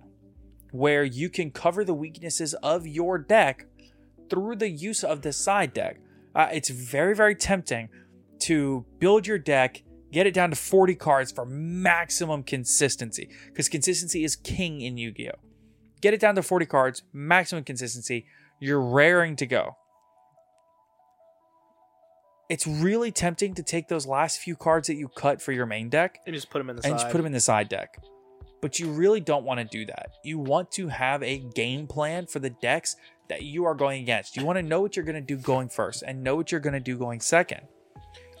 where 0.70 1.04
you 1.04 1.28
can 1.28 1.50
cover 1.50 1.84
the 1.84 1.94
weaknesses 1.94 2.54
of 2.54 2.86
your 2.86 3.18
deck 3.18 3.66
through 4.30 4.56
the 4.56 4.68
use 4.68 5.02
of 5.02 5.22
the 5.22 5.32
side 5.32 5.72
deck, 5.72 5.98
uh, 6.34 6.48
it's 6.52 6.68
very, 6.68 7.14
very 7.14 7.34
tempting 7.34 7.88
to 8.40 8.84
build 8.98 9.26
your 9.26 9.38
deck, 9.38 9.82
get 10.12 10.26
it 10.26 10.34
down 10.34 10.50
to 10.50 10.56
40 10.56 10.94
cards 10.94 11.32
for 11.32 11.44
maximum 11.46 12.42
consistency, 12.42 13.28
because 13.46 13.68
consistency 13.68 14.24
is 14.24 14.36
king 14.36 14.80
in 14.80 14.96
Yu 14.96 15.12
Gi 15.12 15.30
Oh! 15.30 15.38
Get 16.00 16.14
it 16.14 16.20
down 16.20 16.36
to 16.36 16.42
40 16.42 16.66
cards, 16.66 17.02
maximum 17.12 17.64
consistency, 17.64 18.26
you're 18.60 18.80
raring 18.80 19.34
to 19.36 19.46
go. 19.46 19.76
It's 22.48 22.66
really 22.66 23.10
tempting 23.10 23.54
to 23.54 23.62
take 23.62 23.88
those 23.88 24.06
last 24.06 24.38
few 24.38 24.56
cards 24.56 24.86
that 24.88 24.94
you 24.94 25.08
cut 25.08 25.42
for 25.42 25.52
your 25.52 25.66
main 25.66 25.90
deck 25.90 26.18
And 26.24 26.34
just 26.34 26.50
put 26.50 26.58
them 26.58 26.70
in 26.70 26.76
the 26.76 26.82
and 26.86 26.92
side. 26.92 27.04
just 27.04 27.12
put 27.12 27.18
them 27.18 27.26
in 27.26 27.32
the 27.32 27.40
side 27.40 27.68
deck. 27.68 27.98
But 28.60 28.78
you 28.78 28.90
really 28.90 29.20
don't 29.20 29.44
want 29.44 29.60
to 29.60 29.64
do 29.64 29.86
that. 29.86 30.10
You 30.24 30.38
want 30.38 30.70
to 30.72 30.88
have 30.88 31.22
a 31.22 31.38
game 31.38 31.86
plan 31.86 32.26
for 32.26 32.40
the 32.40 32.50
decks 32.50 32.96
that 33.28 33.42
you 33.42 33.64
are 33.64 33.74
going 33.74 34.02
against. 34.02 34.36
You 34.36 34.44
want 34.44 34.56
to 34.58 34.62
know 34.62 34.80
what 34.80 34.96
you're 34.96 35.04
going 35.04 35.14
to 35.14 35.20
do 35.20 35.36
going 35.36 35.68
first 35.68 36.02
and 36.02 36.22
know 36.24 36.34
what 36.34 36.50
you're 36.50 36.60
going 36.60 36.72
to 36.74 36.80
do 36.80 36.96
going 36.96 37.20
second. 37.20 37.60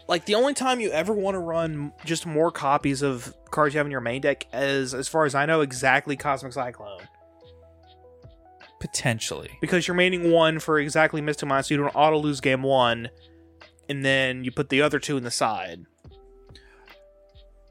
like 0.08 0.24
the 0.24 0.34
only 0.34 0.54
time 0.54 0.80
you 0.80 0.90
ever 0.90 1.12
want 1.12 1.34
to 1.34 1.38
run 1.38 1.92
just 2.04 2.26
more 2.26 2.50
copies 2.50 3.02
of 3.02 3.32
cards 3.50 3.74
you 3.74 3.78
have 3.78 3.86
in 3.86 3.90
your 3.92 4.00
main 4.00 4.22
deck 4.22 4.46
is, 4.52 4.94
as 4.94 5.06
far 5.06 5.26
as 5.26 5.34
I 5.34 5.46
know, 5.46 5.60
exactly 5.60 6.16
Cosmic 6.16 6.54
Cyclone. 6.54 7.02
Potentially. 8.80 9.50
Because 9.60 9.86
you're 9.86 9.96
maining 9.96 10.32
one 10.32 10.58
for 10.58 10.78
exactly 10.78 11.20
Mystic 11.20 11.48
Mine, 11.48 11.62
so 11.62 11.74
you 11.74 11.80
don't 11.80 11.94
auto 11.94 12.18
lose 12.18 12.40
game 12.40 12.62
one, 12.62 13.10
and 13.88 14.04
then 14.04 14.44
you 14.44 14.50
put 14.50 14.70
the 14.70 14.80
other 14.80 14.98
two 14.98 15.18
in 15.18 15.24
the 15.24 15.30
side. 15.30 15.84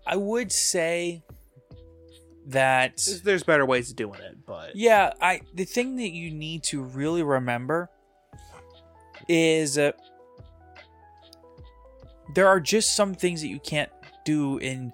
I 0.06 0.16
would 0.16 0.52
say 0.52 1.24
that 2.48 2.98
There's, 3.06 3.22
there's 3.22 3.44
better 3.44 3.66
ways 3.66 3.90
of 3.90 3.96
doing 3.96 4.20
it, 4.22 4.46
but 4.46 4.76
Yeah, 4.76 5.12
I 5.22 5.42
the 5.54 5.66
thing 5.66 5.98
that 5.98 6.12
you 6.12 6.32
need 6.32 6.64
to 6.64 6.82
really 6.82 7.24
remember 7.24 7.90
is 9.28 9.78
uh, 9.78 9.92
there 12.34 12.48
are 12.48 12.60
just 12.60 12.96
some 12.96 13.14
things 13.14 13.42
that 13.42 13.48
you 13.48 13.60
can't 13.60 13.90
do 14.26 14.58
in 14.58 14.92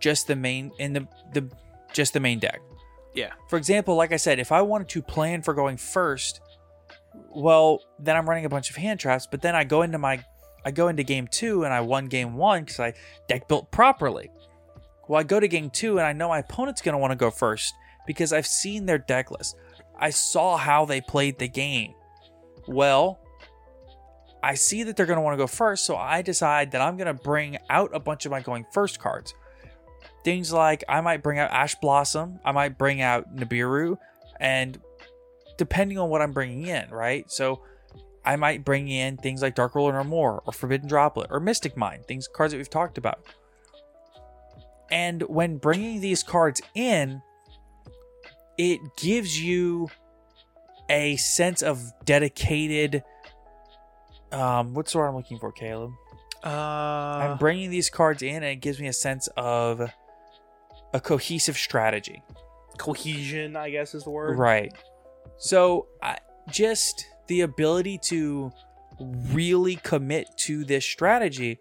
just 0.00 0.26
the 0.26 0.36
main 0.36 0.70
in 0.78 0.92
the 0.92 1.06
the 1.32 1.50
just 1.92 2.12
the 2.12 2.20
main 2.20 2.38
deck. 2.38 2.60
yeah. 3.14 3.32
For 3.48 3.56
example, 3.56 3.96
like 3.96 4.12
I 4.12 4.16
said, 4.16 4.38
if 4.38 4.52
I 4.52 4.62
wanted 4.62 4.88
to 4.90 5.02
plan 5.02 5.42
for 5.42 5.54
going 5.54 5.76
first, 5.76 6.40
well, 7.34 7.82
then 7.98 8.16
I'm 8.16 8.28
running 8.28 8.44
a 8.44 8.48
bunch 8.48 8.70
of 8.70 8.76
hand 8.76 9.00
traps, 9.00 9.26
but 9.28 9.42
then 9.42 9.56
I 9.56 9.64
go 9.64 9.82
into 9.82 9.98
my 9.98 10.24
I 10.64 10.70
go 10.70 10.88
into 10.88 11.02
game 11.02 11.26
2 11.28 11.64
and 11.64 11.72
I 11.72 11.80
won 11.80 12.06
game 12.06 12.34
1 12.34 12.66
cuz 12.66 12.80
I 12.80 12.94
deck 13.28 13.48
built 13.48 13.70
properly. 13.70 14.30
Well, 15.08 15.18
I 15.18 15.24
go 15.24 15.40
to 15.40 15.48
game 15.48 15.70
2 15.70 15.98
and 15.98 16.06
I 16.06 16.12
know 16.12 16.28
my 16.28 16.38
opponent's 16.38 16.82
going 16.82 16.92
to 16.92 16.98
want 16.98 17.12
to 17.12 17.16
go 17.16 17.30
first 17.30 17.74
because 18.06 18.32
I've 18.32 18.46
seen 18.46 18.86
their 18.86 18.98
deck 18.98 19.30
list. 19.30 19.56
I 19.98 20.10
saw 20.10 20.56
how 20.56 20.84
they 20.84 21.00
played 21.00 21.38
the 21.38 21.48
game. 21.48 21.94
Well, 22.68 23.18
I 24.42 24.54
see 24.54 24.82
that 24.84 24.96
they're 24.96 25.06
going 25.06 25.16
to 25.16 25.22
want 25.22 25.34
to 25.34 25.42
go 25.42 25.46
first, 25.46 25.84
so 25.84 25.96
I 25.96 26.22
decide 26.22 26.70
that 26.72 26.80
I'm 26.80 26.96
going 26.96 27.06
to 27.06 27.22
bring 27.22 27.58
out 27.68 27.90
a 27.92 27.98
bunch 28.00 28.24
of 28.24 28.30
my 28.30 28.40
going 28.40 28.66
first 28.72 29.00
cards. 29.00 29.34
Things 30.24 30.52
like 30.52 30.84
I 30.88 31.00
might 31.00 31.22
bring 31.22 31.38
out 31.38 31.50
Ash 31.50 31.74
Blossom, 31.76 32.38
I 32.44 32.52
might 32.52 32.78
bring 32.78 33.00
out 33.00 33.34
Nibiru, 33.34 33.98
and 34.38 34.78
depending 35.56 35.98
on 35.98 36.10
what 36.10 36.22
I'm 36.22 36.32
bringing 36.32 36.66
in, 36.66 36.88
right? 36.90 37.30
So 37.30 37.62
I 38.24 38.36
might 38.36 38.64
bring 38.64 38.88
in 38.88 39.16
things 39.16 39.42
like 39.42 39.54
Dark 39.54 39.74
Ruler 39.74 39.94
no 39.94 40.04
more, 40.04 40.42
or 40.46 40.52
Forbidden 40.52 40.88
Droplet, 40.88 41.28
or 41.30 41.40
Mystic 41.40 41.76
Mine, 41.76 42.02
things 42.06 42.28
cards 42.28 42.52
that 42.52 42.58
we've 42.58 42.70
talked 42.70 42.98
about. 42.98 43.20
And 44.90 45.22
when 45.22 45.58
bringing 45.58 46.00
these 46.00 46.22
cards 46.22 46.60
in, 46.74 47.22
it 48.56 48.80
gives 48.96 49.40
you 49.40 49.88
a 50.88 51.16
sense 51.16 51.62
of 51.62 51.82
dedicated. 52.04 53.02
Um, 54.32 54.74
what's 54.74 54.92
the 54.92 54.98
word 54.98 55.08
I'm 55.08 55.16
looking 55.16 55.38
for, 55.38 55.52
Caleb? 55.52 55.92
Uh, 56.44 56.48
I'm 56.48 57.38
bringing 57.38 57.70
these 57.70 57.90
cards 57.90 58.22
in, 58.22 58.36
and 58.36 58.44
it 58.44 58.56
gives 58.56 58.80
me 58.80 58.86
a 58.86 58.92
sense 58.92 59.28
of 59.36 59.90
a 60.94 61.00
cohesive 61.00 61.56
strategy. 61.56 62.22
cohesion, 62.78 63.56
I 63.56 63.70
guess, 63.70 63.94
is 63.94 64.04
the 64.04 64.10
word. 64.10 64.38
Right. 64.38 64.72
So, 65.36 65.88
I, 66.02 66.18
just 66.50 67.06
the 67.26 67.42
ability 67.42 67.98
to 68.04 68.52
really 69.00 69.76
commit 69.76 70.28
to 70.36 70.64
this 70.64 70.84
strategy 70.84 71.58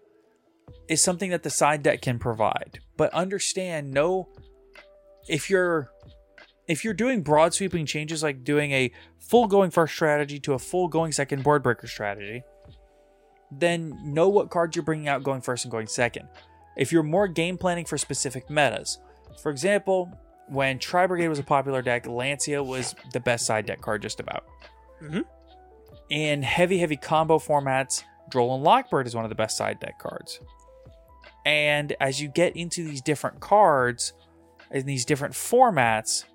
is 0.88 1.02
something 1.02 1.30
that 1.32 1.44
the 1.44 1.50
side 1.50 1.84
deck 1.84 2.02
can 2.02 2.20
provide. 2.20 2.80
But 2.96 3.14
understand, 3.14 3.92
no, 3.92 4.30
if 5.28 5.50
you're 5.50 5.92
if 6.68 6.84
you're 6.84 6.94
doing 6.94 7.22
broad 7.22 7.54
sweeping 7.54 7.86
changes 7.86 8.22
like 8.22 8.44
doing 8.44 8.72
a 8.74 8.92
full 9.20 9.48
going 9.48 9.72
first 9.72 9.94
strategy 9.94 10.40
to 10.42 10.54
a 10.54 10.60
full 10.60 10.88
going 10.90 11.12
second 11.14 11.44
board 11.44 11.64
breaker 11.64 11.88
strategy, 11.88 12.44
then 13.52 13.98
know 14.04 14.28
what 14.28 14.50
cards 14.50 14.76
you're 14.76 14.84
bringing 14.84 15.08
out 15.08 15.24
going 15.24 15.42
first 15.42 15.64
and 15.64 15.72
going 15.72 15.88
second. 15.88 16.28
If 16.76 16.92
you're 16.92 17.04
more 17.04 17.28
game 17.28 17.58
planning 17.58 17.86
for 17.86 17.98
specific 17.98 18.50
metas, 18.50 19.00
for 19.42 19.50
example, 19.50 20.12
when 20.50 20.78
Tri 20.80 21.08
Brigade 21.08 21.30
was 21.30 21.40
a 21.40 21.44
popular 21.44 21.82
deck, 21.82 22.06
Lancea 22.06 22.66
was 22.66 22.96
the 23.14 23.20
best 23.20 23.46
side 23.46 23.66
deck 23.66 23.82
card 23.82 24.02
just 24.02 24.20
about. 24.20 24.46
Mhm. 25.02 25.26
In 26.10 26.44
heavy, 26.44 26.78
heavy 26.80 26.98
combo 26.98 27.38
formats, 27.38 28.04
Droll 28.30 28.56
and 28.56 28.66
Lockbird 28.66 29.06
is 29.06 29.16
one 29.16 29.26
of 29.26 29.30
the 29.30 29.36
best 29.36 29.58
side 29.58 29.80
deck 29.80 30.00
cards. 30.00 30.40
And 31.48 31.96
as 32.02 32.22
you 32.22 32.28
get 32.28 32.58
into 32.58 32.84
these 32.84 33.02
different 33.02 33.40
cards 33.40 34.12
in 34.70 34.86
these 34.86 35.06
different 35.06 35.34
formats, 35.34 36.26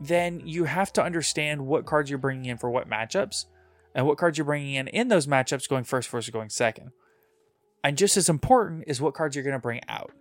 then 0.00 0.40
you 0.42 0.64
have 0.64 0.90
to 0.94 1.02
understand 1.04 1.66
what 1.66 1.84
cards 1.84 2.08
you're 2.08 2.18
bringing 2.18 2.46
in 2.46 2.56
for 2.56 2.70
what 2.70 2.88
matchups 2.88 3.44
and 3.94 4.06
what 4.06 4.16
cards 4.16 4.38
you're 4.38 4.46
bringing 4.46 4.72
in 4.72 4.88
in 4.88 5.08
those 5.08 5.26
matchups 5.26 5.68
going 5.68 5.84
first 5.84 6.08
versus 6.08 6.30
going 6.30 6.48
second. 6.48 6.92
And 7.84 7.98
just 7.98 8.16
as 8.16 8.30
important 8.30 8.84
is 8.86 9.02
what 9.02 9.12
cards 9.12 9.36
you're 9.36 9.44
going 9.44 9.52
to 9.52 9.60
bring 9.60 9.82
out. 9.86 10.12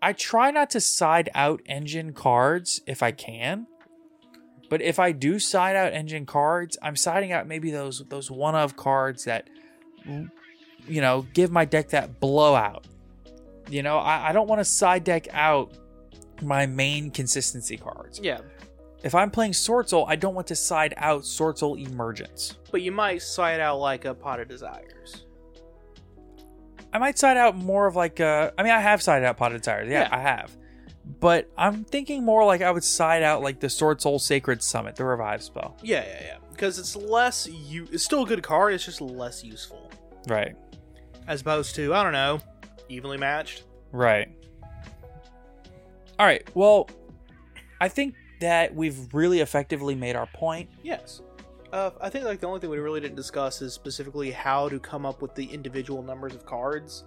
I 0.00 0.14
try 0.14 0.50
not 0.50 0.70
to 0.70 0.80
side 0.80 1.28
out 1.34 1.60
engine 1.66 2.14
cards 2.14 2.80
if 2.86 3.02
I 3.02 3.12
can. 3.12 3.66
But 4.70 4.80
if 4.80 4.98
I 4.98 5.12
do 5.12 5.38
side 5.38 5.76
out 5.76 5.92
engine 5.92 6.24
cards, 6.24 6.78
I'm 6.80 6.96
siding 6.96 7.30
out 7.30 7.46
maybe 7.46 7.70
those 7.70 8.04
those 8.08 8.30
one 8.30 8.54
of 8.54 8.74
cards 8.74 9.24
that 9.24 9.50
you 10.88 11.00
know 11.00 11.26
give 11.34 11.50
my 11.50 11.64
deck 11.64 11.88
that 11.90 12.20
blowout. 12.20 12.86
You 13.68 13.82
know, 13.82 13.98
I, 13.98 14.28
I 14.28 14.32
don't 14.32 14.46
want 14.48 14.60
to 14.60 14.64
side 14.64 15.02
deck 15.04 15.26
out 15.32 15.72
my 16.42 16.66
main 16.66 17.10
consistency 17.10 17.76
cards. 17.76 18.20
Yeah, 18.22 18.38
If 19.02 19.14
I'm 19.14 19.30
playing 19.30 19.54
Sword 19.54 19.88
Soul, 19.88 20.04
I 20.08 20.14
don't 20.16 20.34
want 20.34 20.46
to 20.48 20.56
side 20.56 20.94
out 20.98 21.24
Sword 21.24 21.58
Soul 21.58 21.74
Emergence. 21.76 22.56
but 22.70 22.82
you 22.82 22.92
might 22.92 23.22
side 23.22 23.58
out 23.60 23.78
like 23.80 24.04
a 24.04 24.14
pot 24.14 24.38
of 24.40 24.48
desires. 24.48 25.24
I 26.92 26.98
might 26.98 27.18
side 27.18 27.36
out 27.36 27.56
more 27.56 27.86
of 27.86 27.96
like 27.96 28.20
uh 28.20 28.52
I 28.56 28.62
mean 28.62 28.72
I 28.72 28.80
have 28.80 29.02
sided 29.02 29.26
out 29.26 29.36
Pot 29.36 29.52
of 29.52 29.60
Desires. 29.60 29.88
Yeah, 29.90 30.02
Yeah. 30.02 30.16
I 30.16 30.20
have. 30.20 30.56
But 31.20 31.50
I'm 31.56 31.84
thinking 31.84 32.24
more 32.24 32.44
like 32.44 32.62
I 32.62 32.70
would 32.70 32.82
side 32.84 33.22
out 33.22 33.42
like 33.42 33.60
the 33.60 33.68
Sword 33.68 34.00
Soul 34.00 34.18
Sacred 34.18 34.62
Summit, 34.62 34.96
the 34.96 35.04
revive 35.04 35.42
spell. 35.42 35.76
Yeah, 35.82 36.04
yeah, 36.06 36.22
yeah. 36.24 36.36
Because 36.50 36.78
it's 36.78 36.96
less 36.96 37.46
you. 37.48 37.86
It's 37.92 38.02
still 38.04 38.22
a 38.24 38.26
good 38.26 38.42
card. 38.42 38.72
It's 38.74 38.84
just 38.84 39.00
less 39.00 39.44
useful 39.44 39.90
Right. 40.26 40.56
As 41.26 41.40
opposed 41.40 41.74
to 41.76 41.94
I 41.94 42.02
don't 42.02 42.12
know, 42.12 42.40
evenly 42.88 43.18
matched. 43.18 43.64
Right. 43.92 44.28
All 46.18 46.26
right. 46.26 46.48
Well, 46.54 46.88
I 47.80 47.88
think 47.88 48.14
that 48.40 48.74
we've 48.74 49.12
really 49.14 49.40
effectively 49.40 49.94
made 49.94 50.16
our 50.16 50.26
point. 50.26 50.68
Yes. 50.82 51.20
Uh, 51.72 51.90
I 52.00 52.08
think 52.08 52.24
like 52.24 52.40
the 52.40 52.46
only 52.46 52.60
thing 52.60 52.70
we 52.70 52.78
really 52.78 53.00
didn't 53.00 53.16
discuss 53.16 53.60
is 53.60 53.74
specifically 53.74 54.30
how 54.30 54.68
to 54.68 54.78
come 54.78 55.04
up 55.04 55.20
with 55.20 55.34
the 55.34 55.44
individual 55.44 56.02
numbers 56.02 56.34
of 56.34 56.46
cards. 56.46 57.04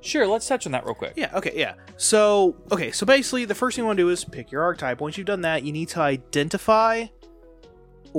Sure, 0.00 0.26
let's 0.26 0.46
touch 0.46 0.66
on 0.66 0.72
that 0.72 0.84
real 0.84 0.94
quick. 0.94 1.14
Yeah, 1.16 1.30
okay, 1.34 1.52
yeah. 1.56 1.74
So, 1.96 2.56
okay, 2.70 2.92
so 2.92 3.04
basically 3.04 3.44
the 3.44 3.54
first 3.54 3.74
thing 3.74 3.82
you 3.82 3.86
want 3.86 3.96
to 3.96 4.04
do 4.04 4.10
is 4.10 4.24
pick 4.24 4.52
your 4.52 4.62
archetype. 4.62 5.00
Once 5.00 5.16
you've 5.16 5.26
done 5.26 5.40
that, 5.40 5.64
you 5.64 5.72
need 5.72 5.88
to 5.88 6.00
identify 6.00 7.06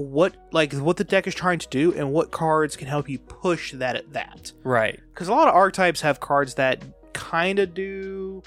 what 0.03 0.35
like 0.51 0.73
what 0.73 0.97
the 0.97 1.03
deck 1.03 1.27
is 1.27 1.33
trying 1.33 1.59
to 1.59 1.67
do 1.69 1.93
and 1.93 2.11
what 2.11 2.31
cards 2.31 2.75
can 2.75 2.87
help 2.87 3.09
you 3.09 3.17
push 3.19 3.71
that 3.73 3.95
at 3.95 4.13
that. 4.13 4.51
Right. 4.63 4.99
Cuz 5.15 5.27
a 5.27 5.31
lot 5.31 5.47
of 5.47 5.55
archetypes 5.55 6.01
have 6.01 6.19
cards 6.19 6.55
that 6.55 6.83
kind 7.13 7.59
of 7.59 7.73
do 7.73 8.43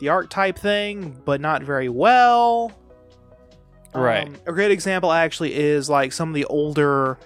the 0.00 0.08
archetype 0.10 0.58
thing, 0.58 1.16
but 1.24 1.40
not 1.40 1.62
very 1.62 1.88
well. 1.88 2.72
Right. 3.94 4.26
Um, 4.26 4.36
a 4.46 4.52
great 4.52 4.70
example 4.70 5.12
actually 5.12 5.54
is 5.54 5.88
like 5.88 6.12
some 6.12 6.28
of 6.28 6.34
the 6.34 6.44
older 6.46 7.18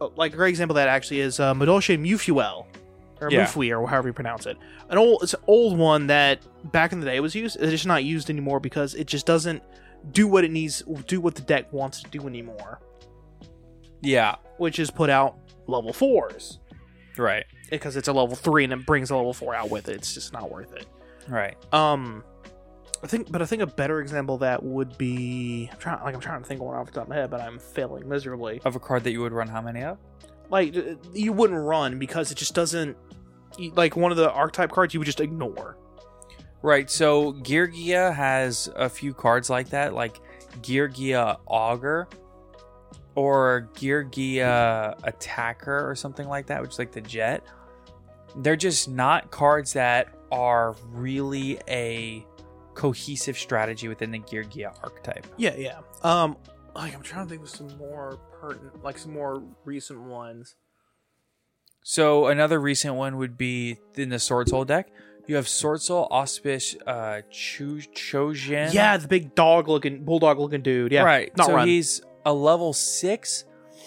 oh, 0.00 0.12
like 0.16 0.32
a 0.32 0.36
great 0.36 0.50
example 0.50 0.74
that 0.74 0.88
actually 0.88 1.20
is 1.20 1.40
uh, 1.40 1.54
Madolche 1.54 1.98
Mufuel 1.98 2.66
or 3.20 3.30
Yeah. 3.30 3.44
Mufui 3.46 3.70
or 3.76 3.88
however 3.88 4.08
you 4.08 4.14
pronounce 4.14 4.46
it. 4.46 4.56
An 4.88 4.98
old 4.98 5.22
it's 5.22 5.34
an 5.34 5.40
old 5.46 5.78
one 5.78 6.06
that 6.08 6.40
back 6.72 6.92
in 6.92 7.00
the 7.00 7.06
day 7.06 7.20
was 7.20 7.34
used. 7.34 7.56
It's 7.60 7.70
just 7.70 7.86
not 7.86 8.04
used 8.04 8.30
anymore 8.30 8.60
because 8.60 8.94
it 8.94 9.06
just 9.06 9.26
doesn't 9.26 9.62
do 10.12 10.26
what 10.28 10.44
it 10.44 10.50
needs 10.50 10.82
do 11.06 11.20
what 11.20 11.34
the 11.34 11.42
deck 11.42 11.72
wants 11.72 12.02
to 12.02 12.10
do 12.10 12.26
anymore, 12.26 12.80
Yeah. 14.02 14.36
which 14.58 14.78
is 14.78 14.90
put 14.90 15.10
out 15.10 15.36
level 15.66 15.92
4s 15.92 16.58
Right. 17.16 17.44
because 17.70 17.96
it's 17.96 18.08
a 18.08 18.12
level 18.12 18.36
3 18.36 18.64
and 18.64 18.72
it 18.72 18.86
brings 18.86 19.10
a 19.10 19.16
level 19.16 19.32
4 19.34 19.54
out 19.54 19.70
with 19.70 19.88
it. 19.88 19.96
It's 19.96 20.14
just 20.14 20.32
not 20.32 20.50
worth 20.50 20.72
it. 20.72 20.86
Right. 21.28 21.56
Um, 21.74 22.24
I 23.02 23.06
think, 23.06 23.30
but 23.30 23.42
I 23.42 23.46
think 23.46 23.62
a 23.62 23.66
better 23.66 24.00
example 24.00 24.36
of 24.36 24.40
that 24.40 24.62
would 24.62 24.96
be 24.98 25.68
I'm 25.72 25.78
trying, 25.78 26.02
like 26.02 26.14
I'm 26.14 26.20
trying 26.20 26.40
to 26.42 26.46
think 26.48 26.60
of 26.60 26.66
one 26.66 26.76
off 26.76 26.86
the 26.86 26.92
top 26.92 27.02
of 27.04 27.08
my 27.08 27.16
head, 27.16 27.30
but 27.30 27.40
I'm 27.40 27.58
failing 27.58 28.08
miserably. 28.08 28.60
Of 28.64 28.76
a 28.76 28.80
card 28.80 29.04
that 29.04 29.12
you 29.12 29.20
would 29.20 29.32
run 29.32 29.46
how 29.48 29.60
many 29.60 29.82
of? 29.82 29.98
Like 30.50 30.74
you 31.12 31.32
wouldn't 31.32 31.60
run 31.60 31.98
because 31.98 32.32
it 32.32 32.36
just 32.36 32.54
doesn't. 32.54 32.96
Like 33.74 33.96
one 33.96 34.10
of 34.10 34.16
the 34.16 34.30
archetype 34.30 34.70
cards, 34.70 34.94
you 34.94 35.00
would 35.00 35.06
just 35.06 35.20
ignore. 35.20 35.76
Right. 36.62 36.90
So 36.90 37.32
Geargia 37.32 38.12
has 38.12 38.68
a 38.74 38.88
few 38.88 39.14
cards 39.14 39.48
like 39.48 39.70
that, 39.70 39.94
like 39.94 40.20
Geargia 40.62 41.38
Augur 41.46 42.08
or 43.14 43.68
Geargia 43.74 44.96
Attacker 45.04 45.88
or 45.88 45.94
something 45.94 46.28
like 46.28 46.46
that, 46.46 46.60
which 46.60 46.72
is 46.72 46.78
like 46.78 46.92
the 46.92 47.00
jet. 47.00 47.44
They're 48.36 48.56
just 48.56 48.88
not 48.88 49.30
cards 49.30 49.72
that 49.74 50.14
are 50.30 50.74
really 50.90 51.58
a 51.68 52.24
cohesive 52.74 53.38
strategy 53.38 53.88
within 53.88 54.10
the 54.10 54.18
Geargia 54.20 54.72
archetype. 54.82 55.26
Yeah, 55.36 55.54
yeah. 55.56 55.80
Um, 56.02 56.36
like 56.74 56.94
I'm 56.94 57.02
trying 57.02 57.26
to 57.26 57.30
think 57.30 57.42
of 57.42 57.50
some 57.50 57.76
more 57.76 58.18
pertinent, 58.40 58.82
like 58.82 58.98
some 58.98 59.12
more 59.12 59.42
recent 59.64 60.00
ones. 60.00 60.54
So 61.82 62.26
another 62.26 62.60
recent 62.60 62.94
one 62.94 63.16
would 63.16 63.36
be 63.38 63.78
in 63.96 64.10
the 64.10 64.18
Sword 64.18 64.48
Soul 64.48 64.64
deck. 64.64 64.90
You 65.28 65.36
have 65.36 65.46
Sword 65.46 65.80
Soul 65.82 66.08
Auspice 66.10 66.74
uh 66.86 67.20
Chu 67.30 67.76
Chojin. 67.94 68.72
Yeah, 68.72 68.96
the 68.96 69.06
big 69.06 69.34
dog 69.34 69.68
looking, 69.68 70.04
bulldog 70.04 70.38
looking 70.40 70.62
dude. 70.62 70.90
Yeah, 70.90 71.02
right. 71.04 71.34
Not 71.36 71.46
so 71.46 71.54
run. 71.54 71.68
he's 71.68 72.00
a 72.24 72.32
level 72.32 72.72
six, 72.72 73.44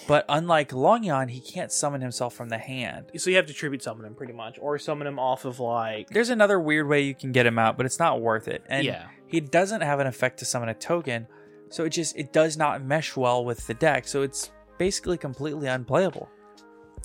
but 0.07 0.23
unlike 0.29 0.69
Longyuan, 0.69 1.29
he 1.29 1.39
can't 1.39 1.71
summon 1.71 1.99
himself 2.01 2.33
from 2.35 2.49
the 2.49 2.57
hand. 2.57 3.07
So 3.17 3.29
you 3.29 3.35
have 3.37 3.47
to 3.47 3.53
tribute 3.53 3.81
summon 3.83 4.05
him 4.05 4.13
pretty 4.15 4.33
much, 4.33 4.59
or 4.61 4.77
summon 4.77 5.07
him 5.07 5.17
off 5.19 5.43
of 5.45 5.59
like. 5.59 6.09
There's 6.09 6.29
another 6.29 6.59
weird 6.59 6.87
way 6.87 7.01
you 7.01 7.15
can 7.15 7.31
get 7.31 7.45
him 7.45 7.57
out, 7.59 7.75
but 7.75 7.85
it's 7.85 7.99
not 7.99 8.21
worth 8.21 8.47
it. 8.47 8.63
And 8.69 8.85
Yeah. 8.85 9.07
he 9.27 9.39
doesn't 9.41 9.81
have 9.81 9.99
an 9.99 10.07
effect 10.07 10.39
to 10.39 10.45
summon 10.45 10.69
a 10.69 10.73
token, 10.75 11.27
so 11.69 11.85
it 11.85 11.89
just 11.89 12.15
it 12.15 12.31
does 12.31 12.55
not 12.55 12.83
mesh 12.83 13.15
well 13.17 13.43
with 13.43 13.65
the 13.67 13.73
deck. 13.73 14.07
So 14.07 14.21
it's 14.21 14.51
basically 14.77 15.17
completely 15.17 15.67
unplayable. 15.67 16.29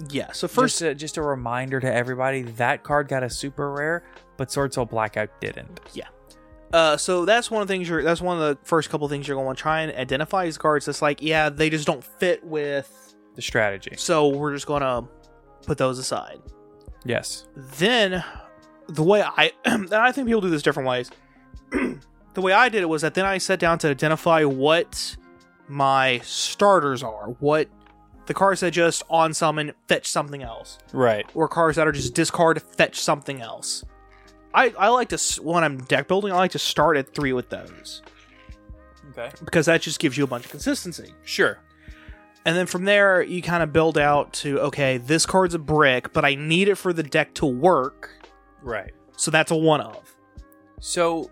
Yeah. 0.09 0.33
So 0.33 0.49
First, 0.49 0.81
just 0.81 0.83
a, 0.83 0.95
just 0.95 1.17
a 1.17 1.23
reminder 1.23 1.81
to 1.81 1.93
everybody: 1.93 2.43
that 2.43 2.83
card 2.83 3.09
got 3.09 3.23
a 3.23 3.31
super 3.31 3.73
rare, 3.73 4.05
but 4.37 4.51
Sword 4.51 4.75
Soul 4.75 4.85
Blackout 4.87 5.41
didn't. 5.41 5.81
Yeah. 5.95 6.09
Uh, 6.73 6.97
so 6.97 7.25
that's 7.25 7.51
one 7.51 7.63
of 7.63 7.69
the 7.69 7.73
things 7.75 7.89
you're. 7.89 8.03
That's 8.03 8.21
one 8.21 8.41
of 8.41 8.43
the 8.43 8.59
first 8.67 8.91
couple 8.91 9.09
things 9.09 9.27
you're 9.29 9.37
going 9.37 9.45
to 9.45 9.47
want 9.47 9.59
to 9.59 9.63
try 9.63 9.81
and 9.83 9.97
identify 9.97 10.47
as 10.47 10.59
cards. 10.59 10.87
That's 10.87 11.01
like, 11.01 11.23
yeah, 11.23 11.49
they 11.49 11.71
just 11.71 11.87
don't 11.87 12.05
fit 12.05 12.45
with. 12.45 13.15
The 13.37 13.43
strategy, 13.43 13.93
So 13.99 14.29
we're 14.29 14.55
just 14.55 14.67
going 14.67 14.81
to 14.81 15.05
put 15.67 15.77
those 15.77 15.99
aside. 15.99 16.41
yes, 17.05 17.47
Then, 17.55 18.25
the 18.89 19.03
way 19.03 19.23
I, 19.23 19.53
and 19.67 19.93
I 19.93 20.11
think 20.11 20.27
people 20.27 20.41
do 20.41 20.49
this 20.49 20.63
different 20.63 20.89
ways. 20.89 21.11
the 21.71 22.41
way 22.41 22.53
I 22.55 22.71
did 22.71 22.81
it 22.81 22.87
was 22.89 23.03
that 23.03 23.13
then 23.13 23.27
I 23.27 23.37
sat 23.37 23.59
down 23.59 23.79
to 23.81 23.89
identify 23.89 24.45
what 24.45 25.17
my 25.69 26.21
starters 26.21 27.03
are, 27.03 27.27
what 27.41 27.69
the 28.27 28.35
cards 28.35 28.61
that 28.61 28.71
just 28.73 29.03
on 29.09 29.33
summon 29.35 29.73
fetch 29.89 30.07
something 30.07 30.43
else, 30.43 30.79
right, 30.93 31.27
or 31.35 31.49
cards 31.49 31.77
that 31.77 31.87
are 31.87 31.93
just 31.93 32.15
discard 32.15 32.61
fetch 32.63 33.01
something 33.01 33.41
else. 33.41 33.85
I, 34.55 34.73
I 34.79 34.89
like 34.89 35.09
to 35.11 35.19
when 35.43 35.65
I'm 35.65 35.79
deck 35.79 36.09
building, 36.09 36.33
I 36.33 36.37
like 36.37 36.53
to 36.53 36.59
start 36.59 36.97
at 36.97 37.15
three 37.15 37.33
with 37.33 37.51
those. 37.51 38.03
okay, 39.11 39.31
because 39.45 39.67
that 39.67 39.83
just 39.83 39.99
gives 40.01 40.17
you 40.17 40.25
a 40.25 40.27
bunch 40.27 40.45
of 40.47 40.51
consistency. 40.51 41.13
sure, 41.25 41.59
And 42.45 42.57
then 42.57 42.67
from 42.67 42.85
there, 42.85 43.23
you 43.23 43.43
kind 43.43 43.63
of 43.63 43.73
build 43.73 43.99
out 43.99 44.33
to 44.35 44.59
okay, 44.61 44.99
this 44.99 45.27
card's 45.27 45.55
a 45.55 45.59
brick, 45.59 46.13
but 46.13 46.25
I 46.25 46.35
need 46.37 46.69
it 46.69 46.77
for 46.77 46.93
the 46.93 47.03
deck 47.03 47.35
to 47.35 47.47
work, 47.47 48.11
Right. 48.63 48.93
so 49.17 49.31
that's 49.31 49.51
a 49.51 49.57
one 49.57 49.81
of. 49.81 50.17
So, 50.81 51.31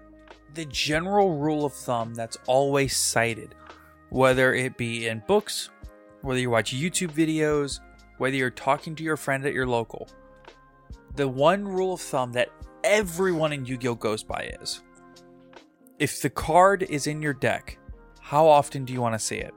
the 0.54 0.64
general 0.66 1.36
rule 1.38 1.64
of 1.64 1.72
thumb 1.72 2.14
that's 2.14 2.36
always 2.46 2.96
cited, 2.96 3.54
whether 4.10 4.54
it 4.54 4.76
be 4.76 5.06
in 5.08 5.22
books, 5.26 5.68
whether 6.24 6.40
you 6.40 6.50
watch 6.50 6.74
YouTube 6.74 7.10
videos, 7.12 7.80
whether 8.18 8.36
you're 8.36 8.50
talking 8.50 8.94
to 8.96 9.04
your 9.04 9.16
friend 9.16 9.44
at 9.46 9.52
your 9.52 9.66
local, 9.66 10.08
the 11.16 11.28
one 11.28 11.66
rule 11.66 11.94
of 11.94 12.00
thumb 12.00 12.32
that 12.32 12.48
everyone 12.82 13.52
in 13.52 13.64
Yu 13.64 13.76
Gi 13.76 13.88
Oh! 13.88 13.94
goes 13.94 14.22
by 14.22 14.54
is 14.60 14.82
if 15.98 16.20
the 16.22 16.30
card 16.30 16.82
is 16.82 17.06
in 17.06 17.22
your 17.22 17.34
deck, 17.34 17.78
how 18.20 18.48
often 18.48 18.84
do 18.84 18.92
you 18.92 19.00
want 19.00 19.14
to 19.14 19.18
see 19.18 19.36
it? 19.36 19.54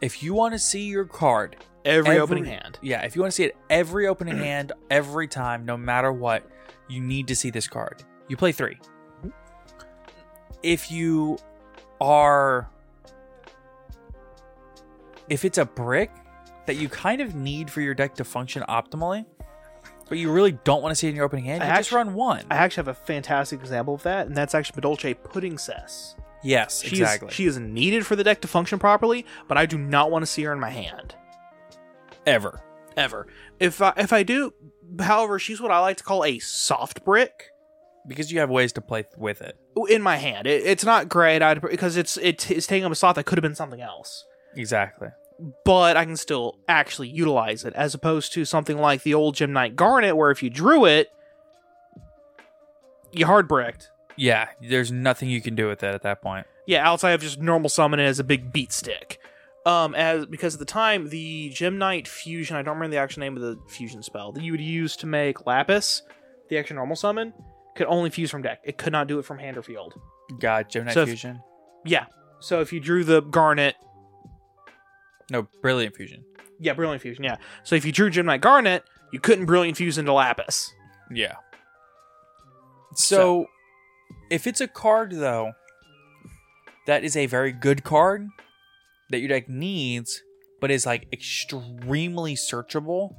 If 0.00 0.22
you 0.22 0.32
want 0.32 0.54
to 0.54 0.58
see 0.58 0.84
your 0.84 1.04
card 1.04 1.56
Every, 1.84 2.18
opening 2.18 2.44
hand. 2.44 2.78
yeah, 2.82 3.02
if 3.04 3.14
you 3.14 3.22
want 3.22 3.32
to 3.32 3.36
see 3.36 3.44
it 3.44 3.56
every 3.68 4.06
opening 4.06 4.38
hand, 4.48 4.72
every 4.90 5.28
time, 5.28 5.64
no 5.64 5.76
matter 5.76 6.12
what, 6.12 6.48
you 6.88 7.00
need 7.00 7.28
to 7.28 7.36
see 7.36 7.50
this 7.50 7.68
card. 7.68 8.02
You 8.28 8.36
play 8.36 8.52
3 8.52 8.78
hmm. 9.22 9.28
If 10.62 10.90
you 10.90 11.38
are. 12.00 12.70
If 15.30 15.44
it's 15.46 15.56
a 15.58 15.64
brick 15.64 16.10
that 16.66 16.76
you 16.76 16.88
kind 16.90 17.20
of 17.22 17.34
need 17.34 17.70
for 17.70 17.80
your 17.80 17.94
deck 17.94 18.14
to 18.16 18.24
function 18.24 18.62
optimally, 18.68 19.24
but 20.08 20.18
you 20.18 20.30
really 20.30 20.52
don't 20.52 20.82
want 20.82 20.90
to 20.92 20.96
see 20.96 21.06
it 21.06 21.10
in 21.10 21.16
your 21.16 21.24
opening 21.24 21.44
hand, 21.46 21.62
I 21.62 21.68
you 21.68 21.76
just 21.76 21.92
run 21.92 22.14
one. 22.14 22.44
I 22.50 22.56
actually 22.56 22.80
have 22.80 22.88
a 22.88 22.94
fantastic 22.94 23.60
example 23.60 23.94
of 23.94 24.02
that, 24.02 24.26
and 24.26 24.36
that's 24.36 24.54
actually 24.54 24.82
Madolche 24.82 25.14
Puddingcess. 25.14 26.14
yes, 26.42 26.82
She 26.82 26.96
exactly. 26.98 27.28
Is, 27.28 27.34
she 27.34 27.46
is 27.46 27.58
needed 27.58 28.04
for 28.04 28.16
the 28.16 28.24
deck 28.24 28.40
to 28.42 28.48
function 28.48 28.78
properly, 28.78 29.24
but 29.48 29.56
I 29.56 29.66
do 29.66 29.78
not 29.78 30.10
want 30.10 30.22
to 30.22 30.26
see 30.26 30.42
her 30.42 30.52
in 30.52 30.60
my 30.60 30.70
hand 30.70 31.14
Ever. 32.26 32.60
ever. 32.96 33.26
If 33.60 33.80
I, 33.80 33.92
if 33.96 34.12
I 34.12 34.22
do, 34.24 34.52
however, 34.98 35.38
she's 35.38 35.60
what 35.60 35.70
I 35.70 35.78
like 35.78 35.96
to 35.98 36.04
call 36.04 36.24
a 36.24 36.38
soft 36.40 37.04
brick 37.04 37.50
Because 38.06 38.32
you 38.32 38.40
have 38.40 38.50
ways 38.50 38.72
to 38.74 38.80
play 38.80 39.04
with 39.16 39.40
it. 39.42 39.56
in 39.88 40.02
my 40.02 40.16
hand. 40.16 40.46
It, 40.48 40.66
it's 40.66 40.84
not 40.84 41.08
great 41.08 41.40
I'd, 41.40 41.60
because 41.62 41.96
it's 41.96 42.16
it, 42.16 42.50
it's 42.50 42.66
taking 42.66 42.84
up 42.84 42.90
a 42.92 42.96
slot 42.96 43.14
that 43.14 43.24
could 43.26 43.38
have 43.38 43.42
been 43.42 43.54
something 43.54 43.80
else, 43.80 44.24
Exactly. 44.56 45.08
But 45.64 45.96
I 45.96 46.04
can 46.04 46.16
still 46.16 46.58
actually 46.68 47.08
utilize 47.08 47.64
it 47.64 47.74
as 47.74 47.94
opposed 47.94 48.32
to 48.34 48.44
something 48.44 48.78
like 48.78 49.02
the 49.02 49.14
old 49.14 49.34
Gem 49.34 49.52
Knight 49.52 49.76
Garnet, 49.76 50.16
where 50.16 50.30
if 50.30 50.42
you 50.42 50.50
drew 50.50 50.84
it, 50.84 51.08
you 53.12 53.26
hard 53.26 53.48
bricked. 53.48 53.90
Yeah, 54.16 54.48
there's 54.60 54.92
nothing 54.92 55.30
you 55.30 55.40
can 55.40 55.54
do 55.54 55.66
with 55.68 55.82
it 55.82 55.94
at 55.94 56.02
that 56.02 56.20
point. 56.22 56.46
Yeah, 56.66 56.86
outside 56.88 57.12
of 57.12 57.20
just 57.20 57.40
normal 57.40 57.68
summon 57.70 58.00
it 58.00 58.04
as 58.04 58.18
a 58.18 58.24
big 58.24 58.52
beat 58.52 58.72
stick. 58.72 59.18
Um, 59.66 59.94
as 59.94 60.26
because 60.26 60.54
at 60.54 60.58
the 60.60 60.64
time 60.66 61.08
the 61.08 61.50
Gem 61.50 61.78
Knight 61.78 62.08
fusion, 62.08 62.56
I 62.56 62.62
don't 62.62 62.76
remember 62.76 62.94
the 62.94 63.00
actual 63.00 63.20
name 63.20 63.36
of 63.36 63.42
the 63.42 63.58
fusion 63.68 64.02
spell 64.02 64.32
that 64.32 64.42
you 64.42 64.52
would 64.52 64.60
use 64.60 64.96
to 64.96 65.06
make 65.06 65.46
Lapis, 65.46 66.02
the 66.48 66.58
actual 66.58 66.76
normal 66.76 66.96
summon, 66.96 67.32
could 67.76 67.86
only 67.86 68.10
fuse 68.10 68.30
from 68.30 68.42
deck. 68.42 68.60
It 68.64 68.78
could 68.78 68.92
not 68.92 69.06
do 69.06 69.18
it 69.18 69.24
from 69.24 69.38
hand 69.38 69.56
or 69.58 69.62
field. 69.62 69.94
God, 70.38 70.68
Gemini 70.70 70.92
So 70.92 71.02
if- 71.02 71.08
Fusion. 71.08 71.42
Yeah. 71.84 72.06
So 72.40 72.60
if 72.60 72.72
you 72.72 72.80
drew 72.80 73.04
the 73.04 73.20
Garnet, 73.20 73.74
No, 75.30 75.46
Brilliant 75.62 75.96
Fusion. 75.96 76.24
yeah, 76.58 76.72
Brilliant 76.74 77.02
Fusion, 77.02 77.24
yeah. 77.24 77.36
So 77.64 77.76
if 77.76 77.84
you 77.84 77.92
drew 77.92 78.10
Gem 78.10 78.26
Knight 78.26 78.40
Garnet, 78.40 78.84
you 79.12 79.20
couldn't 79.20 79.46
Brilliant 79.46 79.76
Fuse 79.76 79.98
into 79.98 80.12
Lapis. 80.12 80.72
Yeah. 81.12 81.34
So, 82.94 83.46
if 84.30 84.46
it's 84.46 84.60
a 84.60 84.68
card 84.68 85.12
though 85.12 85.52
that 86.86 87.04
is 87.04 87.16
a 87.16 87.26
very 87.26 87.52
good 87.52 87.84
card 87.84 88.28
that 89.10 89.18
your 89.20 89.28
deck 89.28 89.48
needs, 89.48 90.22
but 90.60 90.70
is 90.70 90.86
like 90.86 91.06
extremely 91.12 92.34
searchable, 92.34 93.14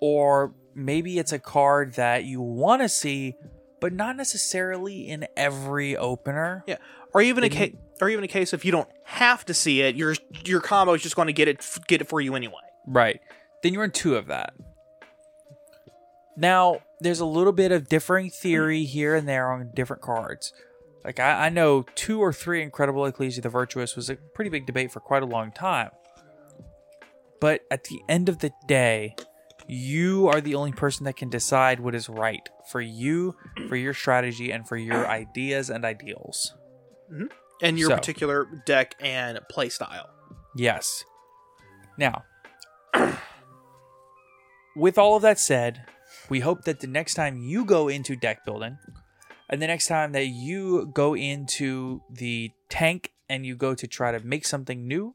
or 0.00 0.54
maybe 0.74 1.18
it's 1.18 1.32
a 1.32 1.38
card 1.38 1.94
that 1.94 2.24
you 2.24 2.40
want 2.40 2.82
to 2.82 2.88
see, 2.88 3.34
but 3.80 3.92
not 3.92 4.16
necessarily 4.16 5.08
in 5.08 5.26
every 5.36 5.96
opener. 5.96 6.64
Yeah. 6.66 6.76
Or 7.16 7.22
even 7.22 7.44
a 7.44 7.48
case, 7.48 7.74
or 8.02 8.10
even 8.10 8.24
a 8.24 8.28
case 8.28 8.52
if 8.52 8.62
you 8.62 8.72
don't 8.72 8.90
have 9.04 9.46
to 9.46 9.54
see 9.54 9.80
it, 9.80 9.96
your 9.96 10.14
your 10.44 10.60
combo 10.60 10.92
is 10.92 11.00
just 11.00 11.16
going 11.16 11.28
to 11.28 11.32
get 11.32 11.48
it 11.48 11.66
get 11.86 12.02
it 12.02 12.10
for 12.10 12.20
you 12.20 12.34
anyway. 12.34 12.60
Right. 12.86 13.22
Then 13.62 13.72
you're 13.72 13.84
in 13.84 13.90
two 13.90 14.16
of 14.16 14.26
that. 14.26 14.52
Now, 16.36 16.80
there's 17.00 17.20
a 17.20 17.24
little 17.24 17.54
bit 17.54 17.72
of 17.72 17.88
differing 17.88 18.28
theory 18.28 18.84
here 18.84 19.14
and 19.14 19.26
there 19.26 19.50
on 19.50 19.70
different 19.72 20.02
cards. 20.02 20.52
Like, 21.06 21.18
I, 21.18 21.46
I 21.46 21.48
know 21.48 21.86
two 21.94 22.20
or 22.20 22.34
three 22.34 22.62
Incredible 22.62 23.06
Ecclesia 23.06 23.40
the 23.40 23.48
Virtuous 23.48 23.96
was 23.96 24.10
a 24.10 24.16
pretty 24.16 24.50
big 24.50 24.66
debate 24.66 24.92
for 24.92 25.00
quite 25.00 25.22
a 25.22 25.26
long 25.26 25.52
time. 25.52 25.92
But 27.40 27.62
at 27.70 27.84
the 27.84 27.98
end 28.10 28.28
of 28.28 28.40
the 28.40 28.52
day, 28.68 29.16
you 29.66 30.28
are 30.28 30.42
the 30.42 30.54
only 30.54 30.72
person 30.72 31.04
that 31.04 31.16
can 31.16 31.30
decide 31.30 31.80
what 31.80 31.94
is 31.94 32.10
right 32.10 32.46
for 32.70 32.82
you, 32.82 33.36
for 33.70 33.76
your 33.76 33.94
strategy, 33.94 34.50
and 34.50 34.68
for 34.68 34.76
your 34.76 35.08
ideas 35.08 35.70
and 35.70 35.82
ideals. 35.82 36.52
Mm-hmm. 37.12 37.26
And 37.62 37.78
your 37.78 37.90
So. 37.90 37.96
particular 37.96 38.46
deck 38.66 38.94
and 39.00 39.40
play 39.48 39.68
style. 39.68 40.10
Yes. 40.54 41.04
Now, 41.96 42.24
with 44.76 44.98
all 44.98 45.16
of 45.16 45.22
that 45.22 45.38
said, 45.38 45.84
we 46.28 46.40
hope 46.40 46.64
that 46.64 46.80
the 46.80 46.86
next 46.86 47.14
time 47.14 47.38
you 47.38 47.64
go 47.64 47.88
into 47.88 48.16
deck 48.16 48.44
building, 48.44 48.78
and 49.48 49.62
the 49.62 49.66
next 49.66 49.86
time 49.86 50.12
that 50.12 50.26
you 50.26 50.86
go 50.92 51.14
into 51.14 52.02
the 52.10 52.50
tank 52.68 53.12
and 53.28 53.46
you 53.46 53.56
go 53.56 53.74
to 53.74 53.86
try 53.86 54.12
to 54.12 54.20
make 54.24 54.44
something 54.44 54.86
new, 54.86 55.14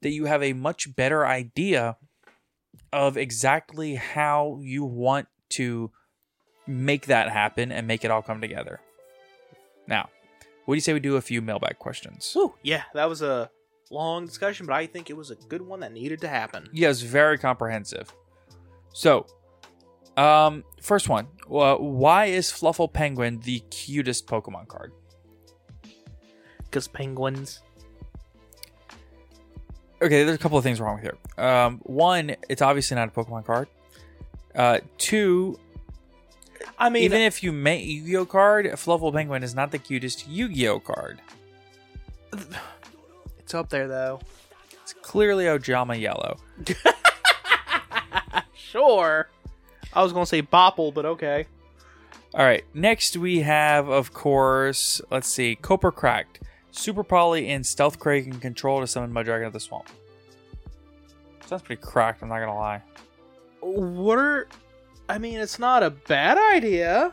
that 0.00 0.10
you 0.10 0.26
have 0.26 0.42
a 0.42 0.52
much 0.52 0.94
better 0.94 1.26
idea 1.26 1.96
of 2.92 3.16
exactly 3.16 3.94
how 3.94 4.58
you 4.62 4.84
want 4.84 5.26
to 5.50 5.90
make 6.66 7.06
that 7.06 7.30
happen 7.30 7.72
and 7.72 7.86
make 7.86 8.04
it 8.04 8.10
all 8.10 8.22
come 8.22 8.40
together. 8.40 8.80
Now, 9.86 10.10
what 10.64 10.74
do 10.74 10.76
you 10.76 10.80
say 10.80 10.92
we 10.92 11.00
do 11.00 11.16
a 11.16 11.20
few 11.20 11.40
mailbag 11.42 11.78
questions? 11.78 12.32
Woo, 12.36 12.54
yeah, 12.62 12.82
that 12.94 13.08
was 13.08 13.22
a 13.22 13.50
long 13.90 14.26
discussion, 14.26 14.66
but 14.66 14.74
I 14.74 14.86
think 14.86 15.10
it 15.10 15.16
was 15.16 15.30
a 15.30 15.34
good 15.34 15.62
one 15.62 15.80
that 15.80 15.92
needed 15.92 16.20
to 16.22 16.28
happen. 16.28 16.68
Yes, 16.72 17.00
very 17.00 17.38
comprehensive. 17.38 18.12
So, 18.92 19.26
um, 20.16 20.64
first 20.80 21.08
one. 21.08 21.26
Uh, 21.50 21.76
why 21.76 22.26
is 22.26 22.50
Fluffal 22.50 22.92
Penguin 22.92 23.40
the 23.40 23.60
cutest 23.70 24.26
Pokemon 24.26 24.68
card? 24.68 24.92
Because 26.64 26.88
penguins. 26.88 27.60
Okay, 30.00 30.24
there's 30.24 30.36
a 30.36 30.38
couple 30.38 30.58
of 30.58 30.64
things 30.64 30.80
wrong 30.80 30.94
with 30.94 31.04
here. 31.04 31.44
Um, 31.44 31.78
one, 31.84 32.34
it's 32.48 32.62
obviously 32.62 32.96
not 32.96 33.08
a 33.08 33.10
Pokemon 33.12 33.44
card. 33.44 33.68
Uh, 34.54 34.78
two, 34.98 35.58
I 36.78 36.88
mean, 36.88 37.02
even 37.04 37.20
if 37.20 37.42
you 37.42 37.52
make 37.52 37.86
Yu-Gi-Oh 37.86 38.26
card, 38.26 38.66
Fluffal 38.66 39.12
Penguin 39.12 39.42
is 39.42 39.54
not 39.54 39.70
the 39.70 39.78
cutest 39.78 40.28
Yu-Gi-Oh 40.28 40.80
card. 40.80 41.20
it's 43.38 43.54
up 43.54 43.68
there 43.68 43.88
though. 43.88 44.20
It's 44.82 44.92
clearly 44.94 45.44
Ojama 45.44 46.00
Yellow. 46.00 46.38
Sure. 48.72 49.28
I 49.92 50.02
was 50.02 50.14
gonna 50.14 50.24
say 50.24 50.40
Bopple, 50.40 50.94
but 50.94 51.04
okay. 51.04 51.44
All 52.32 52.42
right. 52.42 52.64
Next, 52.72 53.18
we 53.18 53.40
have, 53.40 53.90
of 53.90 54.14
course, 54.14 55.02
let's 55.10 55.28
see, 55.28 55.56
Copper 55.56 55.92
Cracked, 55.92 56.40
Super 56.70 57.04
Poly, 57.04 57.50
and 57.50 57.66
Stealth 57.66 57.98
Crag 57.98 58.24
can 58.24 58.40
control 58.40 58.80
to 58.80 58.86
summon 58.86 59.12
my 59.12 59.22
Dragon 59.22 59.46
of 59.46 59.52
the 59.52 59.60
Swamp. 59.60 59.90
Sounds 61.44 61.60
pretty 61.60 61.82
cracked. 61.82 62.22
I'm 62.22 62.30
not 62.30 62.38
gonna 62.38 62.56
lie. 62.56 62.80
What 63.60 64.18
are? 64.18 64.48
I 65.12 65.18
mean, 65.18 65.40
it's 65.40 65.58
not 65.58 65.82
a 65.82 65.90
bad 65.90 66.38
idea. 66.38 67.12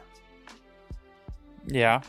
Yeah. 1.67 2.01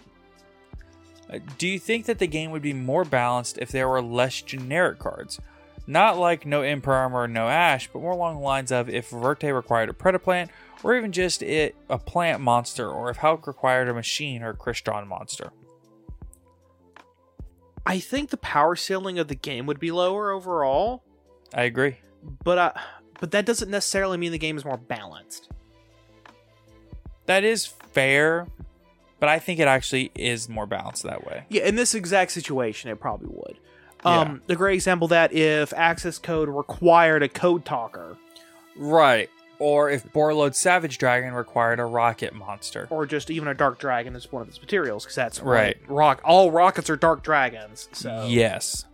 Uh, 1.29 1.39
Do 1.59 1.67
you 1.67 1.81
think 1.81 2.07
that 2.07 2.21
the 2.21 2.29
game 2.29 2.53
would 2.53 2.63
be 2.63 2.73
more 2.73 3.05
balanced 3.05 3.59
if 3.59 3.73
there 3.73 3.89
were 3.89 4.01
less 4.01 4.41
generic 4.41 5.01
cards? 5.01 5.41
Not 5.89 6.17
like 6.17 6.47
no 6.47 6.61
Imperm 6.61 7.13
or 7.13 7.27
no 7.27 7.49
Ash, 7.49 7.89
but 7.93 8.03
more 8.03 8.13
along 8.13 8.37
the 8.37 8.43
lines 8.43 8.71
of 8.71 8.89
if 8.89 9.11
Verte 9.11 9.53
required 9.53 9.89
a 9.91 9.93
Predaplant, 9.93 10.51
or 10.85 10.97
even 10.97 11.11
just 11.11 11.43
it 11.43 11.75
a 11.89 11.99
plant 11.99 12.41
monster, 12.41 12.89
or 12.89 13.11
if 13.11 13.17
Hulk 13.17 13.49
required 13.49 13.89
a 13.89 13.95
machine 13.95 14.45
or 14.45 14.51
a 14.51 14.57
Crystron 14.57 15.09
monster. 15.09 15.51
I 17.85 17.99
think 17.99 18.31
the 18.31 18.37
power 18.37 18.77
ceiling 18.77 19.19
of 19.19 19.27
the 19.27 19.35
game 19.35 19.67
would 19.67 19.81
be 19.81 19.91
lower 19.91 20.31
overall, 20.31 21.03
I 21.53 21.65
agree. 21.65 21.97
but 22.45 22.59
uh, 22.59 22.73
but 23.19 23.33
that 23.33 23.45
doesn't 23.45 23.71
necessarily 23.71 24.19
mean 24.19 24.31
the 24.31 24.39
game 24.39 24.57
is 24.57 24.65
more 24.65 24.77
balanced. 24.77 25.49
That 27.31 27.45
is 27.45 27.65
fair, 27.67 28.49
but 29.21 29.29
I 29.29 29.39
think 29.39 29.61
it 29.61 29.69
actually 29.69 30.11
is 30.17 30.49
more 30.49 30.67
balanced 30.67 31.05
that 31.05 31.25
way. 31.25 31.45
Yeah, 31.49 31.63
in 31.65 31.77
this 31.77 31.95
exact 31.95 32.33
situation, 32.33 32.91
it 32.91 32.99
probably 32.99 33.29
would. 33.31 33.57
Um, 34.05 34.43
the 34.49 34.57
great 34.57 34.75
example 34.75 35.07
that 35.09 35.33
if 35.33 35.73
access 35.75 36.19
code 36.19 36.49
required 36.49 37.23
a 37.23 37.29
code 37.29 37.65
talker, 37.65 38.17
Right. 38.77 39.31
Or 39.61 39.91
if 39.91 40.11
Borreload 40.13 40.57
Savage 40.57 40.99
Dragon 40.99 41.33
required 41.35 41.79
a 41.79 41.85
rocket 41.85 42.35
monster. 42.35 42.89
or 42.91 43.07
just 43.07 43.31
even 43.31 43.47
a 43.47 43.55
dark 43.55 43.79
dragon 43.79 44.17
is 44.17 44.33
one 44.33 44.43
of 44.43 44.49
its 44.49 44.61
materials, 44.61 45.05
because 45.05 45.15
that's 45.15 45.39
Right. 45.41 45.77
Rock 45.87 46.21
all 46.25 46.51
rockets 46.51 46.91
are 46.91 46.97
dark 46.97 47.23
dragons. 47.23 47.89
So 47.93 48.27
Yes. 48.29 48.87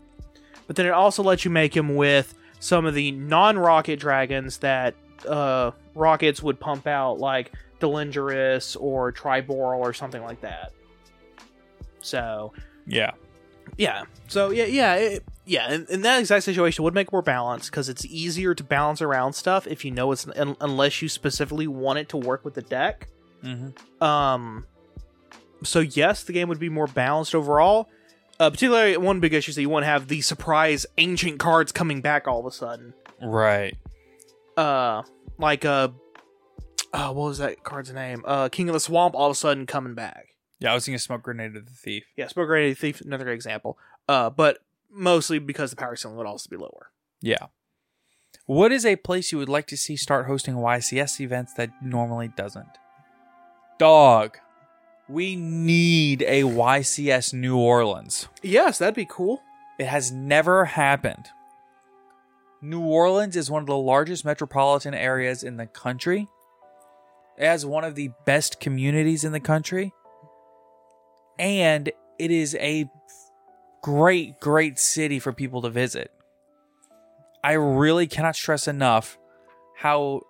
but 0.66 0.76
then 0.76 0.84
it 0.84 0.90
also 0.92 1.22
lets 1.22 1.46
you 1.46 1.50
make 1.50 1.74
him 1.74 1.94
with 1.94 2.34
some 2.60 2.84
of 2.84 2.92
the 2.92 3.12
non-rocket 3.12 3.98
dragons 3.98 4.58
that 4.58 4.94
uh, 5.26 5.70
rockets 5.94 6.42
would 6.42 6.60
pump 6.60 6.86
out, 6.86 7.18
like 7.18 7.50
Delindorus 7.80 8.76
or 8.80 9.12
Triboral 9.12 9.78
or 9.78 9.92
something 9.92 10.22
like 10.22 10.40
that. 10.40 10.72
So 12.00 12.52
Yeah. 12.86 13.12
yeah, 13.76 14.04
so 14.28 14.50
yeah, 14.50 14.64
yeah, 14.64 14.94
it, 14.94 15.24
yeah. 15.44 15.72
In, 15.72 15.86
in 15.90 16.02
that 16.02 16.20
exact 16.20 16.44
situation, 16.44 16.84
would 16.84 16.94
make 16.94 17.10
more 17.12 17.22
balance 17.22 17.68
because 17.68 17.88
it's 17.88 18.04
easier 18.06 18.54
to 18.54 18.62
balance 18.62 19.02
around 19.02 19.32
stuff 19.32 19.66
if 19.66 19.84
you 19.84 19.90
know 19.90 20.12
it's 20.12 20.26
un, 20.28 20.56
unless 20.60 21.02
you 21.02 21.08
specifically 21.08 21.66
want 21.66 21.98
it 21.98 22.08
to 22.10 22.16
work 22.16 22.44
with 22.44 22.54
the 22.54 22.62
deck. 22.62 23.08
Mm-hmm. 23.42 24.02
Um, 24.04 24.66
so 25.64 25.80
yes, 25.80 26.22
the 26.22 26.32
game 26.32 26.48
would 26.48 26.60
be 26.60 26.68
more 26.68 26.86
balanced 26.86 27.34
overall. 27.34 27.88
Uh, 28.38 28.50
particularly, 28.50 28.96
one 28.98 29.18
big 29.18 29.34
issue 29.34 29.50
is 29.50 29.56
that 29.56 29.62
you 29.62 29.68
want 29.70 29.82
to 29.82 29.88
have 29.88 30.08
the 30.08 30.20
surprise 30.20 30.86
ancient 30.98 31.38
cards 31.40 31.72
coming 31.72 32.00
back 32.02 32.28
all 32.28 32.38
of 32.38 32.46
a 32.46 32.50
sudden. 32.50 32.94
Right. 33.22 33.76
Uh, 34.56 35.02
like 35.38 35.64
uh, 35.64 35.88
uh 36.92 37.12
what 37.12 37.28
was 37.28 37.38
that 37.38 37.62
card's 37.64 37.92
name? 37.92 38.22
Uh, 38.26 38.48
King 38.48 38.68
of 38.68 38.72
the 38.72 38.80
Swamp, 38.80 39.14
all 39.14 39.26
of 39.26 39.32
a 39.32 39.34
sudden 39.34 39.66
coming 39.66 39.94
back. 39.94 40.28
Yeah, 40.58 40.72
I 40.72 40.74
was 40.74 40.84
thinking 40.84 40.98
smoke 40.98 41.22
grenade 41.22 41.56
of 41.56 41.66
the 41.66 41.72
thief. 41.72 42.04
Yeah, 42.16 42.28
Smoke 42.28 42.46
Grenade 42.46 42.70
of 42.72 42.76
the 42.78 42.80
Thief, 42.80 43.00
another 43.02 43.24
great 43.24 43.34
example. 43.34 43.78
Uh, 44.08 44.30
but 44.30 44.58
mostly 44.90 45.38
because 45.38 45.70
the 45.70 45.76
power 45.76 45.96
ceiling 45.96 46.16
would 46.16 46.26
also 46.26 46.48
be 46.48 46.56
lower. 46.56 46.90
Yeah. 47.20 47.46
What 48.46 48.72
is 48.72 48.86
a 48.86 48.96
place 48.96 49.32
you 49.32 49.38
would 49.38 49.48
like 49.48 49.66
to 49.68 49.76
see 49.76 49.96
start 49.96 50.26
hosting 50.26 50.54
YCS 50.54 51.20
events 51.20 51.52
that 51.54 51.70
normally 51.82 52.28
doesn't? 52.28 52.68
Dog. 53.78 54.38
We 55.08 55.36
need 55.36 56.22
a 56.22 56.42
YCS 56.42 57.32
New 57.34 57.56
Orleans. 57.58 58.28
Yes, 58.42 58.78
that'd 58.78 58.94
be 58.94 59.06
cool. 59.08 59.42
It 59.78 59.86
has 59.86 60.10
never 60.10 60.64
happened. 60.64 61.28
New 62.62 62.80
Orleans 62.80 63.36
is 63.36 63.50
one 63.50 63.62
of 63.62 63.66
the 63.66 63.76
largest 63.76 64.24
metropolitan 64.24 64.94
areas 64.94 65.42
in 65.42 65.58
the 65.58 65.66
country. 65.66 66.28
It 67.38 67.46
has 67.46 67.66
one 67.66 67.84
of 67.84 67.94
the 67.94 68.10
best 68.24 68.60
communities 68.60 69.24
in 69.24 69.32
the 69.32 69.40
country. 69.40 69.92
And 71.38 71.90
it 72.18 72.30
is 72.30 72.54
a 72.56 72.90
great, 73.82 74.40
great 74.40 74.78
city 74.78 75.18
for 75.18 75.32
people 75.32 75.62
to 75.62 75.70
visit. 75.70 76.10
I 77.44 77.52
really 77.52 78.06
cannot 78.06 78.36
stress 78.36 78.66
enough 78.66 79.18
how 79.76 80.22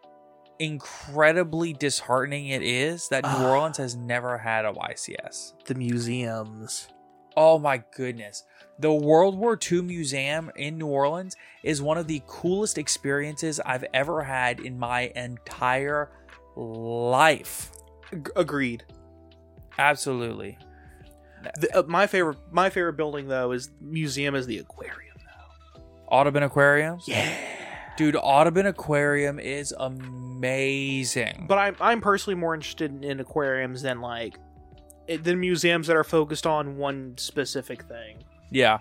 incredibly 0.59 1.73
disheartening 1.73 2.49
it 2.49 2.63
is 2.63 3.09
that 3.09 3.25
New 3.25 3.31
ah. 3.31 3.51
Orleans 3.51 3.77
has 3.77 3.95
never 3.95 4.39
had 4.39 4.65
a 4.65 4.73
YCS. 4.73 5.65
The 5.67 5.75
museums. 5.75 6.89
Oh 7.37 7.59
my 7.59 7.83
goodness. 7.95 8.45
The 8.79 8.93
World 8.93 9.39
War 9.39 9.59
II 9.71 9.83
Museum 9.83 10.51
in 10.57 10.79
New 10.79 10.87
Orleans 10.87 11.37
is 11.63 11.81
one 11.81 11.99
of 11.99 12.07
the 12.07 12.23
coolest 12.27 12.79
experiences 12.79 13.61
I've 13.61 13.85
ever 13.95 14.25
had 14.25 14.61
in 14.61 14.79
my 14.79 15.13
entire 15.15 16.11
life. 16.57 17.71
Ag- 18.13 18.31
agreed. 18.37 18.85
Absolutely. 19.79 20.59
The, 21.61 21.79
uh, 21.79 21.83
my 21.87 22.07
favorite, 22.07 22.39
my 22.51 22.71
favorite 22.71 22.95
building 22.95 23.29
though 23.29 23.53
is 23.53 23.71
museum 23.81 24.35
is 24.35 24.47
the 24.47 24.59
aquarium. 24.59 25.03
Audubon 26.09 26.43
Aquarium? 26.45 26.99
Yeah. 27.07 27.37
Dude, 27.97 28.17
Audubon 28.17 28.67
Aquarium 28.67 29.39
is 29.41 29.75
amazing. 29.79 31.47
But 31.49 31.59
I'm 31.59 31.77
I'm 31.81 32.01
personally 32.01 32.35
more 32.37 32.55
interested 32.55 32.91
in, 32.93 33.03
in 33.05 33.21
aquariums 33.21 33.83
than 33.83 34.01
like 34.01 34.39
than 35.09 35.41
museums 35.41 35.87
that 35.87 35.97
are 35.97 36.05
focused 36.05 36.47
on 36.47 36.77
one 36.77 37.15
specific 37.17 37.83
thing. 37.85 38.19
yeah. 38.51 38.79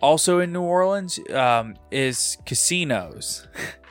Also 0.00 0.38
in 0.38 0.52
New 0.52 0.62
Orleans 0.62 1.18
um, 1.34 1.74
is 1.90 2.38
casinos. 2.46 3.48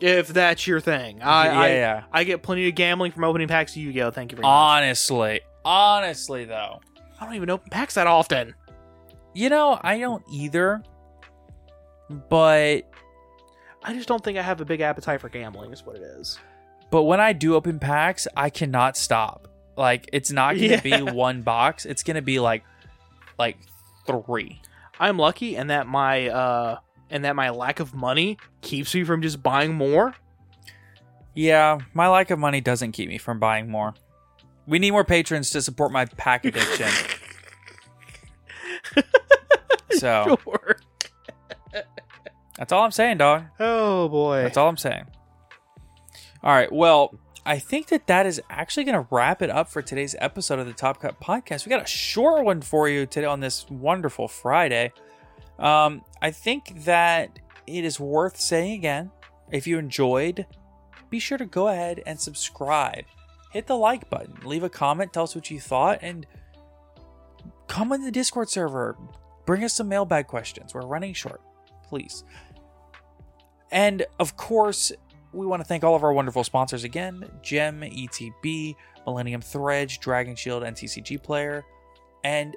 If 0.00 0.28
that's 0.28 0.66
your 0.66 0.80
thing, 0.80 1.22
I 1.22 1.46
Yeah, 1.46 1.58
I, 1.60 1.68
yeah. 1.68 2.02
I 2.12 2.24
get 2.24 2.42
plenty 2.42 2.68
of 2.68 2.74
gambling 2.74 3.12
from 3.12 3.24
opening 3.24 3.48
packs 3.48 3.72
of 3.72 3.78
Yu-Gi-Oh. 3.78 4.10
Thank 4.10 4.32
you 4.32 4.36
very 4.36 4.42
much. 4.42 4.50
Honestly, 4.50 5.40
honestly 5.64 6.44
though, 6.44 6.80
I 7.20 7.24
don't 7.24 7.34
even 7.34 7.48
open 7.50 7.68
packs 7.70 7.94
that 7.94 8.06
often. 8.06 8.54
you 9.34 9.48
know 9.48 9.78
I 9.82 9.98
don't 9.98 10.22
either. 10.30 10.82
But 12.08 12.82
I 13.82 13.94
just 13.94 14.06
don't 14.08 14.22
think 14.22 14.38
I 14.38 14.42
have 14.42 14.60
a 14.60 14.64
big 14.64 14.80
appetite 14.80 15.20
for 15.20 15.28
gambling. 15.28 15.72
Is 15.72 15.84
what 15.84 15.96
it 15.96 16.02
is. 16.02 16.38
But 16.90 17.02
when 17.02 17.20
I 17.20 17.32
do 17.32 17.54
open 17.54 17.78
packs, 17.78 18.28
I 18.36 18.48
cannot 18.50 18.96
stop. 18.96 19.48
Like 19.76 20.08
it's 20.12 20.30
not 20.30 20.56
going 20.56 20.78
to 20.80 20.88
Yeah. 20.88 21.04
be 21.06 21.10
one 21.12 21.42
box. 21.42 21.84
It's 21.84 22.02
going 22.02 22.14
to 22.16 22.22
be 22.22 22.38
like 22.38 22.62
like 23.38 23.56
3. 24.06 24.60
I'm 25.00 25.18
lucky, 25.18 25.56
and 25.56 25.68
that 25.70 25.86
my 25.86 26.28
uh 26.28 26.78
and 27.10 27.24
that 27.24 27.36
my 27.36 27.50
lack 27.50 27.80
of 27.80 27.94
money 27.94 28.38
keeps 28.60 28.94
me 28.94 29.04
from 29.04 29.22
just 29.22 29.42
buying 29.42 29.74
more. 29.74 30.14
Yeah, 31.34 31.78
my 31.94 32.08
lack 32.08 32.30
of 32.30 32.38
money 32.38 32.60
doesn't 32.60 32.92
keep 32.92 33.08
me 33.08 33.18
from 33.18 33.38
buying 33.38 33.68
more. 33.70 33.94
We 34.66 34.78
need 34.78 34.90
more 34.92 35.04
patrons 35.04 35.50
to 35.50 35.62
support 35.62 35.92
my 35.92 36.06
pack 36.06 36.44
addiction. 36.44 36.88
so, 39.92 40.38
Sure. 40.44 40.76
that's 42.56 42.72
all 42.72 42.82
I'm 42.82 42.90
saying, 42.90 43.18
dog. 43.18 43.44
Oh 43.60 44.08
boy. 44.08 44.42
That's 44.42 44.56
all 44.56 44.68
I'm 44.68 44.76
saying. 44.76 45.04
All 46.42 46.52
right. 46.52 46.70
Well, 46.72 47.14
I 47.44 47.58
think 47.58 47.88
that 47.88 48.06
that 48.08 48.26
is 48.26 48.40
actually 48.50 48.84
going 48.84 49.00
to 49.00 49.06
wrap 49.10 49.42
it 49.42 49.50
up 49.50 49.68
for 49.68 49.82
today's 49.82 50.16
episode 50.18 50.58
of 50.58 50.66
the 50.66 50.72
Top 50.72 51.00
Cut 51.00 51.20
Podcast. 51.20 51.64
We 51.66 51.70
got 51.70 51.82
a 51.82 51.86
short 51.86 52.44
one 52.44 52.60
for 52.60 52.88
you 52.88 53.06
today 53.06 53.26
on 53.26 53.40
this 53.40 53.68
wonderful 53.70 54.26
Friday. 54.28 54.92
Um, 55.58 56.02
I 56.22 56.30
think 56.30 56.84
that 56.84 57.38
it 57.66 57.84
is 57.84 58.00
worth 58.00 58.40
saying 58.40 58.72
again. 58.72 59.10
If 59.50 59.66
you 59.66 59.78
enjoyed, 59.78 60.46
be 61.10 61.18
sure 61.18 61.38
to 61.38 61.46
go 61.46 61.68
ahead 61.68 62.02
and 62.06 62.20
subscribe. 62.20 63.04
Hit 63.52 63.66
the 63.66 63.76
like 63.76 64.10
button. 64.10 64.36
Leave 64.44 64.64
a 64.64 64.68
comment. 64.68 65.12
Tell 65.12 65.24
us 65.24 65.34
what 65.34 65.50
you 65.50 65.60
thought, 65.60 65.98
and 66.02 66.26
come 67.68 67.92
in 67.92 68.04
the 68.04 68.10
Discord 68.10 68.50
server. 68.50 68.96
Bring 69.44 69.62
us 69.62 69.74
some 69.74 69.88
mailbag 69.88 70.26
questions. 70.26 70.74
We're 70.74 70.86
running 70.86 71.14
short. 71.14 71.40
Please. 71.88 72.24
And 73.70 74.04
of 74.18 74.36
course, 74.36 74.92
we 75.32 75.46
want 75.46 75.60
to 75.60 75.64
thank 75.64 75.84
all 75.84 75.94
of 75.94 76.02
our 76.02 76.12
wonderful 76.12 76.44
sponsors 76.44 76.84
again 76.84 77.28
Gem, 77.42 77.80
ETB, 77.80 78.74
Millennium 79.06 79.40
Threads, 79.40 79.98
Dragon 79.98 80.34
Shield, 80.34 80.62
and 80.64 80.76
TCG 80.76 81.22
Player. 81.22 81.64
And 82.24 82.56